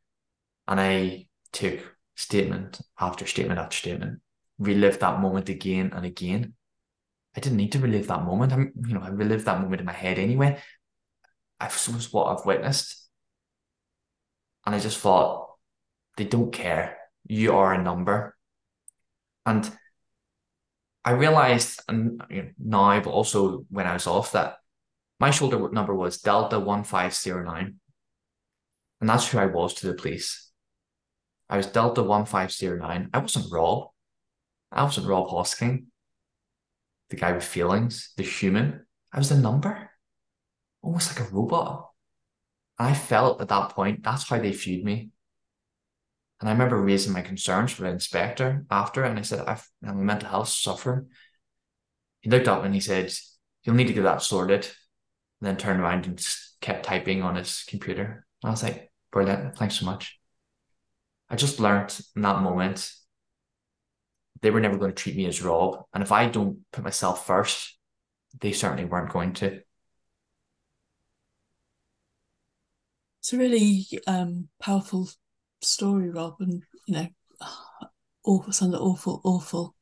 And 0.68 0.80
I 0.80 1.26
took 1.52 1.80
statement 2.14 2.80
after 2.98 3.26
statement 3.26 3.58
after 3.58 3.76
statement, 3.76 4.20
relive 4.58 5.00
that 5.00 5.20
moment 5.20 5.48
again 5.48 5.92
and 5.94 6.06
again. 6.06 6.54
I 7.36 7.40
didn't 7.40 7.58
need 7.58 7.72
to 7.72 7.80
relive 7.80 8.06
that 8.06 8.24
moment. 8.24 8.52
I'm, 8.52 8.72
you 8.86 8.94
know, 8.94 9.02
I 9.02 9.08
relived 9.08 9.44
that 9.46 9.60
moment 9.60 9.80
in 9.80 9.86
my 9.86 9.92
head 9.92 10.18
anyway. 10.18 10.60
I 11.58 11.66
was 11.66 12.12
what 12.12 12.26
I've 12.26 12.46
witnessed. 12.46 13.08
And 14.64 14.74
I 14.74 14.78
just 14.78 14.98
thought, 14.98 15.48
they 16.16 16.24
don't 16.24 16.52
care. 16.52 16.96
You 17.26 17.56
are 17.56 17.74
a 17.74 17.82
number. 17.82 18.36
And 19.44 19.70
I 21.04 21.12
realized 21.12 21.80
um, 21.88 22.18
and 22.30 22.54
now, 22.58 22.98
but 23.00 23.10
also 23.10 23.66
when 23.70 23.86
I 23.86 23.92
was 23.92 24.06
off, 24.06 24.32
that 24.32 24.56
my 25.20 25.30
shoulder 25.30 25.70
number 25.70 25.94
was 25.94 26.18
Delta 26.18 26.58
1509. 26.58 27.74
And 29.00 29.10
that's 29.10 29.28
who 29.28 29.38
I 29.38 29.46
was 29.46 29.74
to 29.74 29.86
the 29.86 29.94
police. 29.94 30.50
I 31.48 31.58
was 31.58 31.66
Delta 31.66 32.02
1509. 32.02 33.10
I 33.12 33.18
wasn't 33.18 33.52
Rob. 33.52 33.88
I 34.72 34.82
wasn't 34.82 35.06
Rob 35.06 35.28
Hosking, 35.28 35.86
the 37.10 37.16
guy 37.16 37.32
with 37.32 37.44
feelings, 37.44 38.12
the 38.16 38.24
human. 38.24 38.84
I 39.12 39.18
was 39.18 39.30
a 39.30 39.38
number, 39.38 39.90
almost 40.82 41.16
like 41.16 41.28
a 41.28 41.32
robot. 41.32 41.90
And 42.78 42.88
I 42.88 42.94
felt 42.94 43.40
at 43.40 43.48
that 43.48 43.70
point 43.70 44.02
that's 44.02 44.28
how 44.28 44.40
they 44.40 44.50
viewed 44.50 44.84
me. 44.84 45.10
And 46.44 46.50
I 46.50 46.52
remember 46.52 46.76
raising 46.76 47.14
my 47.14 47.22
concerns 47.22 47.72
for 47.72 47.84
the 47.84 47.88
inspector 47.88 48.66
after, 48.70 49.02
and 49.02 49.18
I 49.18 49.22
said, 49.22 49.46
I've, 49.46 49.66
I'm 49.82 50.04
mental 50.04 50.28
health 50.28 50.48
sufferer. 50.48 51.06
He 52.20 52.28
looked 52.28 52.48
up 52.48 52.64
and 52.64 52.74
he 52.74 52.80
said, 52.80 53.10
You'll 53.62 53.76
need 53.76 53.86
to 53.86 53.94
get 53.94 54.02
that 54.02 54.20
sorted. 54.20 54.66
And 54.66 55.48
then 55.48 55.56
turned 55.56 55.80
around 55.80 56.04
and 56.04 56.22
kept 56.60 56.84
typing 56.84 57.22
on 57.22 57.36
his 57.36 57.64
computer. 57.66 58.26
And 58.42 58.48
I 58.48 58.50
was 58.50 58.62
like, 58.62 58.92
Brilliant. 59.10 59.56
Thanks 59.56 59.80
so 59.80 59.86
much. 59.86 60.20
I 61.30 61.36
just 61.36 61.60
learned 61.60 61.98
in 62.14 62.20
that 62.20 62.42
moment 62.42 62.92
they 64.42 64.50
were 64.50 64.60
never 64.60 64.76
going 64.76 64.90
to 64.90 65.02
treat 65.02 65.16
me 65.16 65.24
as 65.24 65.40
Rob. 65.40 65.82
And 65.94 66.02
if 66.02 66.12
I 66.12 66.28
don't 66.28 66.58
put 66.72 66.84
myself 66.84 67.26
first, 67.26 67.78
they 68.38 68.52
certainly 68.52 68.84
weren't 68.84 69.14
going 69.14 69.32
to. 69.32 69.62
It's 73.20 73.32
a 73.32 73.38
really 73.38 73.86
um, 74.06 74.48
powerful 74.60 75.08
story, 75.64 76.10
Rob, 76.10 76.36
and 76.40 76.62
you 76.86 76.94
know, 76.94 77.08
awful, 78.24 78.52
some 78.52 78.74
awful, 78.74 79.20
awful 79.24 79.74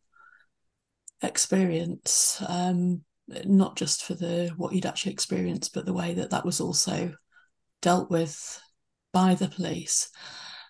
experience. 1.22 2.42
Um, 2.46 3.02
not 3.44 3.76
just 3.76 4.04
for 4.04 4.14
the 4.14 4.52
what 4.56 4.72
you'd 4.72 4.86
actually 4.86 5.12
experienced, 5.12 5.72
but 5.74 5.86
the 5.86 5.92
way 5.92 6.14
that 6.14 6.30
that 6.30 6.44
was 6.44 6.60
also 6.60 7.14
dealt 7.80 8.10
with 8.10 8.60
by 9.12 9.34
the 9.34 9.48
police. 9.48 10.10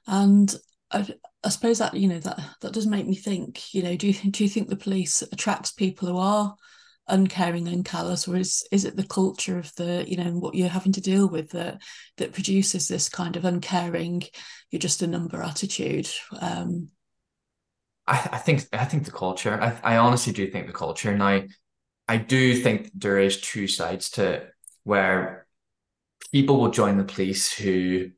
And 0.07 0.55
I, 0.91 1.09
I 1.43 1.49
suppose 1.49 1.79
that 1.79 1.95
you 1.95 2.09
know 2.09 2.21
that 2.21 2.41
that 2.61 2.73
does 2.73 2.87
make 2.87 3.07
me 3.07 3.17
think. 3.17 3.75
You 3.75 3.83
know, 3.83 3.97
do 3.97 4.09
you 4.09 4.31
do 4.31 4.45
you 4.45 4.51
think 4.51 4.69
the 4.69 4.77
police 4.77 5.23
attracts 5.23 5.73
people 5.73 6.09
who 6.09 6.19
are 6.19 6.55
uncaring 7.13 7.69
and 7.69 7.85
callous, 7.85 8.27
or 8.27 8.37
is 8.37 8.67
is 8.73 8.85
it 8.85 8.97
the 8.97 9.07
culture 9.07 9.59
of 9.59 9.73
the 9.77 10.05
you 10.09 10.17
know 10.17 10.31
what 10.33 10.55
you're 10.55 10.69
having 10.69 10.93
to 10.93 11.01
deal 11.01 11.29
with 11.29 11.51
that 11.51 11.81
that 12.17 12.33
produces 12.33 12.89
this 12.89 13.09
kind 13.09 13.37
of 13.37 13.45
uncaring, 13.45 14.25
you're 14.71 14.81
just 14.81 15.03
a 15.03 15.07
number 15.07 15.41
attitude? 15.41 16.09
Um, 16.41 16.89
I, 18.07 18.29
I 18.33 18.39
think 18.39 18.67
I 18.73 18.85
think 18.85 19.05
the 19.05 19.13
culture. 19.13 19.61
I, 19.63 19.95
I 19.95 19.97
honestly 19.99 20.33
do 20.33 20.51
think 20.51 20.67
the 20.67 20.73
culture. 20.73 21.17
Now, 21.17 21.43
I 22.09 22.17
do 22.17 22.57
think 22.57 22.91
there 22.95 23.19
is 23.19 23.41
two 23.41 23.69
sides 23.69 24.11
to 24.13 24.49
where 24.83 25.47
people 26.33 26.61
will 26.61 26.71
join 26.71 26.97
the 26.97 27.05
police 27.05 27.53
who 27.53 28.11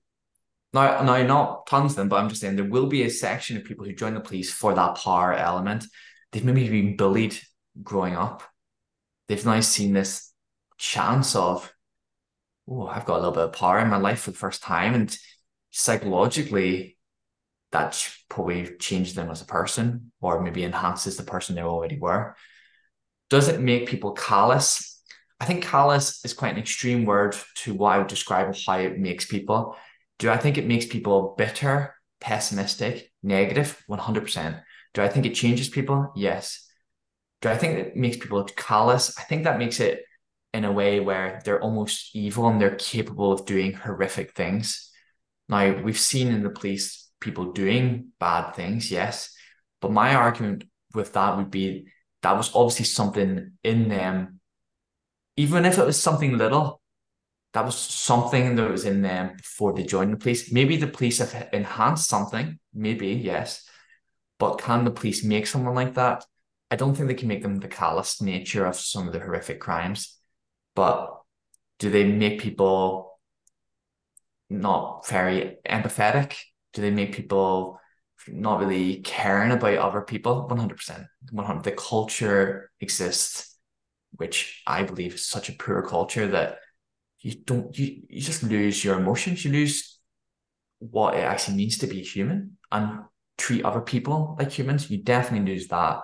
now, 0.73 1.03
now, 1.03 1.23
not 1.23 1.67
tons 1.69 1.93
of 1.93 1.97
them, 1.97 2.09
but 2.09 2.17
I'm 2.17 2.29
just 2.29 2.41
saying 2.41 2.57
there 2.57 2.65
will 2.65 2.87
be 2.87 3.05
a 3.05 3.11
section 3.11 3.57
of 3.57 3.65
people 3.65 3.85
who 3.85 3.93
join 3.93 4.15
the 4.15 4.21
police 4.21 4.53
for 4.53 4.75
that 4.75 4.97
power 4.97 5.33
element. 5.33 5.85
They've 6.33 6.45
maybe 6.45 6.69
been 6.69 6.97
bullied 6.97 7.39
growing 7.81 8.17
up. 8.17 8.43
They've 9.29 9.45
now 9.45 9.61
seen 9.61 9.93
this 9.93 10.33
chance 10.77 11.35
of, 11.35 11.73
oh, 12.69 12.87
I've 12.87 13.07
got 13.07 13.17
a 13.17 13.23
little 13.23 13.33
bit 13.33 13.45
of 13.45 13.53
power 13.53 13.79
in 13.79 13.89
my 13.89 13.97
life 13.97 14.21
for 14.21 14.31
the 14.31 14.37
first 14.37 14.63
time. 14.63 14.95
And 14.95 15.17
psychologically, 15.71 16.99
that 17.73 18.09
probably 18.29 18.77
changed 18.79 19.17
them 19.17 19.31
as 19.31 19.43
a 19.43 19.47
person 19.47 20.13
or 20.21 20.41
maybe 20.41 20.65
enhances 20.65 21.17
the 21.17 21.25
person 21.25 21.57
they 21.57 21.63
already 21.63 21.99
were. 21.99 22.37
Does 23.31 23.49
it 23.49 23.61
make 23.61 23.89
people 23.89 24.13
callous? 24.13 25.03
I 25.41 25.47
think 25.47 25.65
callous 25.65 26.25
is 26.25 26.35
quite 26.35 26.53
an 26.53 26.61
extreme 26.61 27.05
word 27.05 27.37
to 27.57 27.75
what 27.75 27.95
I 27.95 27.99
would 27.99 28.07
describe 28.07 28.55
how 28.67 28.79
it 28.79 28.99
makes 28.99 29.25
people. 29.25 29.77
Do 30.19 30.31
I 30.31 30.37
think 30.37 30.57
it 30.57 30.67
makes 30.67 30.87
people 30.87 31.35
bitter, 31.37 31.95
pessimistic, 32.21 33.11
negative? 33.23 33.83
100%. 33.91 34.63
Do 34.95 35.03
I 35.03 35.09
think 35.09 35.27
it 35.27 35.35
changes 35.35 35.69
people? 35.69 36.13
Yes. 36.15 36.64
Do 37.45 37.51
I 37.51 37.59
think 37.59 37.79
it 37.79 37.95
makes 37.95 38.17
people 38.17 38.43
callous? 38.57 39.19
I 39.19 39.23
think 39.25 39.45
that 39.45 39.59
makes 39.59 39.79
it 39.79 40.07
in 40.55 40.65
a 40.65 40.73
way 40.73 41.01
where 41.01 41.43
they're 41.45 41.61
almost 41.61 42.17
evil 42.17 42.49
and 42.49 42.59
they're 42.59 42.77
capable 42.77 43.33
of 43.33 43.45
doing 43.45 43.75
horrific 43.75 44.33
things. 44.33 44.91
Now, 45.51 45.83
we've 45.83 45.99
seen 45.99 46.29
in 46.29 46.43
the 46.43 46.49
police 46.49 47.11
people 47.21 47.53
doing 47.53 48.13
bad 48.19 48.53
things, 48.53 48.91
yes. 48.91 49.37
But 49.83 49.93
my 49.93 50.15
argument 50.15 50.65
with 50.95 51.13
that 51.13 51.37
would 51.37 51.51
be 51.51 51.89
that 52.23 52.35
was 52.35 52.51
obviously 52.55 52.87
something 52.87 53.53
in 53.63 53.91
them, 53.91 54.41
even 55.37 55.67
if 55.67 55.77
it 55.77 55.85
was 55.85 56.03
something 56.03 56.39
little, 56.39 56.81
that 57.53 57.67
was 57.67 57.77
something 57.77 58.57
that 58.57 58.71
was 58.71 58.87
in 58.87 59.03
them 59.03 59.37
before 59.37 59.75
they 59.75 59.83
joined 59.83 60.15
the 60.15 60.17
police. 60.17 60.51
Maybe 60.51 60.79
the 60.79 60.87
police 60.87 61.19
have 61.19 61.51
enhanced 61.53 62.09
something, 62.09 62.59
maybe, 62.73 63.09
yes. 63.09 63.69
But 64.39 64.57
can 64.57 64.87
the 64.87 64.91
police 64.91 65.23
make 65.23 65.47
someone 65.47 65.75
like 65.75 65.93
that? 65.97 66.25
I 66.75 66.77
don't 66.77 66.97
think 66.97 67.07
they 67.07 67.15
can 67.15 67.29
make 67.29 67.43
them 67.43 67.61
the 67.61 67.69
callous 67.69 68.21
nature 68.21 68.67
of 68.67 68.75
some 68.75 69.07
of 69.07 69.13
the 69.13 69.21
horrific 69.21 69.61
crimes. 69.61 70.19
But 70.75 71.09
do 71.79 71.89
they 71.89 72.03
make 72.03 72.41
people 72.41 73.21
not 74.51 75.07
very 75.07 75.59
empathetic? 75.65 76.35
Do 76.73 76.83
they 76.83 76.91
make 76.91 77.15
people 77.15 77.79
not 78.27 78.59
really 78.59 79.03
caring 79.03 79.53
about 79.53 79.79
other 79.79 80.01
people? 80.01 80.49
100%. 80.51 81.07
100 81.31 81.63
The 81.63 81.71
culture 81.71 82.73
exists, 82.81 83.57
which 84.17 84.61
I 84.67 84.83
believe 84.83 85.15
is 85.15 85.29
such 85.29 85.49
a 85.49 85.53
poor 85.53 85.81
culture 85.81 86.27
that 86.27 86.59
you 87.21 87.37
don't, 87.37 87.79
you, 87.79 88.03
you 88.09 88.21
just 88.21 88.43
lose 88.43 88.85
your 88.85 88.99
emotions. 88.99 89.45
You 89.45 89.53
lose 89.53 90.01
what 90.81 91.15
it 91.15 91.21
actually 91.21 91.57
means 91.57 91.79
to 91.79 91.87
be 91.87 92.03
human 92.03 92.57
and 92.73 93.05
treat 93.39 93.65
other 93.65 93.81
people 93.81 94.35
like 94.41 94.51
humans. 94.51 94.91
You 94.91 95.05
definitely 95.05 95.53
lose 95.53 95.69
that. 95.69 96.01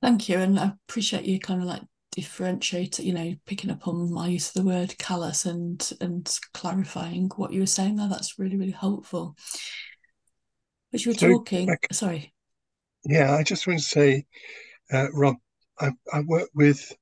Thank 0.00 0.28
you. 0.28 0.38
And 0.38 0.58
I 0.58 0.72
appreciate 0.88 1.24
you 1.24 1.40
kind 1.40 1.60
of 1.60 1.66
like 1.66 1.82
differentiate, 2.12 2.98
you 2.98 3.12
know, 3.12 3.34
picking 3.46 3.70
up 3.70 3.86
on 3.86 4.12
my 4.12 4.28
use 4.28 4.48
of 4.48 4.54
the 4.54 4.68
word 4.68 4.96
callous 4.98 5.44
and 5.46 5.92
and 6.00 6.38
clarifying 6.54 7.30
what 7.36 7.52
you 7.52 7.60
were 7.60 7.66
saying 7.66 7.96
there. 7.96 8.08
That's 8.08 8.38
really, 8.38 8.56
really 8.56 8.72
helpful. 8.72 9.36
As 10.92 11.04
you 11.04 11.12
were 11.12 11.18
so, 11.18 11.28
talking, 11.28 11.76
sorry. 11.92 12.32
Yeah, 13.04 13.34
I 13.34 13.42
just 13.42 13.66
want 13.66 13.78
to 13.80 13.84
say, 13.84 14.24
uh, 14.92 15.08
Rob, 15.12 15.36
I, 15.80 15.90
I 16.12 16.20
work 16.20 16.48
with 16.54 16.92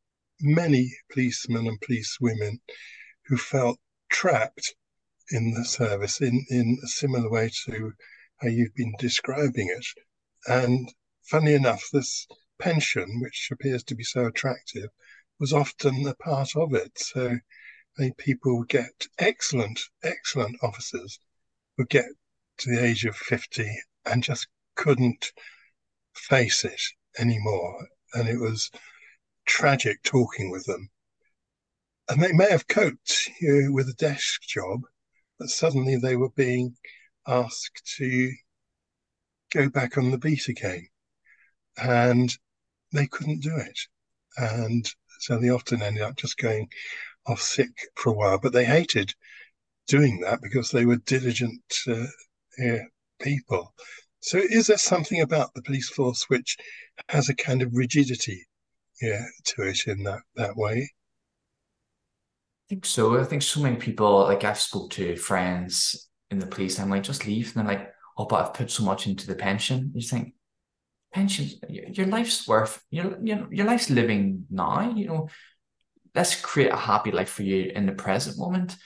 many 0.40 0.92
policemen 1.12 1.66
and 1.66 1.80
police 1.80 2.18
women 2.20 2.60
who 3.26 3.36
felt 3.36 3.78
trapped 4.10 4.74
in 5.30 5.52
the 5.52 5.64
service 5.64 6.20
in, 6.20 6.44
in 6.50 6.78
a 6.84 6.86
similar 6.88 7.30
way 7.30 7.50
to 7.66 7.92
how 8.38 8.48
you've 8.48 8.74
been 8.74 8.94
describing 8.98 9.68
it. 9.68 9.86
And 10.46 10.92
funny 11.24 11.54
enough, 11.54 11.82
this 11.92 12.26
pension, 12.58 13.20
which 13.20 13.48
appears 13.52 13.84
to 13.84 13.94
be 13.94 14.04
so 14.04 14.26
attractive, 14.26 14.88
was 15.38 15.52
often 15.52 16.06
a 16.06 16.14
part 16.14 16.50
of 16.56 16.74
it. 16.74 16.98
So 16.98 17.38
people 18.18 18.64
get 18.64 19.06
excellent, 19.18 19.80
excellent 20.02 20.56
officers 20.62 21.18
would 21.78 21.88
get 21.88 22.06
to 22.58 22.70
the 22.70 22.84
age 22.84 23.04
of 23.04 23.16
50 23.16 23.70
and 24.04 24.22
just 24.22 24.48
couldn't 24.74 25.32
face 26.14 26.64
it 26.64 26.80
anymore. 27.18 27.86
And 28.14 28.28
it 28.28 28.38
was 28.38 28.70
tragic 29.46 30.02
talking 30.02 30.50
with 30.50 30.64
them. 30.64 30.90
And 32.08 32.22
they 32.22 32.32
may 32.32 32.50
have 32.50 32.68
coped 32.68 33.30
you 33.40 33.62
know, 33.62 33.72
with 33.72 33.88
a 33.88 33.94
desk 33.94 34.42
job, 34.42 34.80
but 35.38 35.48
suddenly 35.48 35.96
they 35.96 36.16
were 36.16 36.30
being 36.30 36.76
asked 37.26 37.94
to 37.98 38.32
go 39.52 39.68
back 39.68 39.98
on 39.98 40.10
the 40.10 40.18
beat 40.18 40.48
again. 40.48 40.86
And 41.76 42.36
they 42.96 43.06
couldn't 43.06 43.42
do 43.42 43.56
it. 43.56 43.78
And 44.38 44.88
so 45.20 45.38
they 45.38 45.50
often 45.50 45.82
ended 45.82 46.02
up 46.02 46.16
just 46.16 46.38
going 46.38 46.68
off 47.26 47.40
sick 47.40 47.70
for 47.96 48.10
a 48.10 48.14
while, 48.14 48.38
but 48.38 48.52
they 48.52 48.64
hated 48.64 49.12
doing 49.86 50.20
that 50.20 50.40
because 50.42 50.70
they 50.70 50.84
were 50.84 50.96
diligent 50.96 51.62
uh, 51.88 52.06
yeah, 52.58 52.82
people. 53.20 53.72
So 54.20 54.38
is 54.38 54.66
there 54.66 54.78
something 54.78 55.20
about 55.20 55.54
the 55.54 55.62
police 55.62 55.88
force 55.88 56.24
which 56.28 56.56
has 57.08 57.28
a 57.28 57.34
kind 57.34 57.62
of 57.62 57.74
rigidity 57.74 58.44
yeah, 59.00 59.24
to 59.44 59.62
it 59.62 59.86
in 59.86 60.02
that, 60.04 60.20
that 60.34 60.56
way? 60.56 60.90
I 62.66 62.68
think 62.68 62.84
so. 62.84 63.20
I 63.20 63.24
think 63.24 63.42
so 63.42 63.60
many 63.60 63.76
people, 63.76 64.24
like 64.24 64.42
I've 64.42 64.58
spoke 64.58 64.90
to 64.92 65.16
friends 65.16 66.08
in 66.30 66.40
the 66.40 66.46
police, 66.46 66.80
I'm 66.80 66.90
like, 66.90 67.04
just 67.04 67.26
leave. 67.26 67.54
And 67.54 67.66
they're 67.66 67.76
like, 67.76 67.92
oh, 68.18 68.24
but 68.24 68.44
I've 68.44 68.54
put 68.54 68.70
so 68.70 68.82
much 68.82 69.06
into 69.06 69.26
the 69.26 69.36
pension. 69.36 69.92
You 69.94 70.02
think, 70.02 70.34
pension, 71.16 71.48
your 71.68 72.06
life's 72.06 72.46
worth, 72.46 72.82
your, 72.90 73.16
your, 73.22 73.46
your 73.50 73.64
life's 73.64 73.88
living 73.88 74.44
now, 74.50 74.92
you 74.94 75.06
know, 75.06 75.28
let's 76.14 76.38
create 76.38 76.70
a 76.70 76.76
happy 76.76 77.10
life 77.10 77.30
for 77.30 77.42
you 77.42 77.72
in 77.74 77.86
the 77.86 77.92
present 77.92 78.38
moment. 78.38 78.76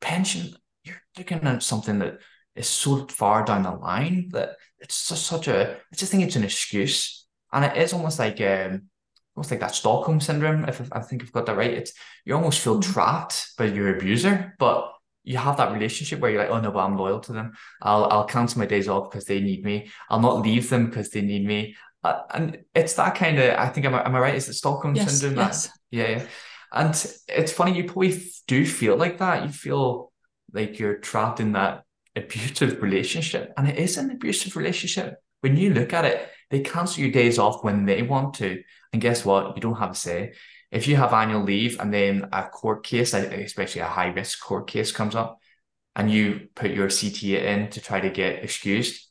Pension, 0.00 0.52
you're 0.82 1.00
looking 1.16 1.38
at 1.38 1.62
something 1.62 2.00
that 2.00 2.18
is 2.56 2.68
so 2.68 3.06
far 3.06 3.44
down 3.44 3.62
the 3.62 3.70
line 3.70 4.30
that 4.32 4.56
it's 4.80 5.08
just 5.08 5.26
such 5.26 5.46
a, 5.46 5.76
I 5.76 5.96
just 5.96 6.10
think 6.10 6.24
it's 6.24 6.34
an 6.34 6.42
excuse. 6.42 7.24
And 7.52 7.64
it 7.64 7.76
is 7.76 7.92
almost 7.92 8.18
like, 8.18 8.40
um, 8.40 8.88
almost 9.36 9.52
like 9.52 9.60
that 9.60 9.76
Stockholm 9.76 10.20
syndrome. 10.20 10.64
If 10.64 10.82
I 10.90 11.00
think 11.00 11.22
I've 11.22 11.30
got 11.30 11.46
that 11.46 11.56
right, 11.56 11.70
it's 11.70 11.92
you 12.24 12.34
almost 12.34 12.58
feel 12.58 12.80
mm-hmm. 12.80 12.92
trapped 12.92 13.52
by 13.56 13.66
your 13.66 13.94
abuser, 13.94 14.54
but 14.58 14.92
you 15.26 15.36
have 15.36 15.56
that 15.56 15.72
relationship 15.72 16.20
where 16.20 16.30
you're 16.30 16.40
like, 16.40 16.50
oh 16.50 16.60
no, 16.60 16.70
but 16.70 16.84
I'm 16.84 16.96
loyal 16.96 17.18
to 17.20 17.32
them. 17.32 17.52
I'll 17.82 18.04
I'll 18.04 18.24
cancel 18.24 18.60
my 18.60 18.66
days 18.66 18.88
off 18.88 19.10
because 19.10 19.24
they 19.24 19.40
need 19.40 19.64
me. 19.64 19.90
I'll 20.08 20.20
not 20.20 20.40
leave 20.40 20.70
them 20.70 20.86
because 20.86 21.10
they 21.10 21.20
need 21.20 21.44
me. 21.44 21.76
Uh, 22.04 22.20
and 22.32 22.58
it's 22.74 22.94
that 22.94 23.16
kind 23.16 23.38
of. 23.38 23.58
I 23.58 23.68
think 23.68 23.86
am 23.86 23.94
I, 23.96 24.06
am 24.06 24.14
I 24.14 24.20
right? 24.20 24.34
Is 24.36 24.48
it 24.48 24.54
Stockholm 24.54 24.94
yes, 24.94 25.20
syndrome? 25.20 25.46
Yes. 25.46 25.68
yeah, 25.90 26.08
yeah. 26.08 26.26
And 26.72 26.90
it's 27.28 27.52
funny. 27.52 27.76
You 27.76 27.84
probably 27.84 28.22
do 28.46 28.64
feel 28.64 28.96
like 28.96 29.18
that. 29.18 29.42
You 29.42 29.48
feel 29.48 30.12
like 30.52 30.78
you're 30.78 30.98
trapped 30.98 31.40
in 31.40 31.52
that 31.52 31.82
abusive 32.14 32.80
relationship, 32.80 33.52
and 33.56 33.68
it 33.68 33.78
is 33.78 33.98
an 33.98 34.12
abusive 34.12 34.54
relationship. 34.54 35.16
When 35.40 35.56
you 35.56 35.74
look 35.74 35.92
at 35.92 36.04
it, 36.04 36.30
they 36.50 36.60
cancel 36.60 37.02
your 37.02 37.12
days 37.12 37.40
off 37.40 37.64
when 37.64 37.84
they 37.84 38.02
want 38.02 38.34
to, 38.34 38.62
and 38.92 39.02
guess 39.02 39.24
what? 39.24 39.56
You 39.56 39.60
don't 39.60 39.78
have 39.78 39.90
a 39.90 39.94
say 39.96 40.34
if 40.76 40.86
you 40.86 40.96
have 40.96 41.14
annual 41.14 41.42
leave 41.42 41.80
and 41.80 41.92
then 41.92 42.28
a 42.32 42.42
court 42.42 42.84
case, 42.84 43.14
especially 43.14 43.80
a 43.80 43.86
high 43.86 44.08
risk 44.08 44.40
court 44.40 44.66
case 44.66 44.92
comes 44.92 45.14
up, 45.14 45.40
and 45.94 46.10
you 46.10 46.48
put 46.54 46.70
your 46.70 46.88
CTA 46.88 47.42
in 47.42 47.70
to 47.70 47.80
try 47.80 47.98
to 47.98 48.10
get 48.10 48.44
excused, 48.44 49.08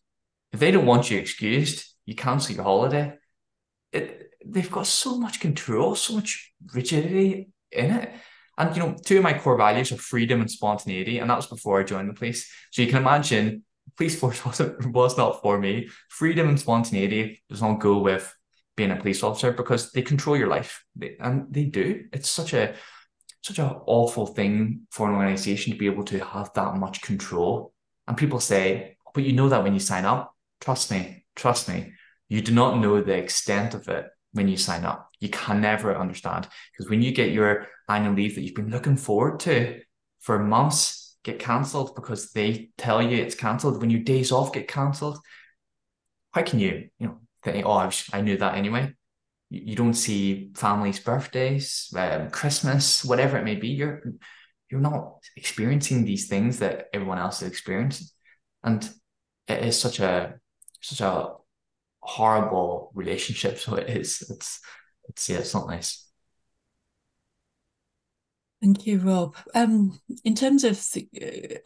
if 0.54 0.60
they 0.60 0.70
don't 0.70 0.86
want 0.86 1.10
you 1.10 1.18
excused, 1.18 1.84
you 2.06 2.14
cancel 2.14 2.56
your 2.56 2.64
holiday. 2.64 3.18
It, 3.92 4.30
they've 4.46 4.72
got 4.72 4.86
so 4.86 5.18
much 5.18 5.40
control, 5.40 5.96
so 5.96 6.14
much 6.14 6.54
rigidity 6.72 7.50
in 7.72 7.92
it. 7.92 8.14
And 8.60 8.76
you 8.76 8.84
know, 8.84 8.96
two 9.04 9.18
of 9.18 9.24
my 9.24 9.34
core 9.34 9.58
values 9.58 9.92
are 9.92 9.98
freedom 9.98 10.42
and 10.42 10.52
spontaneity, 10.52 11.18
and 11.18 11.32
that 11.32 11.36
was 11.36 11.48
before 11.48 11.80
I 11.80 11.84
joined 11.84 12.10
the 12.10 12.14
police. 12.14 12.48
So 12.72 12.84
you 12.84 12.90
can 12.90 13.02
imagine, 13.02 13.64
police 13.98 14.20
force 14.20 14.46
wasn't 14.46 14.86
was 14.94 15.18
not 15.18 15.42
for 15.42 15.60
me. 15.60 15.90
Freedom 16.10 16.48
and 16.48 16.60
spontaneity 16.60 17.42
does 17.50 17.64
not 17.64 17.80
go 17.80 17.98
with 17.98 18.32
being 18.76 18.92
a 18.92 18.96
police 18.96 19.24
officer 19.24 19.52
because 19.52 19.92
they 19.92 20.02
control 20.02 20.38
your 20.38 20.48
life, 20.48 20.84
they, 20.96 21.16
and 21.20 21.48
they 21.52 21.66
do. 21.66 22.06
It's 22.12 22.30
such 22.30 22.54
a 22.54 22.76
such 23.42 23.60
an 23.60 23.72
awful 23.86 24.26
thing 24.26 24.88
for 24.90 25.08
an 25.08 25.16
organization 25.16 25.72
to 25.72 25.78
be 25.78 25.86
able 25.86 26.04
to 26.04 26.18
have 26.18 26.52
that 26.54 26.76
much 26.76 27.02
control. 27.02 27.74
And 28.08 28.18
people 28.18 28.40
say, 28.40 28.98
but 29.14 29.24
you 29.24 29.34
know 29.34 29.50
that 29.50 29.64
when 29.64 29.74
you 29.74 29.80
sign 29.80 30.04
up. 30.04 30.34
Trust 30.62 30.90
me, 30.90 31.26
trust 31.36 31.70
me. 31.70 31.94
You 32.28 32.42
do 32.42 32.52
not 32.52 32.80
know 32.80 33.02
the 33.02 33.14
extent 33.14 33.76
of 33.76 33.88
it 33.88 34.08
when 34.34 34.48
you 34.48 34.58
sign 34.58 34.84
up. 34.84 35.10
You 35.20 35.30
can 35.30 35.62
never 35.62 35.96
understand 35.96 36.48
because 36.72 36.90
when 36.90 37.04
you 37.04 37.12
get 37.12 37.32
your 37.32 37.68
annual 37.88 38.16
leave 38.16 38.36
that 38.36 38.42
you've 38.42 38.56
been 38.56 38.72
looking 38.72 38.98
forward 38.98 39.40
to 39.42 39.80
for 40.20 40.40
months 40.40 41.18
get 41.24 41.40
cancelled 41.40 41.96
because 41.96 42.32
they 42.32 42.70
tell 42.78 43.02
you 43.02 43.18
it's 43.18 43.36
cancelled. 43.36 43.80
When 43.80 43.90
your 43.90 44.02
days 44.02 44.32
off 44.32 44.54
get 44.54 44.68
cancelled, 44.68 45.20
how 46.34 46.44
can 46.44 46.60
you, 46.60 46.90
you 47.00 47.08
know, 47.08 47.20
think, 47.52 47.66
oh, 47.66 47.72
I, 47.72 47.86
was, 47.86 48.10
I 48.14 48.22
knew 48.22 48.38
that 48.38 48.56
anyway. 48.56 48.94
You, 49.50 49.62
you 49.66 49.76
don't 49.76 49.94
see 49.94 50.52
families' 50.56 51.00
birthdays, 51.00 51.94
um, 51.96 52.30
Christmas, 52.30 53.06
whatever 53.06 53.38
it 53.38 53.46
may 53.46 53.56
be. 53.56 53.70
You're 53.70 54.04
you're 54.72 54.82
not 54.82 55.20
experiencing 55.38 56.06
these 56.06 56.28
things 56.28 56.60
that 56.60 56.88
everyone 56.94 57.20
else 57.20 57.42
is 57.42 57.48
experiencing, 57.48 58.08
and 58.64 58.90
it 59.48 59.64
is 59.64 59.80
such 59.80 60.00
a 60.00 60.36
such 60.82 61.02
a 61.02 61.30
horrible 62.02 62.92
relationship. 62.96 63.58
So 63.60 63.76
it 63.76 63.90
is. 63.90 64.26
It's 64.30 64.60
it's 65.10 65.30
yeah, 65.30 65.38
it's 65.38 65.54
not 65.54 65.68
nice. 65.68 66.05
Thank 68.62 68.88
you, 68.88 69.00
Rob. 69.00 69.36
Um, 69.54 70.00
in 70.24 70.34
terms 70.34 70.64
of, 70.64 70.78
the, 70.94 71.08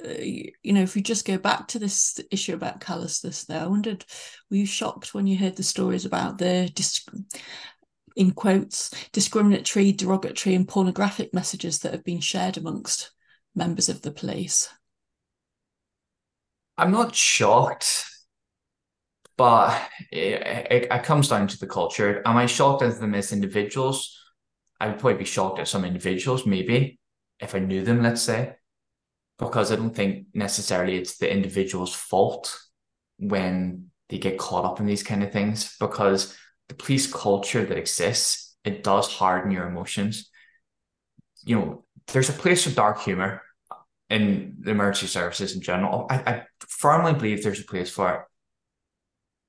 uh, 0.03 0.21
you 0.63 0.73
know, 0.73 0.81
if 0.81 0.95
we 0.95 1.01
just 1.01 1.25
go 1.25 1.37
back 1.37 1.67
to 1.69 1.79
this 1.79 2.19
issue 2.29 2.53
about 2.53 2.81
callousness 2.81 3.45
there, 3.45 3.61
I 3.61 3.67
wondered, 3.67 4.03
were 4.49 4.57
you 4.57 4.65
shocked 4.65 5.13
when 5.13 5.25
you 5.25 5.37
heard 5.37 5.55
the 5.55 5.63
stories 5.63 6.03
about 6.03 6.39
the, 6.39 6.69
in 8.17 8.31
quotes, 8.31 8.93
discriminatory, 9.13 9.93
derogatory 9.93 10.55
and 10.55 10.67
pornographic 10.67 11.33
messages 11.33 11.79
that 11.79 11.93
have 11.93 12.03
been 12.03 12.19
shared 12.19 12.57
amongst 12.57 13.11
members 13.55 13.87
of 13.87 14.01
the 14.01 14.11
police? 14.11 14.67
I'm 16.77 16.91
not 16.91 17.15
shocked, 17.15 18.05
but 19.37 19.79
it, 20.11 20.41
it, 20.69 20.87
it 20.91 21.03
comes 21.03 21.29
down 21.29 21.47
to 21.47 21.59
the 21.59 21.67
culture. 21.67 22.21
Am 22.25 22.35
I 22.35 22.45
shocked 22.45 22.81
at 22.81 22.99
them 22.99 23.15
as 23.15 23.31
individuals? 23.31 24.18
I 24.79 24.87
would 24.87 24.99
probably 24.99 25.19
be 25.19 25.25
shocked 25.25 25.59
at 25.59 25.67
some 25.67 25.85
individuals, 25.85 26.45
maybe 26.45 26.99
if 27.39 27.55
I 27.55 27.59
knew 27.59 27.83
them, 27.83 28.03
let's 28.03 28.21
say, 28.21 28.55
because 29.37 29.71
I 29.71 29.75
don't 29.75 29.95
think 29.95 30.27
necessarily 30.33 30.97
it's 30.97 31.17
the 31.17 31.31
individual's 31.31 31.93
fault 31.93 32.57
when 33.17 33.91
they 34.09 34.17
get 34.17 34.37
caught 34.37 34.65
up 34.65 34.79
in 34.79 34.85
these 34.85 35.03
kind 35.03 35.23
of 35.23 35.31
things 35.31 35.75
because 35.79 36.35
the 36.67 36.75
police 36.75 37.11
culture 37.11 37.65
that 37.65 37.77
exists, 37.77 38.57
it 38.63 38.83
does 38.83 39.07
harden 39.07 39.51
your 39.51 39.67
emotions. 39.67 40.29
You 41.45 41.55
know, 41.55 41.85
there's 42.07 42.29
a 42.29 42.33
place 42.33 42.63
for 42.63 42.71
dark 42.71 43.01
humor 43.01 43.41
in 44.09 44.57
the 44.59 44.71
emergency 44.71 45.07
services 45.07 45.55
in 45.55 45.61
general. 45.61 46.07
I, 46.09 46.15
I 46.15 46.43
firmly 46.67 47.13
believe 47.13 47.43
there's 47.43 47.61
a 47.61 47.65
place 47.65 47.89
for 47.89 48.13
it. 48.13 48.21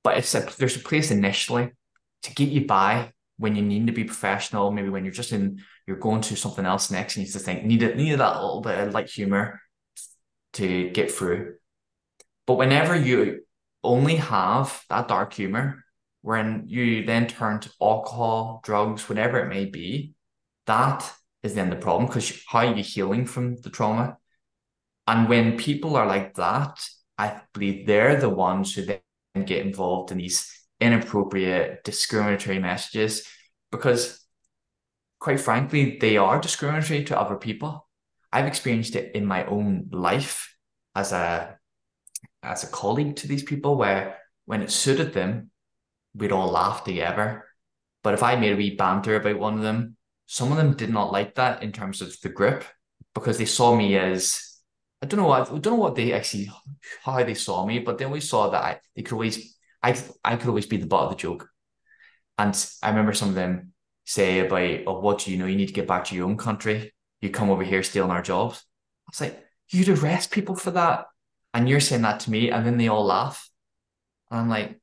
But 0.03 0.17
it's 0.17 0.33
a, 0.33 0.47
there's 0.57 0.77
a 0.77 0.79
place 0.79 1.11
initially 1.11 1.71
to 2.23 2.33
get 2.33 2.49
you 2.49 2.65
by 2.65 3.11
when 3.41 3.55
you 3.55 3.63
need 3.63 3.87
to 3.87 3.93
be 3.93 4.03
professional, 4.03 4.71
maybe 4.71 4.89
when 4.89 5.03
you're 5.03 5.11
just 5.11 5.31
in, 5.31 5.63
you're 5.87 5.97
going 5.97 6.21
to 6.21 6.35
something 6.35 6.63
else 6.63 6.91
next 6.91 7.17
you 7.17 7.23
need 7.23 7.31
to 7.31 7.39
think, 7.39 7.65
need, 7.65 7.81
it, 7.81 7.97
need 7.97 8.19
that 8.19 8.35
little 8.35 8.61
bit 8.61 8.77
of 8.77 8.93
light 8.93 9.09
humor 9.09 9.59
to 10.53 10.91
get 10.91 11.11
through. 11.11 11.55
But 12.45 12.59
whenever 12.59 12.95
you 12.95 13.41
only 13.83 14.17
have 14.17 14.83
that 14.89 15.07
dark 15.07 15.33
humor, 15.33 15.83
when 16.21 16.65
you 16.67 17.03
then 17.03 17.25
turn 17.25 17.59
to 17.61 17.71
alcohol, 17.81 18.61
drugs, 18.63 19.09
whatever 19.09 19.39
it 19.39 19.49
may 19.49 19.65
be, 19.65 20.13
that 20.67 21.11
is 21.41 21.55
then 21.55 21.71
the 21.71 21.75
problem 21.75 22.05
because 22.05 22.43
how 22.47 22.59
are 22.59 22.75
you 22.75 22.83
healing 22.83 23.25
from 23.25 23.55
the 23.55 23.71
trauma? 23.71 24.17
And 25.07 25.27
when 25.27 25.57
people 25.57 25.95
are 25.95 26.05
like 26.05 26.35
that, 26.35 26.79
I 27.17 27.41
believe 27.53 27.87
they're 27.87 28.19
the 28.19 28.29
ones 28.29 28.75
who 28.75 28.85
then 28.85 28.99
get 29.45 29.65
involved 29.65 30.11
in 30.11 30.19
these 30.19 30.60
inappropriate, 30.81 31.83
discriminatory 31.83 32.59
messages 32.59 33.27
because, 33.71 34.25
quite 35.19 35.39
frankly, 35.39 35.97
they 35.99 36.17
are 36.17 36.41
discriminatory 36.41 37.03
to 37.05 37.19
other 37.19 37.35
people. 37.35 37.87
I've 38.33 38.47
experienced 38.47 38.95
it 38.95 39.15
in 39.15 39.25
my 39.25 39.45
own 39.45 39.87
life 39.91 40.55
as 40.95 41.11
a 41.11 41.57
as 42.43 42.63
a 42.63 42.67
colleague 42.67 43.15
to 43.17 43.27
these 43.27 43.43
people 43.43 43.77
where 43.77 44.17
when 44.45 44.61
it 44.61 44.71
suited 44.71 45.13
them, 45.13 45.51
we'd 46.15 46.31
all 46.31 46.49
laugh 46.49 46.83
together. 46.83 47.45
But 48.03 48.15
if 48.15 48.23
I 48.23 48.35
made 48.35 48.53
a 48.53 48.55
wee 48.55 48.75
banter 48.75 49.15
about 49.15 49.37
one 49.37 49.53
of 49.53 49.61
them, 49.61 49.95
some 50.25 50.51
of 50.51 50.57
them 50.57 50.73
did 50.73 50.89
not 50.89 51.11
like 51.11 51.35
that 51.35 51.61
in 51.61 51.71
terms 51.71 52.01
of 52.01 52.19
the 52.21 52.29
group 52.29 52.63
because 53.13 53.37
they 53.37 53.45
saw 53.45 53.75
me 53.75 53.97
as 53.97 54.41
I 55.01 55.05
don't 55.05 55.19
know 55.19 55.31
I 55.31 55.43
don't 55.43 55.65
know 55.65 55.75
what 55.75 55.95
they 55.95 56.13
actually 56.13 56.49
how 57.03 57.23
they 57.23 57.33
saw 57.33 57.65
me, 57.65 57.79
but 57.79 57.97
then 57.97 58.11
we 58.11 58.21
saw 58.21 58.49
that 58.49 58.63
I 58.63 58.79
they 58.95 59.03
could 59.03 59.13
always 59.13 59.55
I 59.83 59.97
I 60.23 60.35
could 60.35 60.47
always 60.47 60.65
be 60.65 60.77
the 60.77 60.87
butt 60.87 61.03
of 61.03 61.09
the 61.11 61.15
joke. 61.15 61.49
And 62.37 62.55
I 62.81 62.89
remember 62.89 63.13
some 63.13 63.29
of 63.29 63.35
them 63.35 63.73
say 64.05 64.39
about, 64.39 64.81
oh, 64.87 64.99
what 64.99 65.19
do 65.19 65.31
you 65.31 65.37
know? 65.37 65.45
You 65.45 65.55
need 65.55 65.67
to 65.67 65.73
get 65.73 65.87
back 65.87 66.05
to 66.05 66.15
your 66.15 66.27
own 66.27 66.37
country. 66.37 66.93
You 67.21 67.29
come 67.29 67.49
over 67.49 67.63
here 67.63 67.83
stealing 67.83 68.11
our 68.11 68.21
jobs. 68.21 68.63
I 69.07 69.11
was 69.11 69.21
like, 69.21 69.45
you'd 69.69 69.89
arrest 69.89 70.31
people 70.31 70.55
for 70.55 70.71
that. 70.71 71.05
And 71.53 71.69
you're 71.69 71.79
saying 71.79 72.01
that 72.03 72.21
to 72.21 72.31
me, 72.31 72.49
and 72.49 72.65
then 72.65 72.77
they 72.77 72.87
all 72.87 73.05
laugh. 73.05 73.49
And 74.29 74.39
I'm 74.39 74.49
like, 74.49 74.79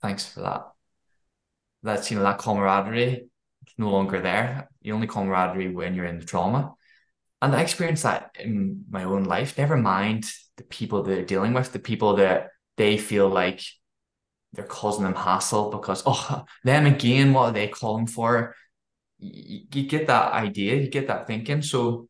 thanks 0.00 0.26
for 0.26 0.40
that. 0.40 0.62
That's 1.82 2.10
you 2.10 2.16
know, 2.16 2.24
that 2.24 2.38
camaraderie 2.38 3.28
no 3.76 3.90
longer 3.90 4.20
there. 4.20 4.68
The 4.82 4.92
only 4.92 5.06
camaraderie 5.06 5.68
when 5.68 5.94
you're 5.94 6.06
in 6.06 6.18
the 6.18 6.24
trauma. 6.24 6.74
And 7.40 7.54
I 7.54 7.62
experienced 7.62 8.02
that 8.02 8.36
in 8.38 8.84
my 8.90 9.04
own 9.04 9.24
life. 9.24 9.56
Never 9.56 9.76
mind 9.76 10.24
the 10.56 10.64
people 10.64 11.02
they're 11.02 11.24
dealing 11.24 11.52
with, 11.52 11.72
the 11.72 11.78
people 11.78 12.16
that 12.16 12.48
they 12.76 12.98
feel 12.98 13.28
like 13.28 13.62
they're 14.52 14.64
causing 14.64 15.04
them 15.04 15.14
hassle 15.14 15.70
because 15.70 16.02
oh 16.06 16.44
them 16.64 16.86
again 16.86 17.32
what 17.32 17.50
are 17.50 17.52
they 17.52 17.68
calling 17.68 18.06
for? 18.06 18.54
You, 19.18 19.60
you 19.72 19.82
get 19.88 20.06
that 20.06 20.32
idea 20.32 20.76
you 20.76 20.88
get 20.88 21.08
that 21.08 21.26
thinking. 21.26 21.62
So 21.62 22.08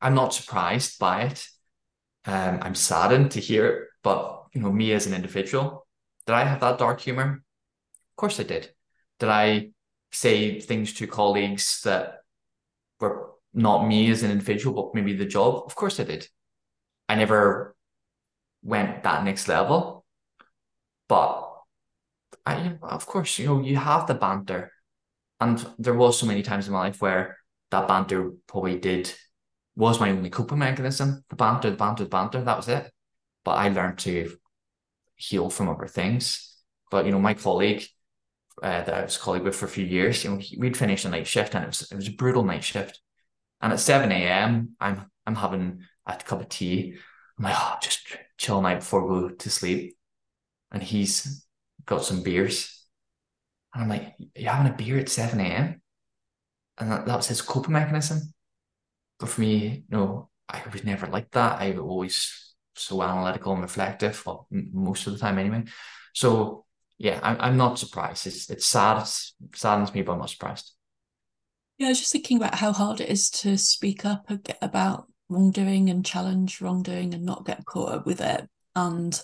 i'm 0.00 0.14
not 0.14 0.34
surprised 0.34 0.98
by 0.98 1.22
it. 1.22 1.46
Um, 2.26 2.58
i'm 2.62 2.74
saddened 2.74 3.30
to 3.32 3.40
hear 3.40 3.66
it 3.66 3.84
but 4.02 4.44
you 4.52 4.60
know 4.60 4.72
me 4.72 4.92
as 4.92 5.06
an 5.06 5.14
individual 5.14 5.86
did 6.26 6.34
i 6.34 6.44
have 6.44 6.60
that 6.60 6.78
dark 6.78 7.00
humor? 7.00 7.42
Of 8.12 8.16
course 8.16 8.38
i 8.40 8.42
did. 8.42 8.70
Did 9.18 9.28
i 9.28 9.70
say 10.12 10.60
things 10.60 10.92
to 10.94 11.06
colleagues 11.06 11.80
that 11.84 12.24
were 12.98 13.30
not 13.54 13.86
me 13.86 14.10
as 14.10 14.22
an 14.22 14.30
individual 14.30 14.74
but 14.74 14.94
maybe 14.94 15.14
the 15.14 15.24
job? 15.24 15.62
Of 15.66 15.74
course 15.74 15.98
i 15.98 16.04
did. 16.04 16.28
I 17.08 17.14
never 17.14 17.74
went 18.62 19.02
that 19.04 19.24
next 19.24 19.48
level 19.48 20.04
but 21.10 21.49
I, 22.46 22.76
of 22.82 23.06
course, 23.06 23.38
you 23.38 23.46
know, 23.46 23.60
you 23.60 23.76
have 23.76 24.06
the 24.06 24.14
banter. 24.14 24.72
And 25.40 25.64
there 25.78 25.94
was 25.94 26.18
so 26.18 26.26
many 26.26 26.42
times 26.42 26.66
in 26.66 26.72
my 26.72 26.80
life 26.80 27.00
where 27.00 27.38
that 27.70 27.88
banter 27.88 28.32
probably 28.46 28.78
did 28.78 29.12
was 29.76 30.00
my 30.00 30.10
only 30.10 30.30
coping 30.30 30.58
mechanism. 30.58 31.24
The 31.30 31.36
banter, 31.36 31.70
the 31.70 31.76
banter, 31.76 32.04
the 32.04 32.10
banter, 32.10 32.42
that 32.42 32.56
was 32.56 32.68
it. 32.68 32.90
But 33.44 33.52
I 33.52 33.68
learned 33.68 33.98
to 34.00 34.36
heal 35.16 35.50
from 35.50 35.68
other 35.68 35.86
things. 35.86 36.56
But 36.90 37.06
you 37.06 37.12
know, 37.12 37.20
my 37.20 37.34
colleague 37.34 37.84
uh, 38.62 38.82
that 38.82 38.94
I 38.94 39.02
was 39.02 39.16
colleague 39.16 39.42
with 39.42 39.56
for 39.56 39.66
a 39.66 39.68
few 39.68 39.86
years, 39.86 40.24
you 40.24 40.30
know, 40.30 40.40
we'd 40.58 40.76
finished 40.76 41.04
a 41.04 41.08
night 41.08 41.26
shift 41.26 41.54
and 41.54 41.64
it 41.64 41.68
was 41.68 41.90
it 41.90 41.94
was 41.94 42.08
a 42.08 42.12
brutal 42.12 42.44
night 42.44 42.64
shift. 42.64 43.00
And 43.62 43.72
at 43.72 43.80
7 43.80 44.10
a.m. 44.10 44.76
I'm 44.80 45.10
I'm 45.26 45.34
having 45.34 45.84
a 46.06 46.16
cup 46.16 46.40
of 46.40 46.48
tea. 46.48 46.96
I'm 47.38 47.44
like, 47.44 47.54
oh, 47.56 47.76
just 47.82 48.00
chill 48.36 48.60
night 48.60 48.80
before 48.80 49.06
we 49.06 49.28
go 49.28 49.34
to 49.34 49.50
sleep. 49.50 49.96
And 50.72 50.82
he's 50.82 51.46
got 51.86 52.04
some 52.04 52.22
beers. 52.22 52.86
And 53.74 53.84
I'm 53.84 53.88
like, 53.88 54.14
You're 54.34 54.52
having 54.52 54.72
a 54.72 54.76
beer 54.76 54.98
at 54.98 55.08
7 55.08 55.38
a.m.? 55.40 55.80
And 56.78 56.90
that, 56.90 57.06
that 57.06 57.16
was 57.16 57.28
his 57.28 57.42
coping 57.42 57.72
mechanism. 57.72 58.32
But 59.18 59.28
for 59.28 59.40
me, 59.42 59.84
no, 59.90 60.30
I 60.48 60.62
was 60.72 60.84
never 60.84 61.06
like 61.06 61.30
that. 61.32 61.60
I 61.60 61.70
was 61.70 61.80
always 61.80 62.54
so 62.74 63.02
analytical 63.02 63.52
and 63.52 63.62
reflective, 63.62 64.24
well, 64.24 64.46
most 64.50 65.06
of 65.06 65.12
the 65.12 65.18
time 65.18 65.38
anyway. 65.38 65.64
So 66.14 66.64
yeah, 66.98 67.20
I'm, 67.22 67.36
I'm 67.40 67.56
not 67.56 67.78
surprised. 67.78 68.26
It's 68.26 68.50
it's 68.50 68.66
sad. 68.66 69.02
It 69.02 69.56
saddens 69.56 69.94
me, 69.94 70.02
but 70.02 70.12
I'm 70.12 70.18
not 70.18 70.30
surprised. 70.30 70.72
Yeah, 71.78 71.86
I 71.86 71.90
was 71.90 72.00
just 72.00 72.12
thinking 72.12 72.36
about 72.36 72.56
how 72.56 72.72
hard 72.72 73.00
it 73.00 73.08
is 73.08 73.30
to 73.30 73.56
speak 73.56 74.04
up 74.04 74.30
about 74.60 75.06
wrongdoing 75.30 75.88
and 75.88 76.04
challenge 76.04 76.60
wrongdoing 76.60 77.14
and 77.14 77.24
not 77.24 77.46
get 77.46 77.64
caught 77.64 77.92
up 77.92 78.06
with 78.06 78.20
it 78.20 78.48
and 78.76 79.22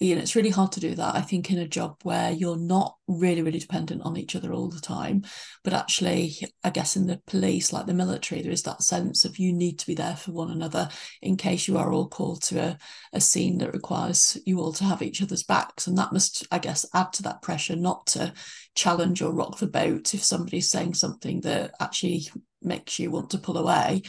you 0.00 0.14
know 0.14 0.20
it's 0.20 0.36
really 0.36 0.50
hard 0.50 0.70
to 0.72 0.80
do 0.80 0.94
that 0.94 1.14
i 1.14 1.20
think 1.20 1.50
in 1.50 1.58
a 1.58 1.68
job 1.68 1.96
where 2.02 2.30
you're 2.30 2.56
not 2.56 2.96
really 3.08 3.42
really 3.42 3.58
dependent 3.58 4.02
on 4.02 4.16
each 4.16 4.36
other 4.36 4.52
all 4.52 4.68
the 4.68 4.80
time. 4.80 5.24
But 5.64 5.72
actually 5.72 6.36
i 6.64 6.70
guess 6.70 6.96
in 6.96 7.06
the 7.06 7.20
police 7.26 7.72
like 7.72 7.86
the 7.86 7.94
military 7.94 8.42
there 8.42 8.52
is 8.52 8.62
that 8.64 8.82
sense 8.82 9.24
of 9.24 9.38
you 9.38 9.52
need 9.52 9.78
to 9.78 9.86
be 9.86 9.94
there 9.94 10.16
for 10.16 10.32
one 10.32 10.50
another 10.50 10.88
in 11.22 11.36
case 11.36 11.68
you 11.68 11.78
are 11.78 11.92
all 11.92 12.08
called 12.08 12.42
to 12.44 12.60
a, 12.60 12.78
a 13.12 13.20
scene 13.20 13.58
that 13.58 13.72
requires 13.72 14.36
you 14.46 14.60
all 14.60 14.72
to 14.72 14.84
have 14.84 15.02
each 15.02 15.22
other's 15.22 15.42
backs. 15.42 15.86
And 15.86 15.96
that 15.98 16.12
must 16.12 16.46
i 16.50 16.58
guess 16.58 16.84
add 16.94 17.12
to 17.14 17.22
that 17.24 17.42
pressure 17.42 17.76
not 17.76 18.06
to 18.08 18.32
challenge 18.74 19.22
or 19.22 19.32
rock 19.32 19.58
the 19.58 19.66
boat 19.66 20.14
if 20.14 20.22
somebody's 20.22 20.70
saying 20.70 20.94
something 20.94 21.40
that 21.42 21.72
actually 21.80 22.28
makes 22.62 22.98
you 22.98 23.10
want 23.10 23.30
to 23.30 23.38
pull 23.38 23.58
away. 23.58 24.02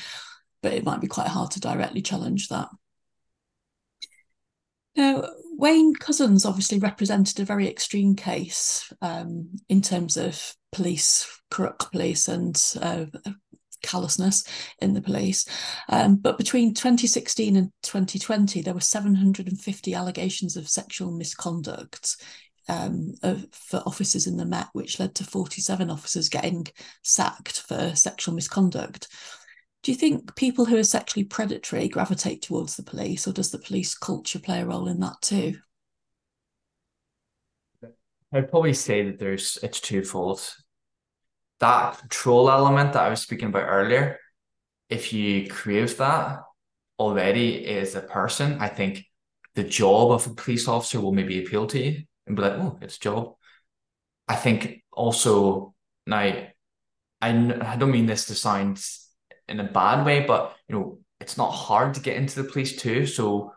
But 0.61 0.73
it 0.73 0.83
might 0.83 1.01
be 1.01 1.07
quite 1.07 1.27
hard 1.27 1.51
to 1.51 1.59
directly 1.59 2.01
challenge 2.01 2.49
that 2.49 2.67
now, 4.99 5.23
Wayne 5.57 5.95
Couzens 5.95 6.45
obviously 6.45 6.77
represented 6.77 7.39
a 7.39 7.45
very 7.45 7.69
extreme 7.69 8.17
case 8.17 8.91
um, 9.01 9.49
in 9.69 9.81
terms 9.81 10.17
of 10.17 10.53
police, 10.73 11.41
corrupt 11.49 11.89
police, 11.91 12.27
and 12.27 12.61
uh, 12.81 13.05
callousness 13.81 14.43
in 14.81 14.93
the 14.93 15.01
police. 15.01 15.45
Um, 15.87 16.17
but 16.17 16.37
between 16.37 16.73
2016 16.73 17.55
and 17.55 17.71
2020, 17.83 18.61
there 18.61 18.73
were 18.73 18.81
750 18.81 19.93
allegations 19.93 20.57
of 20.57 20.67
sexual 20.67 21.11
misconduct 21.11 22.17
um, 22.67 23.13
for 23.51 23.81
officers 23.85 24.27
in 24.27 24.35
the 24.35 24.45
Met, 24.45 24.67
which 24.73 24.99
led 24.99 25.15
to 25.15 25.23
47 25.23 25.89
officers 25.89 26.27
getting 26.27 26.67
sacked 27.03 27.61
for 27.61 27.95
sexual 27.95 28.35
misconduct. 28.35 29.07
Do 29.81 29.91
you 29.91 29.97
think 29.97 30.35
people 30.35 30.65
who 30.65 30.77
are 30.77 30.83
sexually 30.83 31.23
predatory 31.23 31.87
gravitate 31.87 32.41
towards 32.41 32.75
the 32.75 32.83
police, 32.83 33.27
or 33.27 33.31
does 33.31 33.51
the 33.51 33.59
police 33.59 33.95
culture 33.97 34.39
play 34.39 34.61
a 34.61 34.65
role 34.65 34.87
in 34.87 34.99
that 34.99 35.21
too? 35.21 35.55
I'd 38.31 38.49
probably 38.49 38.73
say 38.73 39.03
that 39.03 39.19
there's 39.19 39.57
it's 39.63 39.79
twofold. 39.79 40.41
That 41.59 41.97
control 41.97 42.49
element 42.49 42.93
that 42.93 43.03
I 43.03 43.09
was 43.09 43.21
speaking 43.21 43.49
about 43.49 43.67
earlier, 43.67 44.19
if 44.89 45.13
you 45.13 45.47
crave 45.47 45.97
that 45.97 46.39
already 46.97 47.65
as 47.65 47.95
a 47.95 48.01
person, 48.01 48.57
I 48.59 48.67
think 48.67 49.05
the 49.55 49.63
job 49.63 50.11
of 50.11 50.27
a 50.27 50.33
police 50.33 50.67
officer 50.67 51.01
will 51.01 51.11
maybe 51.11 51.43
appeal 51.43 51.67
to 51.67 51.79
you 51.79 52.03
and 52.27 52.35
be 52.35 52.41
like, 52.41 52.53
oh, 52.53 52.77
it's 52.81 52.97
a 52.97 52.99
job. 52.99 53.35
I 54.27 54.35
think 54.35 54.83
also 54.91 55.73
now 56.05 56.19
I, 56.19 56.53
I 57.21 57.75
don't 57.77 57.91
mean 57.91 58.05
this 58.05 58.25
to 58.25 58.35
sound 58.35 58.81
in 59.49 59.59
a 59.59 59.71
bad 59.71 60.05
way, 60.05 60.21
but 60.21 60.55
you 60.67 60.75
know, 60.75 60.99
it's 61.19 61.37
not 61.37 61.51
hard 61.51 61.93
to 61.95 62.01
get 62.01 62.15
into 62.15 62.41
the 62.41 62.49
police 62.49 62.75
too. 62.75 63.05
So, 63.05 63.53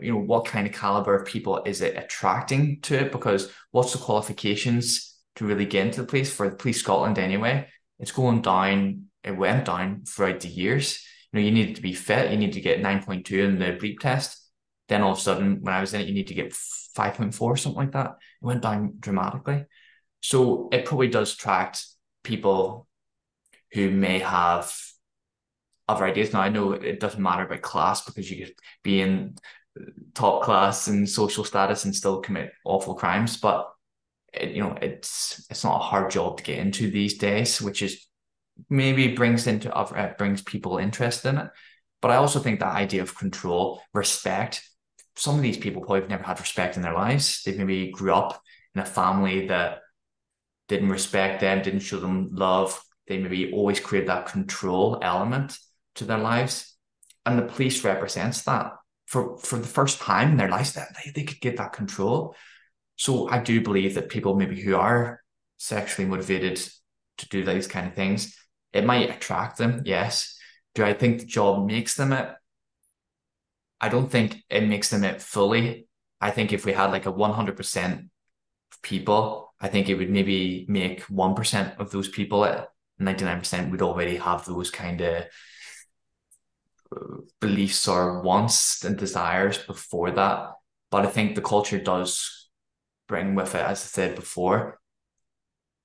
you 0.00 0.12
know, 0.12 0.20
what 0.20 0.46
kind 0.46 0.66
of 0.66 0.72
caliber 0.72 1.14
of 1.14 1.26
people 1.26 1.62
is 1.64 1.80
it 1.80 1.96
attracting 1.96 2.80
to 2.82 2.96
it? 2.96 3.12
Because 3.12 3.50
what's 3.72 3.92
the 3.92 3.98
qualifications 3.98 5.16
to 5.36 5.44
really 5.44 5.66
get 5.66 5.86
into 5.86 6.00
the 6.02 6.06
police 6.06 6.32
for 6.32 6.50
Police 6.50 6.80
Scotland 6.80 7.18
anyway? 7.18 7.68
It's 7.98 8.12
going 8.12 8.42
down. 8.42 9.06
It 9.24 9.36
went 9.36 9.64
down 9.64 10.04
throughout 10.06 10.40
the 10.40 10.48
years. 10.48 11.04
You 11.32 11.40
know, 11.40 11.44
you 11.44 11.52
needed 11.52 11.76
to 11.76 11.82
be 11.82 11.94
fit. 11.94 12.30
You 12.30 12.36
need 12.36 12.54
to 12.54 12.60
get 12.60 12.80
nine 12.80 13.02
point 13.02 13.26
two 13.26 13.42
in 13.42 13.58
the 13.58 13.72
bleep 13.72 13.98
test. 13.98 14.38
Then 14.88 15.02
all 15.02 15.12
of 15.12 15.18
a 15.18 15.20
sudden, 15.20 15.62
when 15.62 15.74
I 15.74 15.80
was 15.80 15.94
in 15.94 16.00
it, 16.00 16.06
you 16.06 16.14
need 16.14 16.28
to 16.28 16.34
get 16.34 16.52
5.4, 16.52 17.40
or 17.40 17.56
something 17.56 17.78
like 17.78 17.92
that. 17.92 18.16
It 18.42 18.44
went 18.44 18.62
down 18.62 18.94
dramatically. 18.98 19.64
So 20.20 20.68
it 20.72 20.84
probably 20.84 21.08
does 21.08 21.34
attract 21.34 21.86
people 22.22 22.86
who 23.72 23.90
may 23.90 24.18
have 24.18 24.76
other 25.88 26.04
ideas. 26.04 26.32
Now 26.32 26.40
I 26.40 26.48
know 26.48 26.72
it 26.72 27.00
doesn't 27.00 27.22
matter 27.22 27.44
about 27.44 27.62
class 27.62 28.04
because 28.04 28.30
you 28.30 28.44
could 28.44 28.54
be 28.82 29.00
in 29.00 29.36
top 30.14 30.42
class 30.42 30.88
and 30.88 31.08
social 31.08 31.44
status 31.44 31.84
and 31.84 31.94
still 31.94 32.20
commit 32.20 32.52
awful 32.64 32.94
crimes, 32.94 33.36
but 33.36 33.68
it, 34.32 34.50
you 34.50 34.62
know 34.62 34.76
it's 34.80 35.46
it's 35.50 35.64
not 35.64 35.76
a 35.76 35.84
hard 35.84 36.10
job 36.10 36.38
to 36.38 36.44
get 36.44 36.58
into 36.58 36.90
these 36.90 37.18
days, 37.18 37.60
which 37.60 37.82
is 37.82 38.06
maybe 38.68 39.14
brings 39.14 39.46
into 39.46 39.74
other 39.74 39.96
uh, 39.96 40.12
brings 40.18 40.42
people 40.42 40.78
interest 40.78 41.24
in 41.24 41.38
it. 41.38 41.50
But 42.00 42.10
I 42.10 42.16
also 42.16 42.40
think 42.40 42.60
that 42.60 42.74
idea 42.74 43.02
of 43.02 43.16
control, 43.16 43.80
respect. 43.94 44.68
Some 45.14 45.36
of 45.36 45.42
these 45.42 45.58
people 45.58 45.82
probably 45.82 46.00
have 46.00 46.10
never 46.10 46.22
had 46.22 46.40
respect 46.40 46.76
in 46.76 46.82
their 46.82 46.94
lives. 46.94 47.42
They 47.42 47.52
maybe 47.52 47.90
grew 47.90 48.14
up 48.14 48.40
in 48.74 48.80
a 48.80 48.84
family 48.84 49.48
that 49.48 49.80
didn't 50.68 50.88
respect 50.88 51.40
them, 51.40 51.62
didn't 51.62 51.80
show 51.80 52.00
them 52.00 52.30
love. 52.32 52.82
They 53.06 53.18
maybe 53.18 53.52
always 53.52 53.78
create 53.78 54.06
that 54.06 54.26
control 54.26 54.98
element 55.02 55.58
to 55.96 56.04
their 56.04 56.18
lives. 56.18 56.74
And 57.24 57.38
the 57.38 57.42
police 57.42 57.84
represents 57.84 58.42
that 58.42 58.72
for, 59.06 59.36
for 59.38 59.58
the 59.58 59.66
first 59.66 60.00
time 60.00 60.30
in 60.30 60.36
their 60.36 60.48
lives 60.48 60.72
that 60.72 60.88
they, 61.04 61.10
they 61.10 61.24
could 61.24 61.40
get 61.40 61.58
that 61.58 61.72
control. 61.72 62.34
So 62.96 63.28
I 63.28 63.38
do 63.38 63.60
believe 63.60 63.94
that 63.94 64.08
people 64.08 64.34
maybe 64.34 64.60
who 64.60 64.76
are 64.76 65.20
sexually 65.58 66.08
motivated 66.08 66.60
to 67.18 67.28
do 67.28 67.44
these 67.44 67.66
kind 67.66 67.86
of 67.86 67.94
things, 67.94 68.36
it 68.72 68.84
might 68.84 69.10
attract 69.10 69.58
them, 69.58 69.82
yes. 69.84 70.38
Do 70.74 70.84
I 70.84 70.94
think 70.94 71.20
the 71.20 71.26
job 71.26 71.66
makes 71.66 71.94
them 71.94 72.12
it? 72.12 72.30
I 73.80 73.88
don't 73.88 74.10
think 74.10 74.42
it 74.48 74.66
makes 74.66 74.90
them 74.90 75.04
it 75.04 75.20
fully. 75.20 75.86
I 76.20 76.30
think 76.30 76.52
if 76.52 76.64
we 76.64 76.72
had 76.72 76.90
like 76.90 77.06
a 77.06 77.12
100% 77.12 78.08
people, 78.82 79.52
I 79.60 79.68
think 79.68 79.88
it 79.88 79.96
would 79.96 80.10
maybe 80.10 80.64
make 80.68 81.04
1% 81.06 81.78
of 81.78 81.90
those 81.90 82.08
people 82.08 82.44
it. 82.44 82.66
99% 83.00 83.70
would 83.70 83.82
already 83.82 84.16
have 84.16 84.44
those 84.44 84.70
kind 84.70 85.00
of 85.00 85.24
beliefs 87.40 87.88
or 87.88 88.22
wants 88.22 88.84
and 88.84 88.96
desires 88.96 89.58
before 89.58 90.10
that. 90.12 90.52
But 90.90 91.06
I 91.06 91.08
think 91.08 91.34
the 91.34 91.42
culture 91.42 91.80
does 91.80 92.48
bring 93.08 93.34
with 93.34 93.54
it, 93.54 93.60
as 93.60 93.82
I 93.82 93.86
said 93.86 94.16
before, 94.16 94.80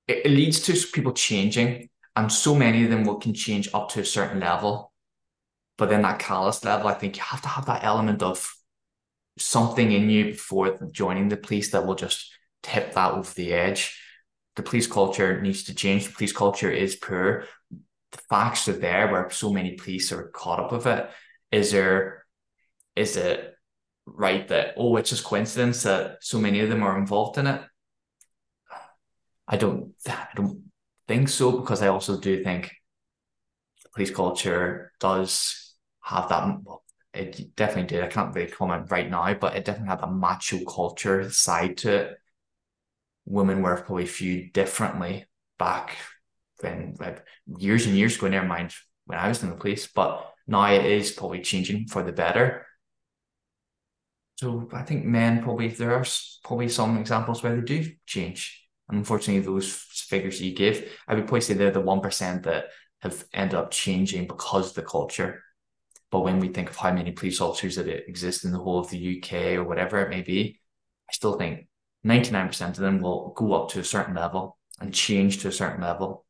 it, 0.06 0.26
it 0.26 0.30
leads 0.30 0.60
to 0.60 0.86
people 0.92 1.12
changing. 1.12 1.88
And 2.16 2.32
so 2.32 2.54
many 2.54 2.84
of 2.84 2.90
them 2.90 3.04
will 3.04 3.16
can 3.16 3.34
change 3.34 3.68
up 3.72 3.90
to 3.90 4.00
a 4.00 4.04
certain 4.04 4.40
level. 4.40 4.92
But 5.76 5.88
then 5.88 6.02
that 6.02 6.18
callous 6.18 6.64
level, 6.64 6.88
I 6.88 6.94
think 6.94 7.16
you 7.16 7.22
have 7.22 7.42
to 7.42 7.48
have 7.48 7.66
that 7.66 7.84
element 7.84 8.22
of 8.22 8.50
something 9.38 9.92
in 9.92 10.10
you 10.10 10.24
before 10.32 10.78
joining 10.90 11.28
the 11.28 11.36
police 11.36 11.70
that 11.70 11.86
will 11.86 11.94
just 11.94 12.32
tip 12.62 12.94
that 12.94 13.12
over 13.12 13.32
the 13.34 13.52
edge. 13.52 14.00
The 14.56 14.62
police 14.64 14.88
culture 14.88 15.40
needs 15.40 15.62
to 15.64 15.74
change. 15.74 16.06
The 16.06 16.12
police 16.12 16.32
culture 16.32 16.70
is 16.70 16.96
poor 16.96 17.44
the 18.12 18.18
facts 18.28 18.68
are 18.68 18.72
there 18.72 19.10
where 19.10 19.30
so 19.30 19.52
many 19.52 19.74
police 19.74 20.12
are 20.12 20.28
caught 20.28 20.60
up 20.60 20.72
with 20.72 20.86
it. 20.86 21.10
Is 21.52 21.72
there 21.72 22.24
is 22.96 23.16
it 23.16 23.54
right 24.06 24.48
that 24.48 24.74
oh 24.76 24.96
it's 24.96 25.10
just 25.10 25.24
coincidence 25.24 25.82
that 25.82 26.18
so 26.22 26.40
many 26.40 26.60
of 26.60 26.70
them 26.70 26.82
are 26.82 26.98
involved 26.98 27.38
in 27.38 27.46
it? 27.46 27.62
I 29.46 29.56
don't 29.56 29.94
I 30.06 30.28
don't 30.34 30.70
think 31.06 31.28
so 31.28 31.58
because 31.60 31.82
I 31.82 31.88
also 31.88 32.18
do 32.20 32.42
think 32.42 32.72
police 33.94 34.10
culture 34.10 34.92
does 35.00 35.74
have 36.02 36.28
that 36.28 36.58
it 37.14 37.56
definitely 37.56 37.88
did. 37.88 38.04
I 38.04 38.08
can't 38.08 38.34
really 38.34 38.50
comment 38.50 38.90
right 38.90 39.10
now, 39.10 39.32
but 39.34 39.56
it 39.56 39.64
definitely 39.64 39.88
had 39.88 40.02
a 40.02 40.10
macho 40.10 40.64
culture 40.64 41.28
side 41.30 41.78
to 41.78 41.94
it. 41.94 42.16
Women 43.24 43.62
were 43.62 43.76
probably 43.76 44.04
viewed 44.04 44.52
differently 44.52 45.26
back 45.58 45.96
when 46.60 46.94
like 46.98 47.24
years 47.58 47.86
and 47.86 47.96
years 47.96 48.16
ago, 48.16 48.28
never 48.28 48.46
mind 48.46 48.74
when 49.06 49.18
I 49.18 49.28
was 49.28 49.42
in 49.42 49.50
the 49.50 49.56
police, 49.56 49.86
but 49.86 50.32
now 50.46 50.70
it 50.72 50.84
is 50.84 51.12
probably 51.12 51.40
changing 51.40 51.86
for 51.86 52.02
the 52.02 52.12
better. 52.12 52.66
So 54.36 54.68
I 54.72 54.82
think 54.82 55.04
men 55.04 55.42
probably 55.42 55.68
there 55.68 55.94
are 55.94 56.04
probably 56.44 56.68
some 56.68 56.98
examples 56.98 57.42
where 57.42 57.56
they 57.56 57.62
do 57.62 57.90
change. 58.06 58.64
Unfortunately, 58.88 59.42
those 59.42 59.72
figures 59.72 60.40
you 60.40 60.54
give, 60.54 60.90
I 61.06 61.14
would 61.14 61.26
probably 61.26 61.40
say 61.42 61.54
they're 61.54 61.70
the 61.70 61.80
one 61.80 62.00
percent 62.00 62.44
that 62.44 62.66
have 63.00 63.24
ended 63.32 63.56
up 63.56 63.70
changing 63.70 64.26
because 64.26 64.70
of 64.70 64.74
the 64.74 64.82
culture. 64.82 65.42
But 66.10 66.20
when 66.20 66.40
we 66.40 66.48
think 66.48 66.70
of 66.70 66.76
how 66.76 66.92
many 66.92 67.12
police 67.12 67.40
officers 67.40 67.76
that 67.76 67.86
exist 68.08 68.44
in 68.44 68.52
the 68.52 68.58
whole 68.58 68.78
of 68.78 68.90
the 68.90 69.18
UK 69.18 69.56
or 69.56 69.64
whatever 69.64 70.00
it 70.00 70.08
may 70.08 70.22
be, 70.22 70.58
I 71.08 71.12
still 71.12 71.34
think 71.34 71.68
99% 72.06 72.68
of 72.70 72.76
them 72.76 73.00
will 73.00 73.32
go 73.36 73.52
up 73.54 73.70
to 73.70 73.80
a 73.80 73.84
certain 73.84 74.14
level 74.14 74.56
and 74.80 74.94
change 74.94 75.38
to 75.38 75.48
a 75.48 75.52
certain 75.52 75.82
level 75.82 76.24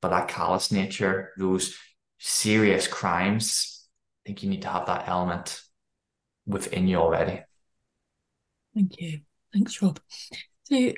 but 0.00 0.10
that 0.10 0.28
callous 0.28 0.70
nature, 0.70 1.32
those 1.36 1.76
serious 2.18 2.86
crimes, 2.86 3.86
I 4.24 4.28
think 4.28 4.42
you 4.42 4.50
need 4.50 4.62
to 4.62 4.68
have 4.68 4.86
that 4.86 5.08
element 5.08 5.60
within 6.46 6.88
you 6.88 6.96
already. 6.96 7.42
Thank 8.74 9.00
you. 9.00 9.20
Thanks, 9.52 9.80
Rob. 9.80 10.00
So, 10.64 10.92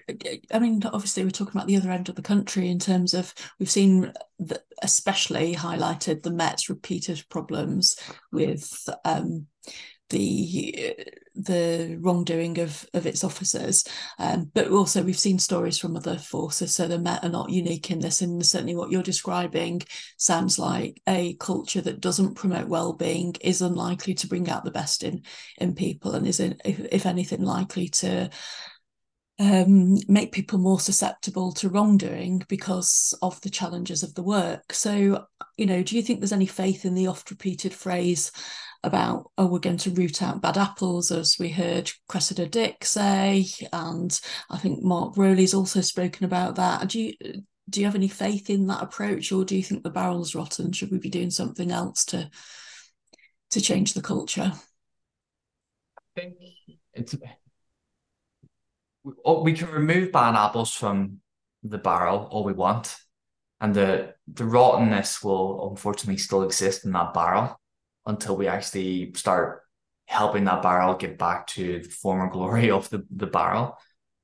I 0.51 0.59
mean, 0.59 0.83
obviously, 0.85 1.25
we're 1.25 1.31
talking 1.31 1.53
about 1.55 1.67
the 1.67 1.77
other 1.77 1.91
end 1.91 2.09
of 2.09 2.15
the 2.15 2.23
country 2.23 2.71
in 2.71 2.79
terms 2.79 3.13
of 3.13 3.35
we've 3.59 3.71
seen 3.71 4.13
that 4.39 4.63
especially 4.83 5.55
highlighted 5.55 6.23
the 6.23 6.31
Met's 6.31 6.71
repeated 6.71 7.23
problems 7.29 7.97
with 8.33 8.89
um, 9.05 9.47
the 10.11 10.95
the 11.35 11.97
wrongdoing 12.01 12.59
of 12.59 12.85
of 12.95 13.07
its 13.07 13.23
officers 13.23 13.85
um, 14.19 14.51
but 14.55 14.69
also 14.69 15.03
we've 15.03 15.19
seen 15.19 15.39
stories 15.39 15.79
from 15.79 15.97
other 15.97 16.19
forces 16.19 16.75
so 16.75 16.89
the 16.89 16.99
met 16.99 17.23
are 17.23 17.31
not 17.31 17.51
unique 17.51 17.91
in 17.91 18.01
this 18.01 18.23
and 18.23 18.45
certainly 18.45 18.75
what 18.75 18.91
you're 18.91 19.03
describing 19.03 19.81
sounds 20.17 20.59
like 20.59 21.01
a 21.09 21.35
culture 21.35 21.81
that 21.81 22.01
doesn't 22.01 22.35
promote 22.35 22.69
well-being 22.69 23.35
is 23.41 23.63
unlikely 23.63 24.15
to 24.15 24.27
bring 24.27 24.49
out 24.49 24.65
the 24.65 24.71
best 24.71 25.05
in 25.05 25.23
in 25.59 25.75
people 25.75 26.13
and 26.13 26.27
is 26.27 26.41
in, 26.41 26.57
if, 26.65 26.81
if 26.91 27.07
anything 27.07 27.43
likely 27.43 27.89
to 27.89 28.29
um, 29.41 29.97
make 30.09 30.33
people 30.33 30.59
more 30.59 30.81
susceptible 30.81 31.53
to 31.53 31.69
wrongdoing 31.69 32.43
because 32.49 33.17
of 33.23 33.41
the 33.43 33.51
challenges 33.51 34.03
of 34.03 34.15
the 34.15 34.23
work. 34.23 34.73
So, 34.73 35.27
you 35.57 35.67
know, 35.67 35.83
do 35.83 35.95
you 35.95 36.03
think 36.03 36.19
there's 36.19 36.33
any 36.33 36.47
faith 36.47 36.85
in 36.85 36.95
the 36.95 37.07
oft 37.07 37.31
repeated 37.31 37.73
phrase 37.73 38.33
about, 38.85 39.31
oh, 39.37 39.47
we're 39.47 39.59
going 39.59 39.77
to 39.79 39.91
root 39.91 40.23
out 40.23 40.41
bad 40.41 40.57
apples, 40.57 41.11
as 41.11 41.37
we 41.39 41.49
heard 41.49 41.91
Cressida 42.09 42.47
Dick 42.47 42.85
say, 42.85 43.47
and 43.73 44.19
I 44.51 44.59
think 44.59 44.83
Mark 44.83 45.17
Rowley's 45.17 45.55
also 45.55 45.81
spoken 45.81 46.25
about 46.25 46.57
that. 46.57 46.89
Do 46.89 47.01
you 47.01 47.15
do 47.71 47.81
you 47.81 47.87
have 47.87 47.97
any 47.97 48.09
faith 48.09 48.49
in 48.49 48.67
that 48.69 48.83
approach, 48.83 49.31
or 49.31 49.45
do 49.45 49.57
you 49.57 49.63
think 49.63 49.83
the 49.83 49.91
barrel's 49.91 50.35
rotten? 50.35 50.73
Should 50.73 50.91
we 50.91 50.99
be 50.99 51.11
doing 51.11 51.31
something 51.31 51.71
else 51.71 52.05
to 52.07 52.31
to 53.51 53.61
change 53.61 53.95
the 53.95 54.03
culture? 54.03 54.53
I 55.99 56.21
think 56.21 56.35
it's 56.95 57.15
we 59.05 59.53
can 59.53 59.71
remove 59.71 60.13
bad 60.13 60.35
apples 60.35 60.73
from 60.73 61.21
the 61.63 61.79
barrel 61.79 62.29
all 62.31 62.45
we 62.45 62.53
want, 62.53 62.97
and 63.61 63.75
the 63.75 64.15
the 64.33 64.45
rottenness 64.45 65.23
will 65.23 65.71
unfortunately 65.71 66.19
still 66.19 66.45
exist 66.45 66.85
in 66.85 66.93
that 66.93 67.13
barrel 67.13 67.61
until 68.09 68.37
we 68.37 68.49
actually 68.49 69.13
start 69.15 69.63
helping 70.07 70.45
that 70.45 70.63
barrel 70.63 70.95
get 70.95 71.19
back 71.19 71.47
to 71.47 71.81
the 71.83 71.89
former 71.89 72.29
glory 72.33 72.71
of 72.71 72.89
the, 72.91 73.07
the 73.15 73.27
barrel. 73.27 73.79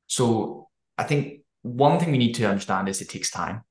So 0.06 0.68
I 0.98 1.04
think 1.04 1.42
one 1.62 2.00
thing 2.00 2.10
we 2.10 2.18
need 2.18 2.34
to 2.34 2.48
understand 2.48 2.88
is 2.88 3.00
it 3.00 3.10
takes 3.10 3.30
time. 3.30 3.62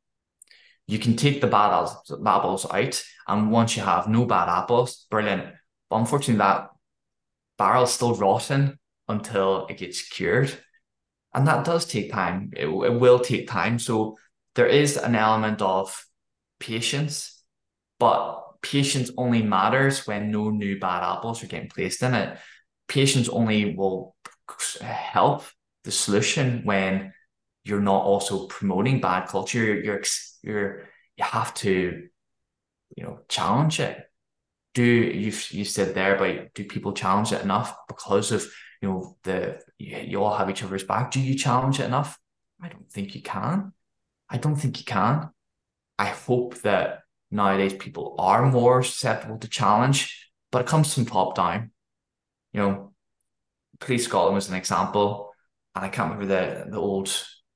You 0.88 1.00
can 1.00 1.16
take 1.16 1.42
the 1.42 1.48
bad 1.48 1.90
apples 2.26 2.66
out, 2.70 3.04
and 3.28 3.52
once 3.52 3.76
you 3.76 3.84
have 3.84 4.08
no 4.08 4.26
bad 4.26 4.50
apples, 4.50 5.08
brilliant. 5.10 5.46
But 5.90 5.98
unfortunately, 5.98 6.40
that 6.40 6.70
barrel's 7.58 7.94
still 7.94 8.16
rotten 8.16 8.80
until 9.08 9.66
it 9.68 9.78
gets 9.78 10.08
cured. 10.10 10.54
And 11.34 11.48
that 11.48 11.66
does 11.66 11.86
take 11.86 12.12
time. 12.12 12.52
It, 12.56 12.68
it 12.68 13.00
will 13.00 13.20
take 13.20 13.48
time. 13.48 13.80
So 13.80 14.18
there 14.56 14.68
is 14.68 14.98
an 14.98 15.16
element 15.16 15.62
of 15.62 16.06
patience, 16.60 17.42
but 17.98 18.43
patience 18.64 19.12
only 19.18 19.44
matters 19.44 20.08
when 20.08 20.32
no 20.32 20.50
new 20.50 20.80
bad 20.80 21.04
apples 21.04 21.44
are 21.44 21.48
getting 21.48 21.70
placed 21.70 22.02
in 22.02 22.16
it. 22.16 22.38
Patience 22.88 23.30
only 23.30 23.76
will 23.76 24.16
help 24.82 25.44
the 25.84 25.92
solution 25.92 26.62
when 26.64 27.14
you're 27.66 27.82
not 27.82 28.04
also 28.04 28.48
promoting 28.48 29.02
bad 29.02 29.28
culture. 29.28 29.64
You're, 29.64 29.84
you're, 29.84 30.02
you're 30.42 30.80
you 31.18 31.24
have 31.24 31.54
to, 31.56 32.08
you 32.98 33.04
know, 33.04 33.20
challenge 33.28 33.80
it. 33.80 34.00
Do 34.74 34.84
you 34.84 35.32
you 35.52 35.66
said 35.66 35.94
there 35.94 36.16
about 36.16 36.54
do 36.56 36.66
people 36.66 36.94
challenge 36.94 37.32
it 37.32 37.44
enough 37.44 37.76
because 37.88 38.32
of 38.32 38.44
you 38.82 38.90
know 38.90 39.18
the 39.24 39.60
you, 39.78 39.98
you 39.98 40.24
all 40.24 40.36
have 40.36 40.50
each 40.50 40.64
other's 40.64 40.84
back? 40.84 41.12
Do 41.12 41.20
you 41.20 41.36
challenge 41.36 41.80
it 41.80 41.86
enough? 41.86 42.18
I 42.60 42.70
don't 42.70 42.90
think 42.90 43.14
you 43.14 43.22
can. 43.22 43.74
I 44.30 44.38
don't 44.38 44.56
think 44.56 44.80
you 44.80 44.86
can. 44.86 45.30
I 46.00 46.06
hope 46.06 46.62
that 46.62 47.03
nowadays 47.34 47.74
people 47.74 48.16
are 48.20 48.50
more 48.50 48.84
susceptible 48.84 49.38
to 49.40 49.48
challenge, 49.48 50.30
but 50.52 50.62
it 50.62 50.68
comes 50.68 50.94
from 50.94 51.06
top 51.06 51.36
down. 51.36 51.72
You 52.54 52.62
know, 52.62 52.94
Police 53.80 54.06
Scotland 54.06 54.36
was 54.36 54.50
an 54.50 54.56
example, 54.56 55.34
and 55.76 55.84
I 55.84 55.90
can't 55.90 56.12
remember 56.12 56.28
the 56.28 56.70
the 56.70 56.78
old 56.78 57.10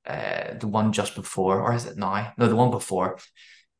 uh, 0.06 0.54
the 0.58 0.66
one 0.66 0.92
just 0.92 1.14
before, 1.14 1.60
or 1.60 1.74
is 1.74 1.86
it 1.86 1.96
now? 1.96 2.32
No, 2.36 2.48
the 2.48 2.56
one 2.56 2.70
before. 2.70 3.18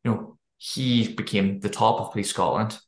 You 0.05 0.11
know, 0.11 0.39
he 0.59 1.15
became 1.15 1.61
the 1.61 1.69
top 1.69 2.01
of 2.01 2.13
Police 2.13 2.31
Scotland. 2.31 2.79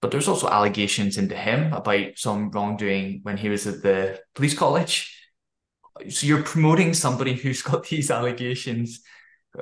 But 0.00 0.10
there's 0.10 0.28
also 0.28 0.48
allegations 0.48 1.16
into 1.16 1.34
him 1.34 1.72
about 1.72 2.16
some 2.18 2.50
wrongdoing 2.50 3.20
when 3.22 3.36
he 3.36 3.48
was 3.48 3.66
at 3.66 3.82
the 3.82 4.20
police 4.34 4.54
college. 4.54 5.12
So 6.10 6.26
you're 6.26 6.42
promoting 6.42 6.92
somebody 6.92 7.32
who's 7.32 7.62
got 7.62 7.84
these 7.88 8.10
allegations. 8.10 9.00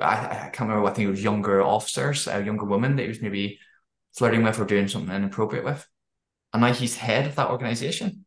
I, 0.01 0.47
I 0.47 0.49
can't 0.53 0.69
remember. 0.69 0.87
I 0.87 0.93
think 0.93 1.07
it 1.07 1.11
was 1.11 1.23
younger 1.23 1.61
officers, 1.61 2.27
a 2.27 2.43
younger 2.43 2.65
woman 2.65 2.95
that 2.95 3.03
he 3.03 3.07
was 3.09 3.21
maybe 3.21 3.59
flirting 4.17 4.43
with 4.43 4.59
or 4.59 4.65
doing 4.65 4.87
something 4.87 5.15
inappropriate 5.15 5.65
with, 5.65 5.87
and 6.53 6.61
now 6.61 6.73
he's 6.73 6.97
head 6.97 7.27
of 7.27 7.35
that 7.35 7.49
organization. 7.49 8.25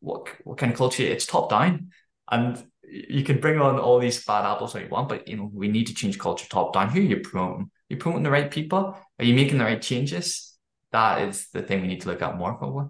What 0.00 0.28
what 0.44 0.58
kind 0.58 0.72
of 0.72 0.78
culture? 0.78 1.02
It's 1.02 1.26
top 1.26 1.50
down, 1.50 1.90
and 2.30 2.64
you 2.90 3.24
can 3.24 3.40
bring 3.40 3.60
on 3.60 3.78
all 3.78 3.98
these 3.98 4.24
bad 4.24 4.44
apples 4.44 4.72
that 4.72 4.82
you 4.82 4.88
want, 4.88 5.08
but 5.08 5.28
you 5.28 5.36
know 5.36 5.50
we 5.52 5.68
need 5.68 5.88
to 5.88 5.94
change 5.94 6.18
culture 6.18 6.46
top 6.48 6.72
down. 6.72 6.90
Who 6.90 7.00
are 7.00 7.04
you 7.04 7.20
promoting? 7.20 7.64
Are 7.64 7.94
you 7.94 7.96
promoting 7.96 8.24
the 8.24 8.30
right 8.30 8.50
people? 8.50 8.96
Are 9.18 9.24
you 9.24 9.34
making 9.34 9.58
the 9.58 9.64
right 9.64 9.82
changes? 9.82 10.56
That 10.92 11.28
is 11.28 11.48
the 11.52 11.62
thing 11.62 11.82
we 11.82 11.88
need 11.88 12.00
to 12.02 12.08
look 12.08 12.22
at 12.22 12.36
more, 12.36 12.54
probably. 12.54 12.86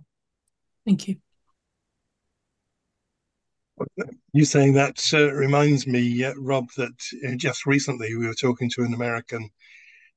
Thank 0.84 1.08
you. 1.08 1.16
You 4.32 4.44
saying 4.44 4.74
that 4.74 5.02
uh, 5.12 5.32
reminds 5.32 5.86
me, 5.86 6.24
uh, 6.24 6.34
Rob, 6.36 6.68
that 6.76 6.92
uh, 7.26 7.34
just 7.36 7.66
recently 7.66 8.14
we 8.14 8.26
were 8.26 8.34
talking 8.34 8.70
to 8.70 8.82
an 8.82 8.94
American 8.94 9.50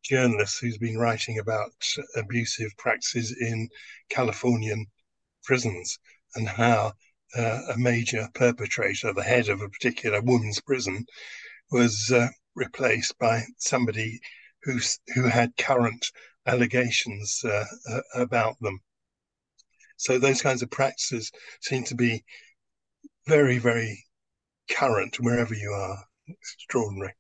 journalist 0.04 0.60
who's 0.60 0.78
been 0.78 0.98
writing 0.98 1.40
about 1.40 1.72
abusive 2.16 2.72
practices 2.78 3.36
in 3.40 3.70
Californian 4.10 4.86
prisons 5.44 5.98
and 6.36 6.48
how 6.48 6.94
uh, 7.38 7.62
a 7.74 7.78
major 7.78 8.28
perpetrator, 8.34 9.14
the 9.14 9.24
head 9.24 9.50
of 9.50 9.62
a 9.62 9.70
particular 9.70 10.22
women's 10.22 10.62
prison, 10.62 11.06
was 11.72 12.12
uh, 12.14 12.28
replaced 12.56 13.18
by 13.20 13.44
somebody 13.58 14.20
who's, 14.64 15.00
who 15.16 15.24
had 15.24 15.56
current 15.58 16.06
allegations 16.46 17.44
about 18.16 18.56
them. 18.62 18.80
So 19.98 20.18
those 20.18 20.42
kinds 20.42 20.64
of 20.64 20.72
practices 20.72 21.32
seem 21.62 21.84
to 21.86 21.96
be 21.96 22.24
very, 23.32 23.58
very 23.58 24.04
current 24.70 25.16
wherever 25.20 25.54
you 25.54 25.72
are. 25.72 25.98
Extraordinary. 26.28 27.14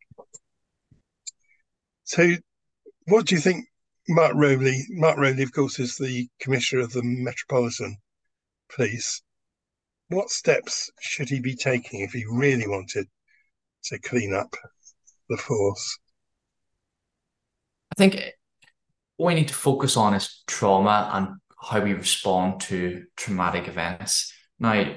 So, 2.04 2.36
what 3.08 3.26
do 3.26 3.36
you 3.36 3.42
think, 3.42 3.66
Mark 4.10 4.34
Rowley? 4.36 4.84
Mark 4.90 5.18
Rowley, 5.18 5.44
of 5.44 5.54
course, 5.54 5.80
is 5.80 5.98
the 5.98 6.28
commissioner 6.40 6.82
of 6.82 6.94
the 6.94 7.04
Metropolitan 7.04 7.98
Police 8.76 9.22
what 10.12 10.30
steps 10.30 10.92
should 11.00 11.30
he 11.30 11.40
be 11.40 11.56
taking 11.56 12.02
if 12.02 12.12
he 12.12 12.26
really 12.30 12.68
wanted 12.68 13.08
to 13.86 14.00
clean 14.00 14.34
up 14.34 14.56
the 15.30 15.38
force? 15.38 15.98
I 17.92 17.96
think 17.96 18.22
what 19.18 19.28
we 19.28 19.36
need 19.36 19.48
to 19.48 19.54
focus 19.54 19.96
on 19.96 20.14
is 20.14 20.44
trauma 20.48 21.10
and 21.14 21.30
how 21.62 21.80
we 21.82 21.94
respond 21.94 22.60
to 22.62 23.06
traumatic 23.16 23.68
events. 23.68 24.34
Now, 24.60 24.96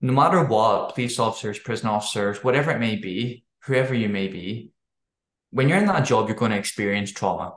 no 0.00 0.12
matter 0.12 0.44
what, 0.44 0.94
police 0.94 1.18
officers, 1.18 1.58
prison 1.58 1.88
officers, 1.88 2.44
whatever 2.44 2.70
it 2.70 2.78
may 2.78 2.96
be, 2.96 3.44
whoever 3.64 3.94
you 3.94 4.08
may 4.08 4.28
be, 4.28 4.72
when 5.50 5.68
you're 5.68 5.78
in 5.78 5.86
that 5.86 6.04
job, 6.04 6.28
you're 6.28 6.36
going 6.36 6.50
to 6.50 6.58
experience 6.58 7.12
trauma. 7.12 7.54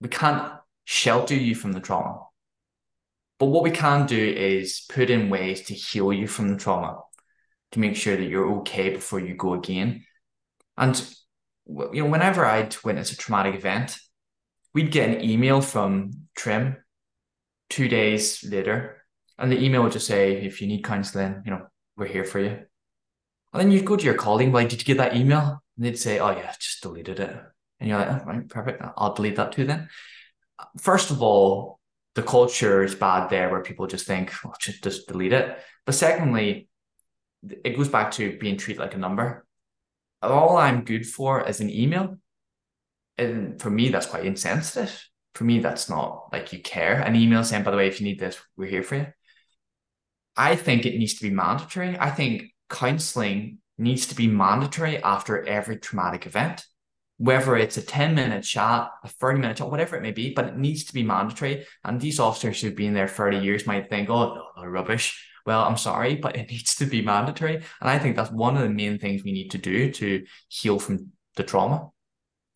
We 0.00 0.08
can't 0.08 0.52
shelter 0.84 1.34
you 1.34 1.54
from 1.54 1.72
the 1.72 1.80
trauma. 1.80 2.20
But 3.38 3.46
what 3.46 3.64
we 3.64 3.70
can 3.70 4.06
do 4.06 4.18
is 4.18 4.84
put 4.88 5.10
in 5.10 5.30
ways 5.30 5.62
to 5.62 5.74
heal 5.74 6.12
you 6.12 6.26
from 6.28 6.48
the 6.48 6.56
trauma, 6.56 7.00
to 7.72 7.80
make 7.80 7.96
sure 7.96 8.16
that 8.16 8.24
you're 8.24 8.58
okay 8.60 8.90
before 8.90 9.20
you 9.20 9.34
go 9.34 9.54
again. 9.54 10.04
And 10.76 10.96
you 11.66 12.02
know, 12.02 12.10
whenever 12.10 12.44
I'd 12.44 12.76
witness 12.84 13.12
a 13.12 13.16
traumatic 13.16 13.54
event, 13.54 13.98
we'd 14.74 14.92
get 14.92 15.10
an 15.10 15.24
email 15.24 15.60
from 15.60 16.12
Trim 16.36 16.76
two 17.70 17.88
days 17.88 18.44
later, 18.44 19.03
and 19.38 19.50
the 19.50 19.62
email 19.62 19.82
would 19.82 19.92
just 19.92 20.06
say, 20.06 20.44
"If 20.44 20.60
you 20.60 20.68
need 20.68 20.84
counselling, 20.84 21.42
you 21.44 21.50
know, 21.50 21.66
we're 21.96 22.06
here 22.06 22.24
for 22.24 22.40
you." 22.40 22.50
And 23.52 23.60
then 23.60 23.70
you'd 23.70 23.84
go 23.86 23.96
to 23.96 24.04
your 24.04 24.14
colleague, 24.14 24.52
like, 24.52 24.68
"Did 24.68 24.80
you 24.80 24.84
get 24.84 24.98
that 24.98 25.16
email?" 25.16 25.62
And 25.76 25.84
they'd 25.84 25.98
say, 25.98 26.18
"Oh 26.18 26.30
yeah, 26.30 26.52
just 26.60 26.82
deleted 26.82 27.20
it." 27.20 27.36
And 27.80 27.88
you're 27.88 27.98
like, 27.98 28.08
oh, 28.08 28.24
"Right, 28.24 28.48
perfect. 28.48 28.82
I'll 28.96 29.14
delete 29.14 29.36
that 29.36 29.52
too 29.52 29.64
then." 29.64 29.88
First 30.78 31.10
of 31.10 31.22
all, 31.22 31.80
the 32.14 32.22
culture 32.22 32.82
is 32.82 32.94
bad 32.94 33.28
there 33.28 33.50
where 33.50 33.62
people 33.62 33.86
just 33.86 34.06
think, 34.06 34.32
well, 34.44 34.54
just, 34.60 34.82
just 34.82 35.08
delete 35.08 35.32
it. 35.32 35.58
But 35.84 35.94
secondly, 35.96 36.68
it 37.42 37.76
goes 37.76 37.88
back 37.88 38.12
to 38.12 38.38
being 38.38 38.56
treated 38.56 38.80
like 38.80 38.94
a 38.94 38.98
number. 38.98 39.44
All 40.22 40.56
I'm 40.56 40.84
good 40.84 41.06
for 41.06 41.46
is 41.46 41.60
an 41.60 41.70
email. 41.70 42.18
And 43.18 43.60
for 43.60 43.70
me, 43.70 43.88
that's 43.88 44.06
quite 44.06 44.24
insensitive. 44.24 45.08
For 45.34 45.44
me, 45.44 45.58
that's 45.58 45.90
not 45.90 46.28
like 46.32 46.52
you 46.52 46.60
care. 46.60 47.00
An 47.00 47.16
email 47.16 47.42
saying, 47.44 47.64
by 47.64 47.72
the 47.72 47.76
way, 47.76 47.88
if 47.88 48.00
you 48.00 48.06
need 48.06 48.20
this, 48.20 48.40
we're 48.56 48.68
here 48.68 48.82
for 48.82 48.96
you. 48.96 49.06
I 50.36 50.56
think 50.56 50.84
it 50.84 50.98
needs 50.98 51.14
to 51.14 51.22
be 51.22 51.34
mandatory. 51.34 51.96
I 51.98 52.10
think 52.10 52.44
counseling 52.68 53.58
needs 53.78 54.06
to 54.06 54.14
be 54.14 54.26
mandatory 54.26 55.02
after 55.02 55.44
every 55.46 55.78
traumatic 55.78 56.26
event 56.26 56.64
whether 57.18 57.56
it's 57.56 57.76
a 57.76 57.82
10 57.82 58.14
minute 58.14 58.42
chat, 58.42 58.90
a 59.02 59.08
30 59.08 59.40
minute 59.40 59.56
chat, 59.56 59.70
whatever 59.70 59.96
it 59.96 60.02
may 60.02 60.10
be, 60.10 60.32
but 60.32 60.46
it 60.46 60.56
needs 60.56 60.84
to 60.84 60.94
be 60.94 61.02
mandatory. 61.02 61.64
And 61.84 62.00
these 62.00 62.18
officers 62.18 62.60
who've 62.60 62.74
been 62.74 62.94
there 62.94 63.08
30 63.08 63.38
years 63.38 63.66
might 63.66 63.88
think, 63.88 64.10
oh, 64.10 64.34
no, 64.34 64.44
they're 64.60 64.70
rubbish. 64.70 65.30
Well, 65.46 65.62
I'm 65.62 65.76
sorry, 65.76 66.16
but 66.22 66.36
it 66.36 66.50
needs 66.50 66.74
to 66.76 66.86
be 66.86 67.02
mandatory. 67.02 67.56
And 67.56 67.90
I 67.90 67.98
think 67.98 68.16
that's 68.16 68.30
one 68.30 68.56
of 68.56 68.62
the 68.62 68.68
main 68.68 68.98
things 68.98 69.22
we 69.22 69.32
need 69.32 69.50
to 69.52 69.58
do 69.58 69.90
to 69.92 70.24
heal 70.48 70.78
from 70.78 71.12
the 71.36 71.44
trauma. 71.44 71.90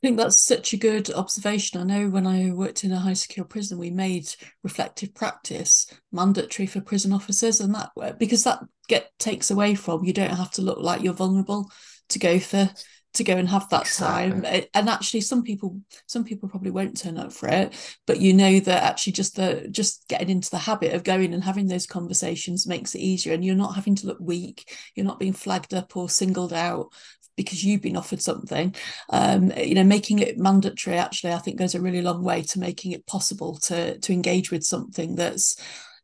I 0.00 0.06
think 0.06 0.16
that's 0.16 0.38
such 0.38 0.72
a 0.72 0.76
good 0.76 1.10
observation. 1.10 1.80
I 1.80 1.82
know 1.82 2.08
when 2.08 2.24
I 2.24 2.52
worked 2.52 2.84
in 2.84 2.92
a 2.92 3.00
high 3.00 3.14
secure 3.14 3.44
prison, 3.44 3.78
we 3.78 3.90
made 3.90 4.28
reflective 4.62 5.12
practice 5.12 5.92
mandatory 6.12 6.66
for 6.66 6.80
prison 6.80 7.12
officers, 7.12 7.60
and 7.60 7.74
that 7.74 7.90
uh, 8.00 8.12
because 8.12 8.44
that 8.44 8.62
get 8.88 9.10
takes 9.18 9.50
away 9.50 9.74
from 9.74 10.04
you 10.04 10.12
don't 10.12 10.30
have 10.30 10.52
to 10.52 10.62
look 10.62 10.78
like 10.78 11.02
you're 11.02 11.12
vulnerable 11.12 11.70
to 12.10 12.18
go 12.18 12.38
for 12.38 12.70
to 13.14 13.24
go 13.24 13.36
and 13.36 13.48
have 13.48 13.68
that 13.70 13.82
exactly. 13.82 14.30
time 14.30 14.66
and 14.74 14.88
actually 14.88 15.20
some 15.20 15.42
people 15.42 15.80
some 16.06 16.24
people 16.24 16.48
probably 16.48 16.70
won't 16.70 16.96
turn 16.96 17.16
up 17.16 17.32
for 17.32 17.48
it 17.48 17.74
but 18.06 18.20
you 18.20 18.34
know 18.34 18.60
that 18.60 18.82
actually 18.82 19.12
just 19.12 19.36
the 19.36 19.66
just 19.70 20.06
getting 20.08 20.28
into 20.28 20.50
the 20.50 20.58
habit 20.58 20.92
of 20.92 21.04
going 21.04 21.32
and 21.32 21.42
having 21.42 21.66
those 21.66 21.86
conversations 21.86 22.66
makes 22.66 22.94
it 22.94 23.00
easier 23.00 23.32
and 23.32 23.44
you're 23.44 23.54
not 23.54 23.74
having 23.74 23.94
to 23.94 24.06
look 24.06 24.18
weak 24.20 24.76
you're 24.94 25.06
not 25.06 25.18
being 25.18 25.32
flagged 25.32 25.72
up 25.72 25.96
or 25.96 26.08
singled 26.08 26.52
out 26.52 26.92
because 27.38 27.64
you've 27.64 27.80
been 27.80 27.96
offered 27.96 28.20
something 28.20 28.74
um, 29.10 29.50
you 29.56 29.74
know 29.74 29.84
making 29.84 30.18
it 30.18 30.36
mandatory 30.36 30.98
actually 30.98 31.32
i 31.32 31.38
think 31.38 31.58
goes 31.58 31.74
a 31.74 31.80
really 31.80 32.02
long 32.02 32.22
way 32.22 32.42
to 32.42 32.58
making 32.58 32.92
it 32.92 33.06
possible 33.06 33.56
to 33.56 33.98
to 34.00 34.12
engage 34.12 34.50
with 34.50 34.62
something 34.62 35.14
that's 35.14 35.56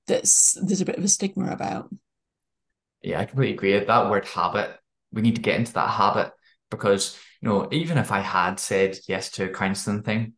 that's 0.06 0.54
there's 0.62 0.80
a 0.80 0.86
bit 0.86 0.96
of 0.96 1.04
a 1.04 1.08
stigma 1.08 1.52
about 1.52 1.90
yeah 3.02 3.20
i 3.20 3.26
completely 3.26 3.54
agree 3.54 3.84
that 3.84 4.10
word 4.10 4.24
habit 4.24 4.78
we 5.14 5.22
need 5.22 5.36
to 5.36 5.42
get 5.42 5.58
into 5.58 5.72
that 5.74 5.90
habit 5.90 6.32
because 6.70 7.18
you 7.40 7.48
know 7.48 7.68
even 7.70 7.98
if 7.98 8.10
I 8.10 8.20
had 8.20 8.58
said 8.58 8.98
yes 9.08 9.30
to 9.32 9.44
a 9.44 9.48
counselling 9.48 10.02
thing, 10.02 10.34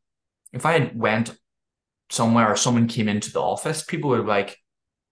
if 0.52 0.66
I 0.66 0.72
had 0.72 0.98
went 0.98 1.36
somewhere 2.10 2.50
or 2.50 2.56
someone 2.56 2.86
came 2.86 3.08
into 3.08 3.32
the 3.32 3.42
office, 3.42 3.82
people 3.82 4.10
were 4.10 4.22
like, 4.22 4.58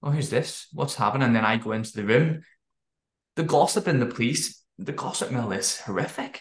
"Oh, 0.02 0.10
who's 0.10 0.30
this? 0.30 0.68
What's 0.72 0.94
happening?" 0.94 1.26
And 1.26 1.36
then 1.36 1.44
I 1.44 1.56
go 1.56 1.72
into 1.72 1.92
the 1.92 2.04
room. 2.04 2.42
The 3.36 3.42
gossip 3.42 3.88
in 3.88 3.98
the 3.98 4.06
police, 4.06 4.62
the 4.78 4.92
gossip 4.92 5.30
mill 5.30 5.52
is 5.52 5.80
horrific, 5.80 6.40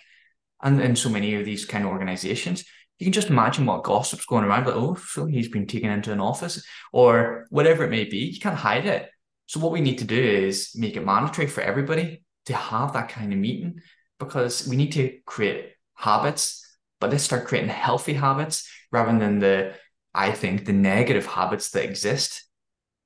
and 0.62 0.82
in 0.82 0.96
so 0.96 1.10
many 1.10 1.36
of 1.36 1.46
these 1.46 1.66
kind 1.66 1.86
of 1.86 1.92
organisations, 1.92 2.64
you 3.00 3.06
can 3.06 3.14
just 3.14 3.30
imagine 3.30 3.66
what 3.66 3.84
gossip's 3.84 4.26
going 4.26 4.46
around. 4.46 4.66
Like, 4.66 4.76
oh, 4.76 4.96
so 4.96 5.26
he's 5.26 5.50
been 5.50 5.68
taken 5.68 5.90
into 5.90 6.12
an 6.12 6.20
office 6.20 6.64
or 6.92 7.48
whatever 7.50 7.84
it 7.84 7.90
may 7.90 8.06
be. 8.06 8.18
You 8.18 8.40
can't 8.40 8.56
hide 8.56 8.86
it. 8.86 9.10
So 9.46 9.60
what 9.60 9.72
we 9.72 9.82
need 9.82 9.98
to 9.98 10.06
do 10.06 10.22
is 10.22 10.72
make 10.76 10.96
it 10.96 11.06
mandatory 11.06 11.48
for 11.48 11.62
everybody 11.62 12.24
to 12.46 12.54
have 12.54 12.94
that 12.94 13.10
kind 13.10 13.34
of 13.34 13.40
meeting 13.40 13.82
because 14.20 14.68
we 14.68 14.76
need 14.76 14.94
to 14.94 15.20
create 15.26 15.74
habits, 15.96 16.66
but 17.00 17.12
let's 17.12 17.24
start 17.24 17.46
creating 17.46 17.70
healthy 17.70 18.14
habits 18.14 18.70
rather 18.92 19.18
than 19.18 19.40
the, 19.40 19.74
I 20.14 20.32
think, 20.32 20.66
the 20.66 20.74
negative 20.74 21.26
habits 21.26 21.72
that 21.72 21.84
exist 21.84 22.46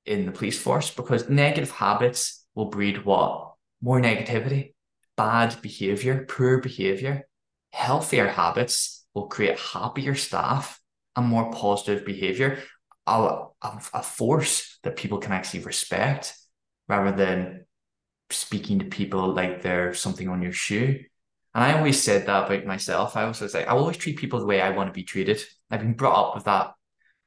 in 0.06 0.26
the 0.26 0.32
police 0.32 0.58
force 0.58 0.90
because 0.90 1.28
negative 1.28 1.70
habits 1.70 2.46
will 2.54 2.66
breed 2.66 3.04
what? 3.04 3.54
More 3.82 4.00
negativity, 4.00 4.74
bad 5.18 5.60
behavior, 5.60 6.24
poor 6.26 6.60
behavior. 6.60 7.28
Healthier 7.72 8.28
habits 8.28 9.04
will 9.12 9.26
create 9.26 9.58
happier 9.58 10.14
staff 10.14 10.80
and 11.16 11.26
more 11.26 11.50
positive 11.50 12.06
behavior, 12.06 12.60
a, 13.06 13.46
a, 13.60 13.82
a 13.92 14.02
force 14.02 14.78
that 14.84 14.96
people 14.96 15.18
can 15.18 15.32
actually 15.32 15.64
respect 15.64 16.34
rather 16.88 17.14
than 17.14 17.66
speaking 18.30 18.78
to 18.78 18.84
people 18.84 19.34
like 19.34 19.60
they're 19.60 19.92
something 19.92 20.28
on 20.28 20.40
your 20.40 20.52
shoe. 20.52 21.00
And 21.54 21.64
I 21.64 21.76
always 21.76 22.00
said 22.00 22.26
that 22.26 22.46
about 22.46 22.64
myself. 22.64 23.16
I 23.16 23.24
also 23.24 23.48
say 23.48 23.64
I 23.64 23.72
always 23.72 23.96
treat 23.96 24.18
people 24.18 24.38
the 24.38 24.46
way 24.46 24.60
I 24.60 24.70
want 24.70 24.88
to 24.88 24.92
be 24.92 25.02
treated. 25.02 25.42
I've 25.70 25.80
been 25.80 25.94
brought 25.94 26.28
up 26.28 26.34
with 26.36 26.44
that 26.44 26.74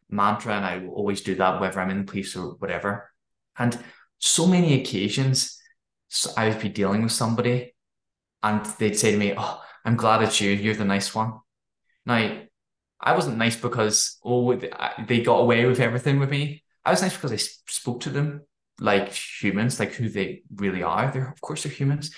mantra, 0.10 0.56
and 0.56 0.66
I 0.66 0.86
always 0.88 1.22
do 1.22 1.36
that 1.36 1.60
whether 1.60 1.80
I'm 1.82 1.89
in 1.89 2.06
the 2.06 2.12
police 2.12 2.36
or 2.36 2.52
whatever. 2.60 3.12
And 3.58 3.78
so 4.20 4.48
many 4.48 4.80
occasions, 4.80 5.60
I 6.38 6.50
would 6.50 6.62
be 6.62 6.70
dealing 6.70 7.04
with 7.04 7.12
somebody 7.12 7.74
and 8.44 8.66
they'd 8.78 8.98
say 8.98 9.12
to 9.12 9.18
me, 9.18 9.34
Oh, 9.38 9.62
I'm 9.86 9.96
glad 9.96 10.22
it's 10.22 10.42
you. 10.42 10.52
You're 10.52 10.76
the 10.76 10.86
nice 10.86 11.14
one. 11.14 11.34
Now, 12.06 12.42
I 13.00 13.16
wasn't 13.16 13.38
nice 13.38 13.56
because, 13.56 14.18
oh, 14.24 14.56
they 15.08 15.22
got 15.22 15.39
away 15.39 15.66
with 15.66 15.80
everything 15.80 16.20
with 16.20 16.30
me. 16.30 16.64
I 16.86 16.92
was 16.92 17.02
nice 17.02 17.16
because 17.16 17.32
I 17.32 17.38
spoke 17.38 18.02
to 18.02 18.10
them 18.10 18.42
like 18.80 19.14
humans, 19.14 19.80
like 19.80 19.94
who 19.94 20.10
they 20.10 20.44
really 20.56 20.84
are. 20.84 21.12
They're, 21.12 21.30
of 21.30 21.42
course, 21.42 21.64
they're 21.64 21.72
humans. 21.72 22.14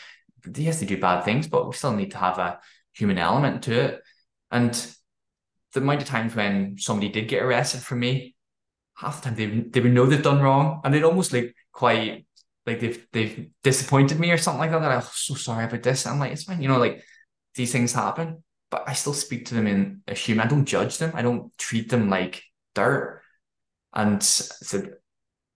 Yes, 0.55 0.79
they 0.79 0.85
do 0.85 0.99
bad 0.99 1.23
things, 1.23 1.47
but 1.47 1.67
we 1.67 1.73
still 1.73 1.93
need 1.93 2.11
to 2.11 2.17
have 2.17 2.37
a 2.37 2.59
human 2.93 3.17
element 3.17 3.63
to 3.63 3.79
it. 3.79 4.01
And 4.51 4.73
the 5.73 5.81
amount 5.81 6.01
of 6.01 6.07
times 6.07 6.35
when 6.35 6.77
somebody 6.77 7.09
did 7.09 7.27
get 7.27 7.43
arrested 7.43 7.81
for 7.81 7.95
me, 7.95 8.35
half 8.95 9.21
the 9.21 9.29
time 9.29 9.35
they 9.35 9.47
they 9.47 9.79
would 9.79 9.93
know 9.93 10.05
they've 10.05 10.21
done 10.21 10.41
wrong, 10.41 10.81
and 10.83 10.93
they'd 10.93 11.03
almost 11.03 11.33
like 11.33 11.55
quite 11.71 12.25
like 12.65 12.79
they've 12.79 13.05
they've 13.11 13.49
disappointed 13.63 14.19
me 14.19 14.31
or 14.31 14.37
something 14.37 14.59
like 14.59 14.71
that. 14.71 14.81
Like, 14.81 15.03
oh, 15.03 15.11
so 15.13 15.35
sorry 15.35 15.65
about 15.65 15.83
this. 15.83 16.05
I'm 16.05 16.19
like, 16.19 16.31
it's 16.31 16.43
fine, 16.43 16.61
you 16.61 16.67
know, 16.67 16.79
like 16.79 17.03
these 17.55 17.71
things 17.71 17.93
happen, 17.93 18.43
but 18.69 18.83
I 18.87 18.93
still 18.93 19.13
speak 19.13 19.45
to 19.47 19.55
them 19.55 19.67
in 19.67 20.01
a 20.07 20.13
human. 20.13 20.45
I 20.45 20.49
don't 20.49 20.65
judge 20.65 20.97
them. 20.97 21.11
I 21.13 21.21
don't 21.21 21.55
treat 21.57 21.89
them 21.89 22.09
like 22.09 22.43
dirt. 22.73 23.21
And 23.93 24.23
so 24.23 24.83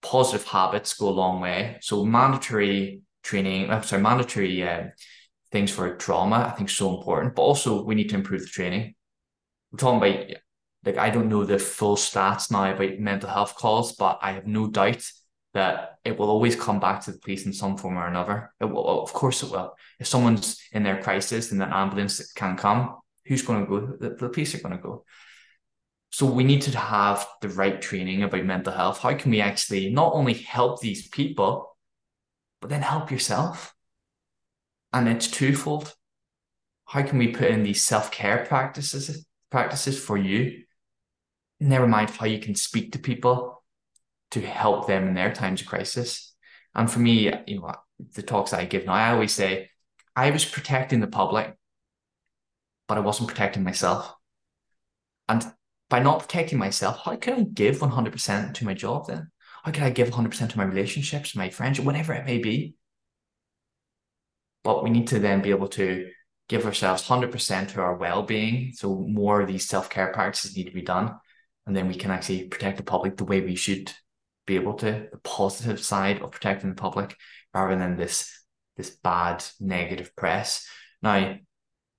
positive 0.01 0.45
habits 0.45 0.93
go 0.93 1.09
a 1.09 1.11
long 1.11 1.41
way. 1.41 1.77
So 1.81 2.05
mandatory 2.05 3.01
training, 3.23 3.69
I'm 3.69 3.83
sorry, 3.83 4.01
mandatory 4.01 4.67
uh, 4.67 4.83
things 5.51 5.71
for 5.71 5.95
trauma, 5.95 6.51
I 6.51 6.51
think 6.51 6.69
so 6.69 6.97
important. 6.97 7.35
But 7.35 7.41
also 7.41 7.83
we 7.83 7.95
need 7.95 8.09
to 8.09 8.15
improve 8.15 8.41
the 8.41 8.47
training. 8.47 8.95
We're 9.71 9.79
talking 9.79 9.97
about 9.97 10.37
like 10.85 10.97
I 10.97 11.09
don't 11.09 11.29
know 11.29 11.43
the 11.43 11.59
full 11.59 11.95
stats 11.95 12.51
now 12.51 12.71
about 12.71 12.99
mental 12.99 13.29
health 13.29 13.55
calls, 13.55 13.93
but 13.93 14.19
I 14.21 14.33
have 14.33 14.47
no 14.47 14.67
doubt 14.67 15.03
that 15.57 15.97
it 16.05 16.17
will 16.17 16.29
always 16.29 16.55
come 16.55 16.79
back 16.79 17.01
to 17.01 17.11
the 17.11 17.17
police 17.17 17.47
in 17.47 17.51
some 17.51 17.77
form 17.77 17.97
or 17.97 18.07
another. 18.07 18.53
It 18.61 18.65
will, 18.65 19.01
of 19.01 19.11
course, 19.11 19.41
it 19.41 19.51
will. 19.51 19.75
If 19.99 20.07
someone's 20.07 20.61
in 20.71 20.83
their 20.83 21.01
crisis 21.01 21.51
and 21.51 21.61
an 21.61 21.73
ambulance 21.73 22.31
can 22.33 22.55
come, 22.55 22.97
who's 23.25 23.41
going 23.41 23.65
to 23.65 23.69
go? 23.69 23.79
The, 23.99 24.09
the 24.11 24.29
police 24.29 24.53
are 24.53 24.61
going 24.61 24.77
to 24.77 24.81
go. 24.81 25.03
So 26.11 26.27
we 26.27 26.43
need 26.43 26.61
to 26.63 26.77
have 26.77 27.27
the 27.41 27.49
right 27.49 27.81
training 27.81 28.21
about 28.21 28.45
mental 28.45 28.71
health. 28.71 28.99
How 28.99 29.15
can 29.15 29.31
we 29.31 29.41
actually 29.41 29.89
not 29.89 30.13
only 30.13 30.33
help 30.33 30.79
these 30.79 31.07
people, 31.07 31.75
but 32.61 32.69
then 32.69 32.81
help 32.81 33.09
yourself? 33.09 33.73
And 34.93 35.09
it's 35.09 35.27
twofold. 35.27 35.93
How 36.85 37.01
can 37.01 37.17
we 37.17 37.29
put 37.29 37.49
in 37.49 37.63
these 37.63 37.83
self-care 37.83 38.45
practices 38.45 39.25
practices 39.49 39.99
for 39.99 40.17
you? 40.17 40.63
Never 41.59 41.87
mind 41.87 42.11
how 42.11 42.27
you 42.27 42.39
can 42.39 42.55
speak 42.55 42.91
to 42.91 42.99
people 42.99 43.56
to 44.31 44.41
help 44.41 44.87
them 44.87 45.07
in 45.07 45.13
their 45.13 45.33
times 45.33 45.61
of 45.61 45.67
crisis. 45.67 46.33
And 46.75 46.91
for 46.91 46.99
me, 46.99 47.31
you 47.47 47.59
know, 47.59 47.73
the 48.13 48.21
talks 48.21 48.53
I 48.53 48.65
give 48.65 48.85
now, 48.85 48.93
I 48.93 49.11
always 49.11 49.33
say 49.33 49.69
I 50.15 50.31
was 50.31 50.45
protecting 50.45 50.99
the 50.99 51.07
public, 51.07 51.55
but 52.87 52.97
I 52.97 53.01
wasn't 53.01 53.29
protecting 53.29 53.63
myself. 53.63 54.13
And 55.27 55.45
by 55.89 55.99
not 55.99 56.19
protecting 56.19 56.59
myself, 56.59 56.99
how 57.03 57.15
can 57.15 57.33
I 57.33 57.43
give 57.43 57.79
100% 57.79 58.53
to 58.55 58.65
my 58.65 58.73
job 58.73 59.07
then? 59.07 59.31
How 59.63 59.71
can 59.71 59.83
I 59.83 59.89
give 59.89 60.09
100% 60.09 60.49
to 60.49 60.57
my 60.57 60.63
relationships, 60.63 61.35
my 61.35 61.49
friendship, 61.49 61.85
whatever 61.85 62.13
it 62.13 62.25
may 62.25 62.37
be? 62.37 62.75
But 64.63 64.83
we 64.83 64.89
need 64.89 65.07
to 65.07 65.19
then 65.19 65.41
be 65.41 65.49
able 65.49 65.69
to 65.69 66.09
give 66.49 66.65
ourselves 66.65 67.03
100% 67.03 67.73
to 67.73 67.81
our 67.81 67.95
well-being. 67.95 68.73
So 68.73 68.95
more 68.95 69.41
of 69.41 69.47
these 69.47 69.67
self-care 69.67 70.13
practices 70.13 70.55
need 70.55 70.65
to 70.65 70.71
be 70.71 70.81
done. 70.81 71.15
And 71.65 71.75
then 71.75 71.87
we 71.87 71.95
can 71.95 72.11
actually 72.11 72.45
protect 72.45 72.77
the 72.77 72.83
public 72.83 73.17
the 73.17 73.25
way 73.25 73.41
we 73.41 73.55
should 73.55 73.91
be 74.47 74.55
able 74.55 74.73
to, 74.75 75.07
the 75.11 75.19
positive 75.23 75.79
side 75.79 76.21
of 76.23 76.31
protecting 76.31 76.71
the 76.71 76.75
public 76.75 77.15
rather 77.53 77.75
than 77.75 77.97
this, 77.97 78.31
this 78.75 78.89
bad 78.89 79.45
negative 79.59 80.15
press. 80.15 80.67
Now, 81.03 81.35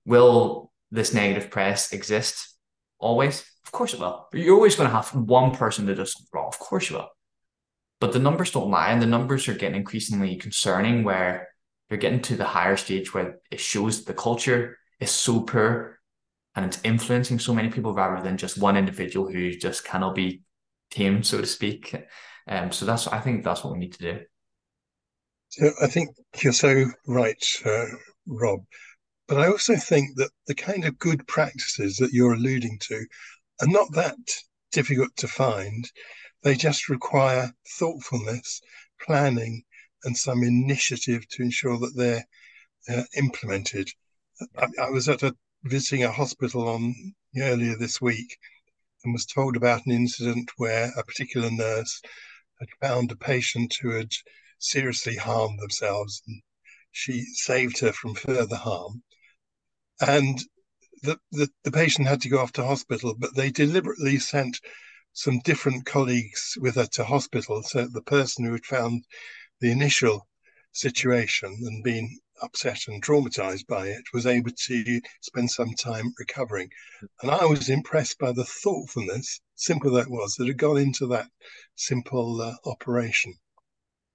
will 0.05 0.72
this 0.90 1.14
negative 1.14 1.51
press 1.51 1.92
exist 1.92 2.57
always? 2.99 3.44
Of 3.64 3.70
course 3.70 3.94
it 3.94 4.01
will. 4.01 4.26
You're 4.32 4.57
always 4.57 4.74
going 4.74 4.88
to 4.88 4.96
have 4.96 5.14
one 5.14 5.53
person 5.53 5.86
that 5.86 5.96
does 5.96 6.14
something 6.14 6.30
wrong. 6.32 6.49
Of 6.49 6.59
course 6.59 6.90
you 6.90 6.96
will. 6.96 7.11
But 8.01 8.12
the 8.12 8.18
numbers 8.18 8.51
don't 8.51 8.70
lie, 8.70 8.90
and 8.90 9.03
the 9.03 9.07
numbers 9.07 9.49
are 9.49 9.55
getting 9.55 9.76
increasingly 9.76 10.36
concerning 10.36 11.05
where 11.05 11.49
they're 11.88 11.99
getting 11.99 12.22
to 12.22 12.36
the 12.36 12.44
higher 12.44 12.76
stage 12.76 13.12
where 13.12 13.38
it 13.51 13.61
shows 13.61 14.05
the 14.05 14.14
culture 14.14 14.78
is 15.01 15.11
so 15.11 15.40
poor 15.40 15.99
and 16.55 16.64
it's 16.64 16.80
influencing 16.84 17.38
so 17.38 17.55
many 17.55 17.68
people 17.70 17.94
rather 17.94 18.22
than 18.22 18.36
just 18.36 18.59
one 18.59 18.76
individual 18.76 19.30
who 19.30 19.51
just 19.53 19.84
cannot 19.84 20.14
be 20.14 20.42
tamed, 20.90 21.26
so 21.26 21.40
to 21.40 21.46
speak. 21.46 21.94
Um, 22.49 22.72
so 22.72 22.86
that's 22.86 23.07
I 23.07 23.20
think 23.20 23.44
that's 23.44 23.62
what 23.62 23.72
we 23.72 23.78
need 23.78 23.92
to 23.94 24.12
do. 24.12 24.20
So 25.51 25.70
I 25.82 25.86
think 25.86 26.11
you're 26.42 26.53
so 26.53 26.86
right, 27.07 27.44
uh, 27.64 27.86
Rob. 28.26 28.61
But 29.26 29.38
I 29.38 29.49
also 29.49 29.76
think 29.76 30.16
that 30.16 30.30
the 30.46 30.55
kind 30.55 30.84
of 30.84 30.99
good 30.99 31.26
practices 31.26 31.96
that 31.96 32.12
you're 32.12 32.34
alluding 32.34 32.78
to 32.88 33.07
are 33.61 33.68
not 33.68 33.92
that 33.92 34.16
difficult 34.72 35.14
to 35.16 35.28
find. 35.28 35.90
They 36.42 36.55
just 36.55 36.88
require 36.88 37.53
thoughtfulness, 37.78 38.61
planning, 39.01 39.64
and 40.05 40.16
some 40.16 40.42
initiative 40.42 41.28
to 41.28 41.42
ensure 41.42 41.78
that 41.78 41.96
they're 41.96 42.24
uh, 42.88 43.05
implemented. 43.16 43.90
I, 44.57 44.68
I, 44.80 44.90
was 44.90 45.09
at 45.09 45.22
a 45.22 45.34
visiting 45.64 46.05
a 46.05 46.12
hospital 46.12 46.68
on 46.68 46.94
earlier 47.36 47.76
this 47.76 48.01
week 48.01 48.38
and 49.05 49.12
was 49.12 49.26
told 49.26 49.57
about 49.57 49.84
an 49.86 49.92
incident 49.92 50.51
where 50.57 50.90
a 50.96 51.03
particular 51.03 51.51
nurse 51.51 52.01
had 52.61 52.68
found 52.80 53.11
a 53.11 53.16
patient 53.16 53.74
who 53.80 53.90
had 53.90 54.12
seriously 54.59 55.16
harmed 55.16 55.61
themselves 55.61 56.22
and 56.26 56.42
she 56.90 57.24
saved 57.34 57.78
her 57.78 57.92
from 57.92 58.14
further 58.14 58.56
harm. 58.56 59.02
And 60.00 60.42
the, 61.02 61.18
the, 61.30 61.48
the 61.64 61.70
patient 61.70 62.09
had 62.09 62.20
to 62.22 62.28
go 62.28 62.38
off 62.38 62.52
to 62.52 62.64
hospital, 62.64 63.14
but 63.16 63.34
they 63.36 63.50
deliberately 63.50 64.18
sent 64.18 64.61
some 65.12 65.40
different 65.40 65.86
colleagues 65.86 66.56
with 66.61 66.74
her 66.76 66.86
to 66.86 67.04
hospital. 67.04 67.62
So 67.62 67.86
the 67.86 68.02
person 68.02 68.44
who 68.44 68.52
had 68.52 68.64
found 68.64 69.04
the 69.61 69.70
initial 69.70 70.28
situation 70.72 71.56
and 71.62 71.82
been 71.82 72.18
upset 72.40 72.86
and 72.86 73.02
traumatized 73.02 73.66
by 73.66 73.88
it 73.88 74.04
was 74.12 74.26
able 74.26 74.50
to 74.50 75.00
spend 75.20 75.50
some 75.50 75.74
time 75.74 76.12
recovering. 76.18 76.70
And 77.22 77.30
I 77.30 77.44
was 77.46 77.68
impressed 77.68 78.18
by 78.18 78.32
the 78.32 78.44
thoughtfulness, 78.44 79.40
simple 79.59 79.92
that 79.92 80.11
was, 80.11 80.34
that 80.34 80.46
had 80.46 80.59
gone 80.59 80.78
into 80.78 81.06
that 81.09 81.26
simple 81.74 82.40
uh, 82.40 82.54
operation. 82.64 83.34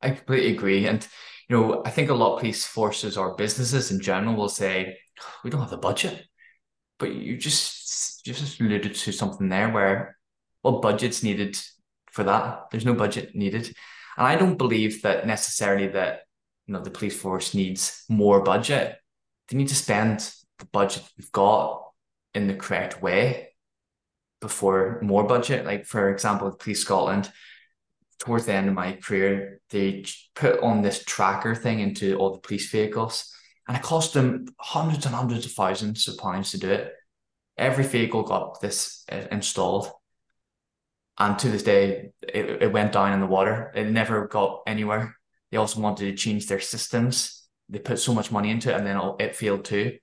I 0.01 0.11
completely 0.11 0.53
agree. 0.53 0.87
And, 0.87 1.07
you 1.47 1.55
know, 1.55 1.81
I 1.85 1.89
think 1.89 2.09
a 2.09 2.13
lot 2.13 2.33
of 2.33 2.39
police 2.39 2.65
forces 2.65 3.17
or 3.17 3.35
businesses 3.35 3.91
in 3.91 4.01
general 4.01 4.35
will 4.35 4.49
say, 4.49 4.97
we 5.43 5.49
don't 5.49 5.61
have 5.61 5.69
the 5.69 5.77
budget 5.77 6.25
but 7.03 7.13
you 7.13 7.37
just 7.37 8.23
just 8.25 8.61
alluded 8.61 8.95
to 8.95 9.11
something 9.11 9.49
there 9.49 9.69
where 9.69 10.17
what 10.61 10.81
budget's 10.81 11.23
needed 11.23 11.57
for 12.11 12.23
that? 12.23 12.67
There's 12.71 12.85
no 12.85 12.93
budget 12.93 13.35
needed, 13.35 13.67
and 14.17 14.27
I 14.27 14.37
don't 14.37 14.57
believe 14.57 15.01
that 15.01 15.27
necessarily 15.27 15.87
that 15.89 16.21
you 16.65 16.73
know 16.73 16.81
the 16.81 16.91
police 16.91 17.19
force 17.19 17.53
needs 17.53 18.05
more 18.07 18.41
budget. 18.41 18.95
They 19.47 19.57
need 19.57 19.67
to 19.67 19.75
spend 19.75 20.31
the 20.59 20.65
budget 20.65 21.03
we've 21.17 21.31
got 21.31 21.83
in 22.33 22.47
the 22.47 22.55
correct 22.55 23.01
way 23.01 23.49
before 24.43 24.99
more 25.01 25.23
budget. 25.23 25.65
Like 25.65 25.85
for 25.85 26.11
example, 26.11 26.47
with 26.47 26.59
Police 26.59 26.81
Scotland, 26.81 27.31
towards 28.19 28.45
the 28.45 28.53
end 28.53 28.67
of 28.67 28.75
my 28.75 28.93
career, 28.93 29.59
they 29.71 30.05
put 30.35 30.61
on 30.61 30.81
this 30.83 31.03
tracker 31.03 31.55
thing 31.55 31.79
into 31.79 32.15
all 32.17 32.33
the 32.33 32.39
police 32.39 32.69
vehicles 32.69 33.33
and 33.67 33.77
it 33.77 33.83
cost 33.83 34.13
them 34.13 34.45
hundreds 34.59 35.05
and 35.05 35.15
hundreds 35.15 35.45
of 35.45 35.53
thousands 35.53 36.07
of 36.07 36.17
pounds 36.17 36.51
to 36.51 36.59
do 36.59 36.69
it. 36.69 36.93
Every 37.57 37.83
vehicle 37.85 38.23
got 38.23 38.59
this 38.61 39.05
uh, 39.11 39.25
installed, 39.31 39.89
and 41.17 41.37
to 41.39 41.49
this 41.49 41.63
day, 41.63 42.11
it, 42.21 42.63
it 42.63 42.73
went 42.73 42.91
down 42.91 43.13
in 43.13 43.19
the 43.19 43.27
water. 43.27 43.71
It 43.75 43.89
never 43.89 44.27
got 44.27 44.63
anywhere. 44.67 45.15
They 45.51 45.57
also 45.57 45.79
wanted 45.79 46.05
to 46.05 46.17
change 46.17 46.47
their 46.47 46.59
systems. 46.59 47.47
They 47.69 47.79
put 47.79 47.99
so 47.99 48.13
much 48.13 48.31
money 48.31 48.49
into 48.49 48.71
it, 48.71 48.75
and 48.75 48.85
then 48.85 48.99
it 49.19 49.35
failed 49.35 49.65
too 49.65 49.97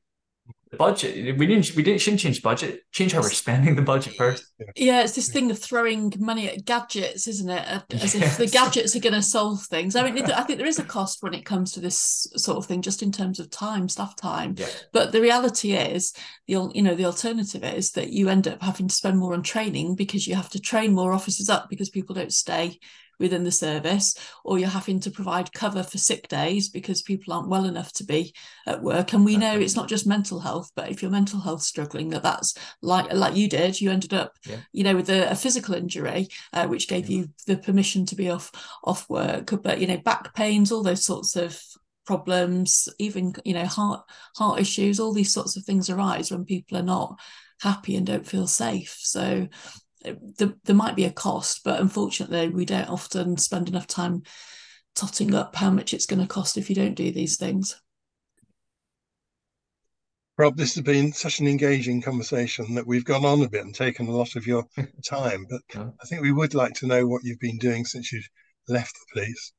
budget. 0.77 1.39
We 1.39 1.47
didn't. 1.47 1.75
We 1.75 1.83
didn't. 1.83 2.01
Shouldn't 2.01 2.21
change 2.21 2.43
budget. 2.43 2.83
Change 2.93 3.12
how 3.12 3.21
we're 3.21 3.31
spending 3.31 3.75
the 3.75 3.83
budget 3.83 4.14
first. 4.14 4.47
Yeah, 4.77 5.03
it's 5.03 5.14
this 5.14 5.29
thing 5.29 5.51
of 5.51 5.59
throwing 5.59 6.12
money 6.18 6.49
at 6.49 6.64
gadgets, 6.64 7.27
isn't 7.27 7.49
it? 7.49 7.83
As 7.93 8.14
yes. 8.14 8.14
if 8.14 8.37
the 8.39 8.47
gadgets 8.47 8.95
are 8.95 9.01
going 9.01 9.14
to 9.14 9.23
solve 9.23 9.62
things. 9.62 9.97
I 9.97 10.09
mean, 10.09 10.25
I 10.25 10.43
think 10.43 10.59
there 10.59 10.68
is 10.68 10.79
a 10.79 10.85
cost 10.85 11.23
when 11.23 11.35
it 11.35 11.45
comes 11.45 11.73
to 11.73 11.81
this 11.81 12.27
sort 12.37 12.59
of 12.59 12.66
thing, 12.66 12.83
just 12.83 13.03
in 13.03 13.12
terms 13.12 13.41
of 13.41 13.51
time, 13.51 13.89
staff 13.89 14.16
time. 14.16 14.55
Yeah. 14.57 14.66
But 14.93 15.12
the 15.12 15.21
reality 15.21 15.73
is, 15.73 16.12
the 16.47 16.71
you 16.75 16.83
know, 16.83 16.95
the 16.95 17.07
alternative 17.07 17.64
is 17.64 17.93
that 17.93 18.11
you 18.11 18.29
end 18.29 18.47
up 18.47 18.62
having 18.62 18.89
to 18.89 18.95
spend 18.95 19.18
more 19.18 19.35
on 19.35 19.43
training 19.43 19.97
because 19.97 20.27
you 20.27 20.35
have 20.35 20.51
to 20.51 20.61
train 20.61 20.93
more 20.93 21.12
officers 21.12 21.49
up 21.49 21.68
because 21.68 21.91
people 21.91 22.14
don't 22.14 22.33
stay 22.33 22.79
within 23.21 23.45
the 23.45 23.53
service, 23.53 24.16
or 24.45 24.59
you're 24.59 24.68
having 24.68 24.99
to 25.01 25.11
provide 25.11 25.53
cover 25.53 25.83
for 25.83 25.99
sick 25.99 26.27
days 26.29 26.68
because 26.68 27.03
people 27.03 27.33
aren't 27.33 27.49
well 27.49 27.66
enough 27.66 27.93
to 27.93 28.05
be 28.05 28.35
at 28.66 28.83
work. 28.83 29.12
And 29.12 29.25
we 29.25 29.37
know 29.37 29.59
it's 29.59 29.77
not 29.77 29.89
just 29.89 30.07
mental 30.07 30.41
health, 30.41 30.71
but 30.75 30.91
if 30.91 31.03
your 31.03 31.11
mental 31.11 31.41
health 31.41 31.62
struggling, 31.62 32.09
that 32.09 32.23
that's 32.23 32.55
like 32.83 33.12
like 33.12 33.37
you 33.37 33.49
did, 33.49 33.81
you 33.81 33.91
ended 33.91 34.14
up, 34.14 34.33
yeah. 34.47 34.57
you 34.73 34.83
know, 34.83 34.97
with 34.97 35.11
a, 35.11 35.31
a 35.31 35.37
physical 35.37 35.75
injury, 35.75 36.29
uh, 36.53 36.66
which 36.66 36.89
gave 36.89 37.09
yeah. 37.09 37.18
you 37.18 37.29
the 37.47 37.59
permission 37.59 38.07
to 38.07 38.16
be 38.16 38.31
off 38.31 38.51
off 38.83 39.09
work. 39.09 39.53
But 39.62 39.81
you 39.81 39.87
know, 39.87 39.99
back 39.99 40.35
pains, 40.35 40.73
all 40.73 40.83
those 40.83 41.05
sorts 41.05 41.37
of 41.37 41.61
problems, 42.07 42.89
even 42.99 43.33
you 43.45 43.55
know 43.55 43.66
heart 43.66 44.03
heart 44.37 44.61
issues, 44.61 44.99
all 44.99 45.12
these 45.12 45.33
sorts 45.33 45.57
of 45.57 45.64
things 45.64 45.91
arise 45.91 46.31
when 46.31 46.45
people 46.45 46.77
are 46.77 46.83
not 46.83 47.18
happy 47.61 47.97
and 47.97 48.07
don't 48.07 48.27
feel 48.27 48.47
safe. 48.47 48.97
So 48.99 49.49
the, 50.03 50.57
there 50.65 50.77
might 50.77 50.97
be 50.97 51.05
a 51.05 51.13
cost, 51.13 51.63
but 51.65 51.81
unfortunately, 51.81 52.49
we 52.49 52.65
don't 52.65 52.89
often 52.89 53.37
spend 53.37 53.69
enough 53.69 53.87
time 53.87 54.23
totting 54.95 55.35
up 55.35 55.55
how 55.57 55.71
much 55.71 55.95
it's 55.95 56.07
going 56.07 56.21
to 56.21 56.27
cost 56.27 56.57
if 56.57 56.69
you 56.69 56.77
don't 56.77 56.95
do 56.95 57.13
these 57.13 57.37
things. 57.37 57.81
Rob, 60.39 60.57
this 60.57 60.75
has 60.75 60.85
been 60.85 61.13
such 61.13 61.41
an 61.41 61.47
engaging 61.47 62.01
conversation 62.01 62.75
that 62.75 62.87
we've 62.87 63.05
gone 63.05 63.27
on 63.27 63.43
a 63.43 63.49
bit 63.49 63.63
and 63.63 63.75
taken 63.75 64.07
a 64.07 64.11
lot 64.11 64.37
of 64.37 64.47
your 64.47 64.65
time. 65.07 65.47
But 65.51 65.61
I 65.77 66.07
think 66.07 66.23
we 66.23 66.33
would 66.33 66.55
like 66.55 66.73
to 66.75 66.87
know 66.87 67.07
what 67.07 67.23
you've 67.25 67.41
been 67.41 67.59
doing 67.59 67.85
since 67.85 68.11
you've 68.11 68.29
left 68.67 68.95
the 68.95 69.21
police. 69.21 69.53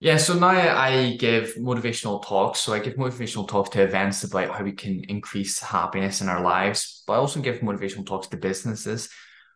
Yeah, 0.00 0.18
so 0.18 0.34
now 0.34 0.48
I 0.48 1.16
give 1.16 1.54
motivational 1.54 2.22
talks. 2.22 2.60
So 2.60 2.74
I 2.74 2.78
give 2.78 2.94
motivational 2.96 3.48
talks 3.48 3.70
to 3.70 3.82
events 3.82 4.22
about 4.24 4.50
how 4.50 4.62
we 4.62 4.72
can 4.72 5.02
increase 5.04 5.60
happiness 5.60 6.20
in 6.20 6.28
our 6.28 6.42
lives, 6.42 7.04
but 7.06 7.14
I 7.14 7.16
also 7.16 7.40
give 7.40 7.60
motivational 7.60 8.04
talks 8.06 8.26
to 8.28 8.36
businesses, 8.36 9.08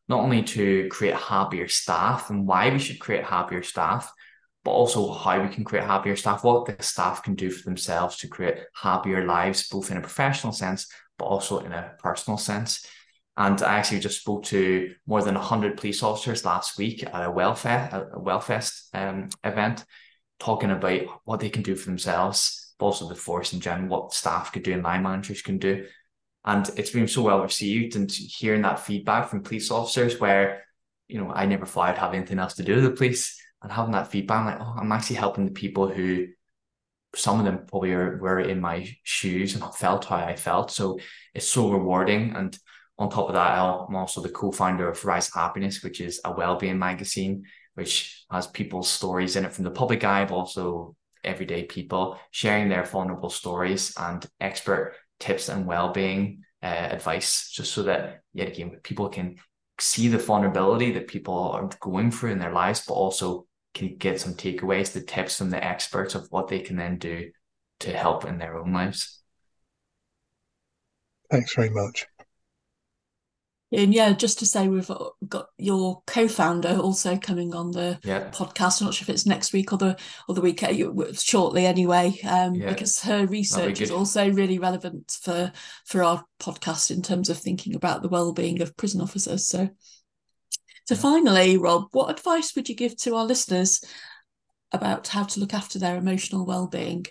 not 0.09 0.21
only 0.21 0.43
to 0.45 0.89
create 0.91 1.17
happier 1.17 1.69
staff 1.69 2.31
and 2.31 2.47
why 2.47 2.71
we 2.71 2.79
should 2.79 2.99
create 2.99 3.25
happier 3.25 3.63
staff, 3.63 4.11
but 4.65 4.71
also 4.71 5.13
how 5.13 5.43
we 5.43 5.49
can 5.49 5.65
create 5.65 5.85
happier 5.85 6.17
staff, 6.17 6.45
what 6.45 6.65
the 6.65 6.83
staff 6.83 7.23
can 7.23 7.35
do 7.35 7.51
for 7.51 7.65
themselves 7.65 8.17
to 8.19 8.29
create 8.29 8.59
happier 8.75 9.27
lives, 9.27 9.69
both 9.69 9.91
in 9.91 9.99
a 9.99 10.03
professional 10.03 10.53
sense, 10.53 10.87
but 11.19 11.27
also 11.27 11.59
in 11.59 11.73
a 11.73 11.93
personal 11.99 12.39
sense. 12.39 12.87
And 13.37 13.61
I 13.63 13.75
actually 13.79 14.01
just 14.01 14.21
spoke 14.21 14.45
to 14.45 14.95
more 15.07 15.23
than 15.23 15.35
100 15.35 15.77
police 15.77 16.03
officers 16.03 16.45
last 16.45 16.79
week 16.79 17.05
at 17.05 17.15
a 17.15 17.31
Wellfest, 17.31 17.93
a 17.93 18.19
Wellfest 18.19 18.89
um, 18.95 19.29
event 19.45 19.85
talking 20.39 20.71
about 20.71 21.03
what 21.25 21.41
they 21.41 21.51
can 21.51 21.63
do 21.63 21.75
for 21.75 21.87
themselves, 21.87 22.75
but 22.79 22.87
also 22.87 23.09
the 23.09 23.15
force 23.15 23.53
in 23.53 23.61
general, 23.61 23.89
what 23.89 24.13
staff 24.13 24.53
could 24.53 24.63
do 24.63 24.73
and 24.73 24.83
line 24.83 25.03
managers 25.03 25.43
can 25.43 25.59
do. 25.59 25.87
And 26.45 26.69
it's 26.77 26.91
been 26.91 27.09
so 27.09 27.23
well 27.23 27.43
received 27.43 27.97
and 27.97 28.11
hearing 28.11 28.63
that 28.63 28.81
feedback 28.81 29.29
from 29.29 29.43
police 29.43 29.71
officers 29.71 30.19
where, 30.21 30.65
you 31.09 31.21
know, 31.21 31.31
I 31.31 31.47
never 31.47 31.67
thought 31.67 31.91
I'd 31.91 31.99
have 31.99 32.15
anything 32.15 32.39
else 32.39 32.55
to 32.55 32.63
do 32.63 32.77
with 32.77 32.85
the 32.85 32.91
police 32.91 33.39
and 33.63 33.73
having 33.73 33.93
that 33.93 34.11
feedback, 34.11 34.39
I'm 34.41 34.47
like, 34.47 34.61
oh, 34.61 34.77
I'm 34.79 34.93
actually 34.93 35.17
helping 35.17 35.45
the 35.45 35.51
people 35.51 35.89
who 35.89 36.29
some 37.15 37.39
of 37.39 37.45
them 37.45 37.67
probably 37.67 37.93
are, 37.93 38.19
were 38.19 38.41
in 38.41 38.61
my 38.61 38.89
shoes 39.03 39.55
and 39.55 39.75
felt 39.75 40.05
how 40.05 40.17
I 40.17 40.37
felt. 40.37 40.71
So 40.71 40.99
it's 41.35 41.49
so 41.49 41.71
rewarding. 41.71 42.37
And 42.37 42.57
on 42.99 43.11
top 43.11 43.29
of 43.29 43.35
that, 43.35 43.59
I'm 43.59 43.97
also 43.97 44.21
the 44.21 44.29
co-founder 44.29 44.89
of 44.89 45.05
Rise 45.05 45.33
Happiness, 45.33 45.83
which 45.83 46.01
is 46.01 46.21
a 46.25 46.33
well-being 46.33 46.79
magazine 46.79 47.45
which 47.79 48.25
has 48.29 48.49
people's 48.49 48.91
stories 48.91 49.37
in 49.37 49.45
it 49.45 49.53
from 49.53 49.63
the 49.63 49.71
public 49.71 50.03
eye, 50.03 50.25
but 50.25 50.35
also 50.35 50.97
everyday 51.23 51.63
people 51.63 52.19
sharing 52.33 52.69
their 52.69 52.85
vulnerable 52.85 53.31
stories 53.31 53.95
and 53.97 54.27
expert 54.41 54.97
tips 55.21 55.49
and 55.49 55.65
well-being 55.65 56.43
uh, 56.61 56.67
advice, 56.67 57.49
just 57.51 57.73
so 57.73 57.85
that 57.85 58.23
yet 58.35 58.49
again 58.49 58.81
people 58.83 59.09
can 59.09 59.37
see 59.79 60.09
the 60.09 60.19
vulnerability 60.19 60.91
that 60.91 61.07
people 61.07 61.39
are 61.39 61.71
going 61.81 62.11
through 62.11 62.33
in 62.33 62.41
their 62.41 62.53
lives, 62.53 62.83
but 62.85 62.95
also 62.95 63.47
can 63.75 63.97
get 63.97 64.21
some 64.21 64.35
takeaways, 64.35 64.93
the 64.93 65.01
tips 65.01 65.39
from 65.39 65.51
the 65.51 65.65
experts 65.65 66.17
of 66.17 66.27
what 66.31 66.49
they 66.49 66.59
can 66.59 66.75
then 66.75 66.99
do 66.99 67.31
to 67.79 67.93
help 67.93 68.25
in 68.25 68.39
their 68.39 68.59
own 68.59 68.73
lives. 68.73 69.23
Thanks 71.31 71.55
very 71.55 71.71
much. 71.71 72.07
And 73.71 73.93
yeah, 73.93 74.13
just 74.13 74.39
to 74.39 74.47
say, 74.47 74.67
we've 74.67 74.91
got 75.29 75.49
your 75.59 76.03
co-founder 76.07 76.79
also 76.79 77.19
coming 77.19 77.55
on 77.55 77.71
the 77.71 77.99
yeah. 78.03 78.31
podcast. 78.31 78.81
I'm 78.81 78.87
not 78.87 78.95
sure 78.95 79.05
if 79.05 79.11
it's 79.11 79.27
next 79.27 79.53
week 79.53 79.73
or 79.73 79.79
the 79.79 79.97
or 80.27 80.35
the 80.35 80.41
week 80.41 80.63
uh, 80.63 80.73
shortly 81.13 81.67
anyway, 81.67 82.19
um, 82.27 82.55
yeah. 82.55 82.71
because 82.71 83.03
her 83.03 83.27
research 83.27 83.83
is 83.83 83.91
also 83.91 84.31
really 84.31 84.59
relevant 84.59 85.19
for 85.23 85.53
for 85.85 86.03
our 86.03 86.25
podcast 86.41 86.91
in 86.91 87.03
terms 87.03 87.29
of 87.29 87.37
thinking 87.37 87.75
about 87.75 88.01
the 88.01 88.09
well-being 88.09 88.63
of 88.63 88.77
prison 88.77 89.03
officers. 89.03 89.47
So, 89.47 89.69
so 90.87 90.95
yeah. 90.95 91.01
finally, 91.01 91.59
Rob, 91.59 91.89
what 91.93 92.11
advice 92.11 92.57
would 92.57 92.71
you 92.71 92.75
give 92.75 92.97
to 92.99 93.17
our 93.17 93.27
listeners 93.27 93.85
about 94.73 95.09
how 95.09 95.25
to 95.25 95.41
look 95.41 95.53
after 95.53 95.79
their 95.79 95.97
emotional 95.97 96.47
well-being? 96.47 97.05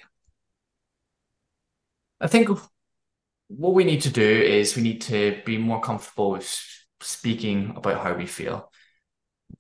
I 2.20 2.26
think 2.26 2.50
what 3.48 3.74
we 3.74 3.84
need 3.84 4.02
to 4.02 4.10
do 4.10 4.24
is 4.24 4.76
we 4.76 4.82
need 4.82 5.02
to 5.02 5.42
be 5.46 5.58
more 5.58 5.82
comfortable 5.82 6.32
with 6.32 6.60
speaking 7.02 7.74
about 7.76 8.04
how 8.04 8.14
we 8.14 8.26
feel. 8.26 8.72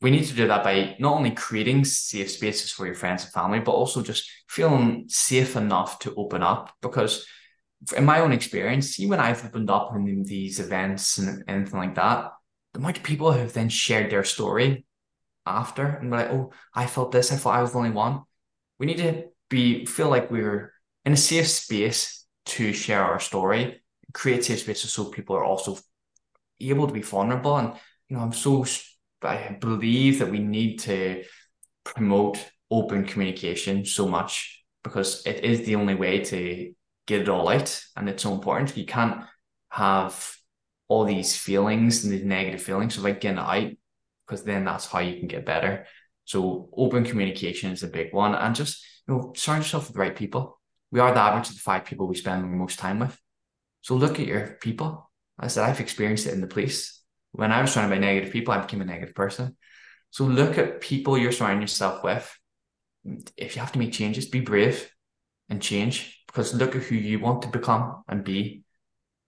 We 0.01 0.11
need 0.11 0.25
to 0.25 0.35
do 0.35 0.47
that 0.47 0.63
by 0.63 0.97
not 0.99 1.13
only 1.13 1.31
creating 1.31 1.85
safe 1.85 2.29
spaces 2.29 2.71
for 2.71 2.85
your 2.85 2.95
friends 2.95 3.23
and 3.23 3.31
family, 3.31 3.59
but 3.59 3.71
also 3.71 4.01
just 4.01 4.29
feeling 4.49 5.05
safe 5.07 5.55
enough 5.55 5.99
to 5.99 6.13
open 6.15 6.43
up. 6.43 6.73
Because 6.81 7.25
in 7.95 8.03
my 8.03 8.19
own 8.19 8.33
experience, 8.33 8.91
see 8.91 9.07
when 9.07 9.19
I've 9.19 9.45
opened 9.45 9.69
up 9.69 9.95
in 9.95 10.23
these 10.23 10.59
events 10.59 11.17
and 11.17 11.43
anything 11.47 11.79
like 11.79 11.95
that, 11.95 12.31
the 12.73 12.79
amount 12.79 12.97
of 12.97 13.03
people 13.03 13.31
who 13.31 13.39
have 13.39 13.53
then 13.53 13.69
shared 13.69 14.11
their 14.11 14.25
story 14.25 14.85
after 15.45 15.85
and 15.85 16.11
be 16.11 16.17
like, 16.17 16.29
oh, 16.29 16.51
I 16.73 16.87
felt 16.87 17.13
this, 17.13 17.31
I 17.31 17.37
thought 17.37 17.55
I 17.55 17.61
was 17.61 17.71
the 17.71 17.77
only 17.77 17.91
one. 17.91 18.23
We 18.79 18.85
need 18.85 18.97
to 18.97 19.25
be 19.49 19.85
feel 19.85 20.09
like 20.09 20.29
we're 20.29 20.73
in 21.05 21.13
a 21.13 21.17
safe 21.17 21.47
space 21.47 22.16
to 22.47 22.73
share 22.73 23.03
our 23.03 23.19
story, 23.19 23.81
create 24.13 24.45
safe 24.45 24.59
spaces 24.59 24.91
so 24.91 25.05
people 25.05 25.35
are 25.35 25.43
also 25.43 25.77
able 26.59 26.87
to 26.87 26.93
be 26.93 27.01
vulnerable. 27.01 27.57
And 27.57 27.73
you 28.09 28.17
know, 28.17 28.23
I'm 28.23 28.33
so 28.33 28.65
I 29.21 29.57
believe 29.59 30.19
that 30.19 30.29
we 30.29 30.39
need 30.39 30.77
to 30.79 31.23
promote 31.83 32.37
open 32.69 33.05
communication 33.05 33.85
so 33.85 34.07
much 34.07 34.63
because 34.83 35.25
it 35.25 35.43
is 35.43 35.65
the 35.65 35.75
only 35.75 35.95
way 35.95 36.23
to 36.25 36.73
get 37.07 37.21
it 37.21 37.29
all 37.29 37.49
out, 37.49 37.81
and 37.95 38.09
it's 38.09 38.23
so 38.23 38.33
important. 38.33 38.75
You 38.77 38.85
can't 38.85 39.23
have 39.69 40.35
all 40.87 41.03
these 41.03 41.35
feelings 41.35 42.03
and 42.03 42.13
these 42.13 42.23
negative 42.23 42.61
feelings 42.61 42.97
of 42.97 43.03
like 43.03 43.21
getting 43.21 43.39
out 43.39 43.71
because 44.25 44.43
then 44.43 44.65
that's 44.65 44.85
how 44.85 44.99
you 44.99 45.19
can 45.19 45.27
get 45.27 45.45
better. 45.45 45.85
So 46.25 46.69
open 46.75 47.05
communication 47.05 47.71
is 47.71 47.83
a 47.83 47.87
big 47.87 48.13
one, 48.13 48.35
and 48.35 48.55
just 48.55 48.85
you 49.07 49.13
know 49.13 49.33
surround 49.35 49.63
yourself 49.63 49.87
with 49.87 49.93
the 49.95 49.99
right 49.99 50.15
people 50.15 50.56
we 50.91 50.99
are 50.99 51.13
the 51.13 51.19
average 51.19 51.49
of 51.49 51.55
the 51.55 51.61
five 51.61 51.85
people 51.85 52.07
we 52.07 52.15
spend 52.15 52.49
most 52.51 52.79
time 52.79 52.99
with. 52.99 53.19
So 53.81 53.95
look 53.95 54.19
at 54.19 54.27
your 54.27 54.57
people. 54.61 55.09
I 55.39 55.47
said 55.47 55.63
I've 55.63 55.79
experienced 55.79 56.27
it 56.27 56.33
in 56.33 56.41
the 56.41 56.47
police. 56.47 57.01
When 57.31 57.51
I 57.51 57.61
was 57.61 57.71
surrounded 57.71 57.95
by 57.95 57.99
negative 57.99 58.31
people, 58.31 58.53
I 58.53 58.61
became 58.61 58.81
a 58.81 58.85
negative 58.85 59.15
person. 59.15 59.55
So 60.09 60.25
look 60.25 60.57
at 60.57 60.81
people 60.81 61.17
you're 61.17 61.31
surrounding 61.31 61.61
yourself 61.61 62.03
with. 62.03 62.33
If 63.35 63.55
you 63.55 63.61
have 63.61 63.71
to 63.73 63.79
make 63.79 63.93
changes, 63.93 64.25
be 64.25 64.39
brave 64.39 64.91
and 65.49 65.61
change 65.61 66.23
because 66.27 66.53
look 66.53 66.75
at 66.75 66.83
who 66.83 66.95
you 66.95 67.19
want 67.19 67.41
to 67.43 67.49
become 67.49 68.03
and 68.07 68.23
be. 68.23 68.63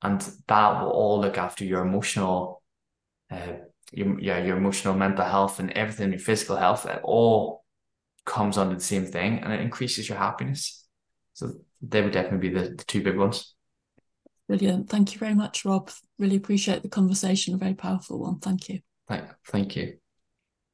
And 0.02 0.22
that 0.48 0.82
will 0.82 0.90
all 0.90 1.20
look 1.20 1.38
after 1.38 1.66
your 1.66 1.82
emotional, 1.82 2.62
uh, 3.30 3.54
your, 3.92 4.20
yeah, 4.20 4.44
your 4.44 4.58
emotional 4.58 4.96
mental 4.96 5.26
health 5.26 5.60
and 5.60 5.72
everything, 5.72 6.12
your 6.12 6.20
physical 6.20 6.56
health. 6.56 6.86
It 6.86 7.02
all 7.04 7.66
comes 8.26 8.58
under 8.58 8.76
the 8.76 8.82
same 8.82 9.06
thing 9.06 9.40
and 9.40 9.52
it 9.52 9.62
increases 9.62 10.08
your 10.08 10.18
happiness. 10.18 10.79
So 11.40 11.54
they 11.82 12.02
would 12.02 12.12
definitely 12.12 12.50
be 12.50 12.54
the, 12.54 12.76
the 12.76 12.84
two 12.84 13.02
big 13.02 13.18
ones. 13.18 13.56
Brilliant. 14.50 14.90
Thank 14.90 15.14
you 15.14 15.20
very 15.20 15.36
much, 15.36 15.64
Rob. 15.64 15.90
Really 16.18 16.36
appreciate 16.36 16.84
the 16.84 16.90
conversation. 16.90 17.54
A 17.54 17.58
very 17.58 17.76
powerful 17.76 18.20
one. 18.20 18.40
Thank 18.40 18.68
you. 18.68 18.82
Thank, 19.08 19.24
thank 19.48 19.78
you. 19.78 20.00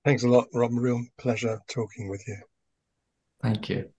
Thanks 0.06 0.24
a 0.24 0.28
lot, 0.28 0.48
Rob. 0.56 0.72
Real 0.74 1.06
pleasure 1.20 1.60
talking 1.70 2.10
with 2.10 2.28
you. 2.28 2.38
Thank 3.44 3.70
you. 3.70 3.92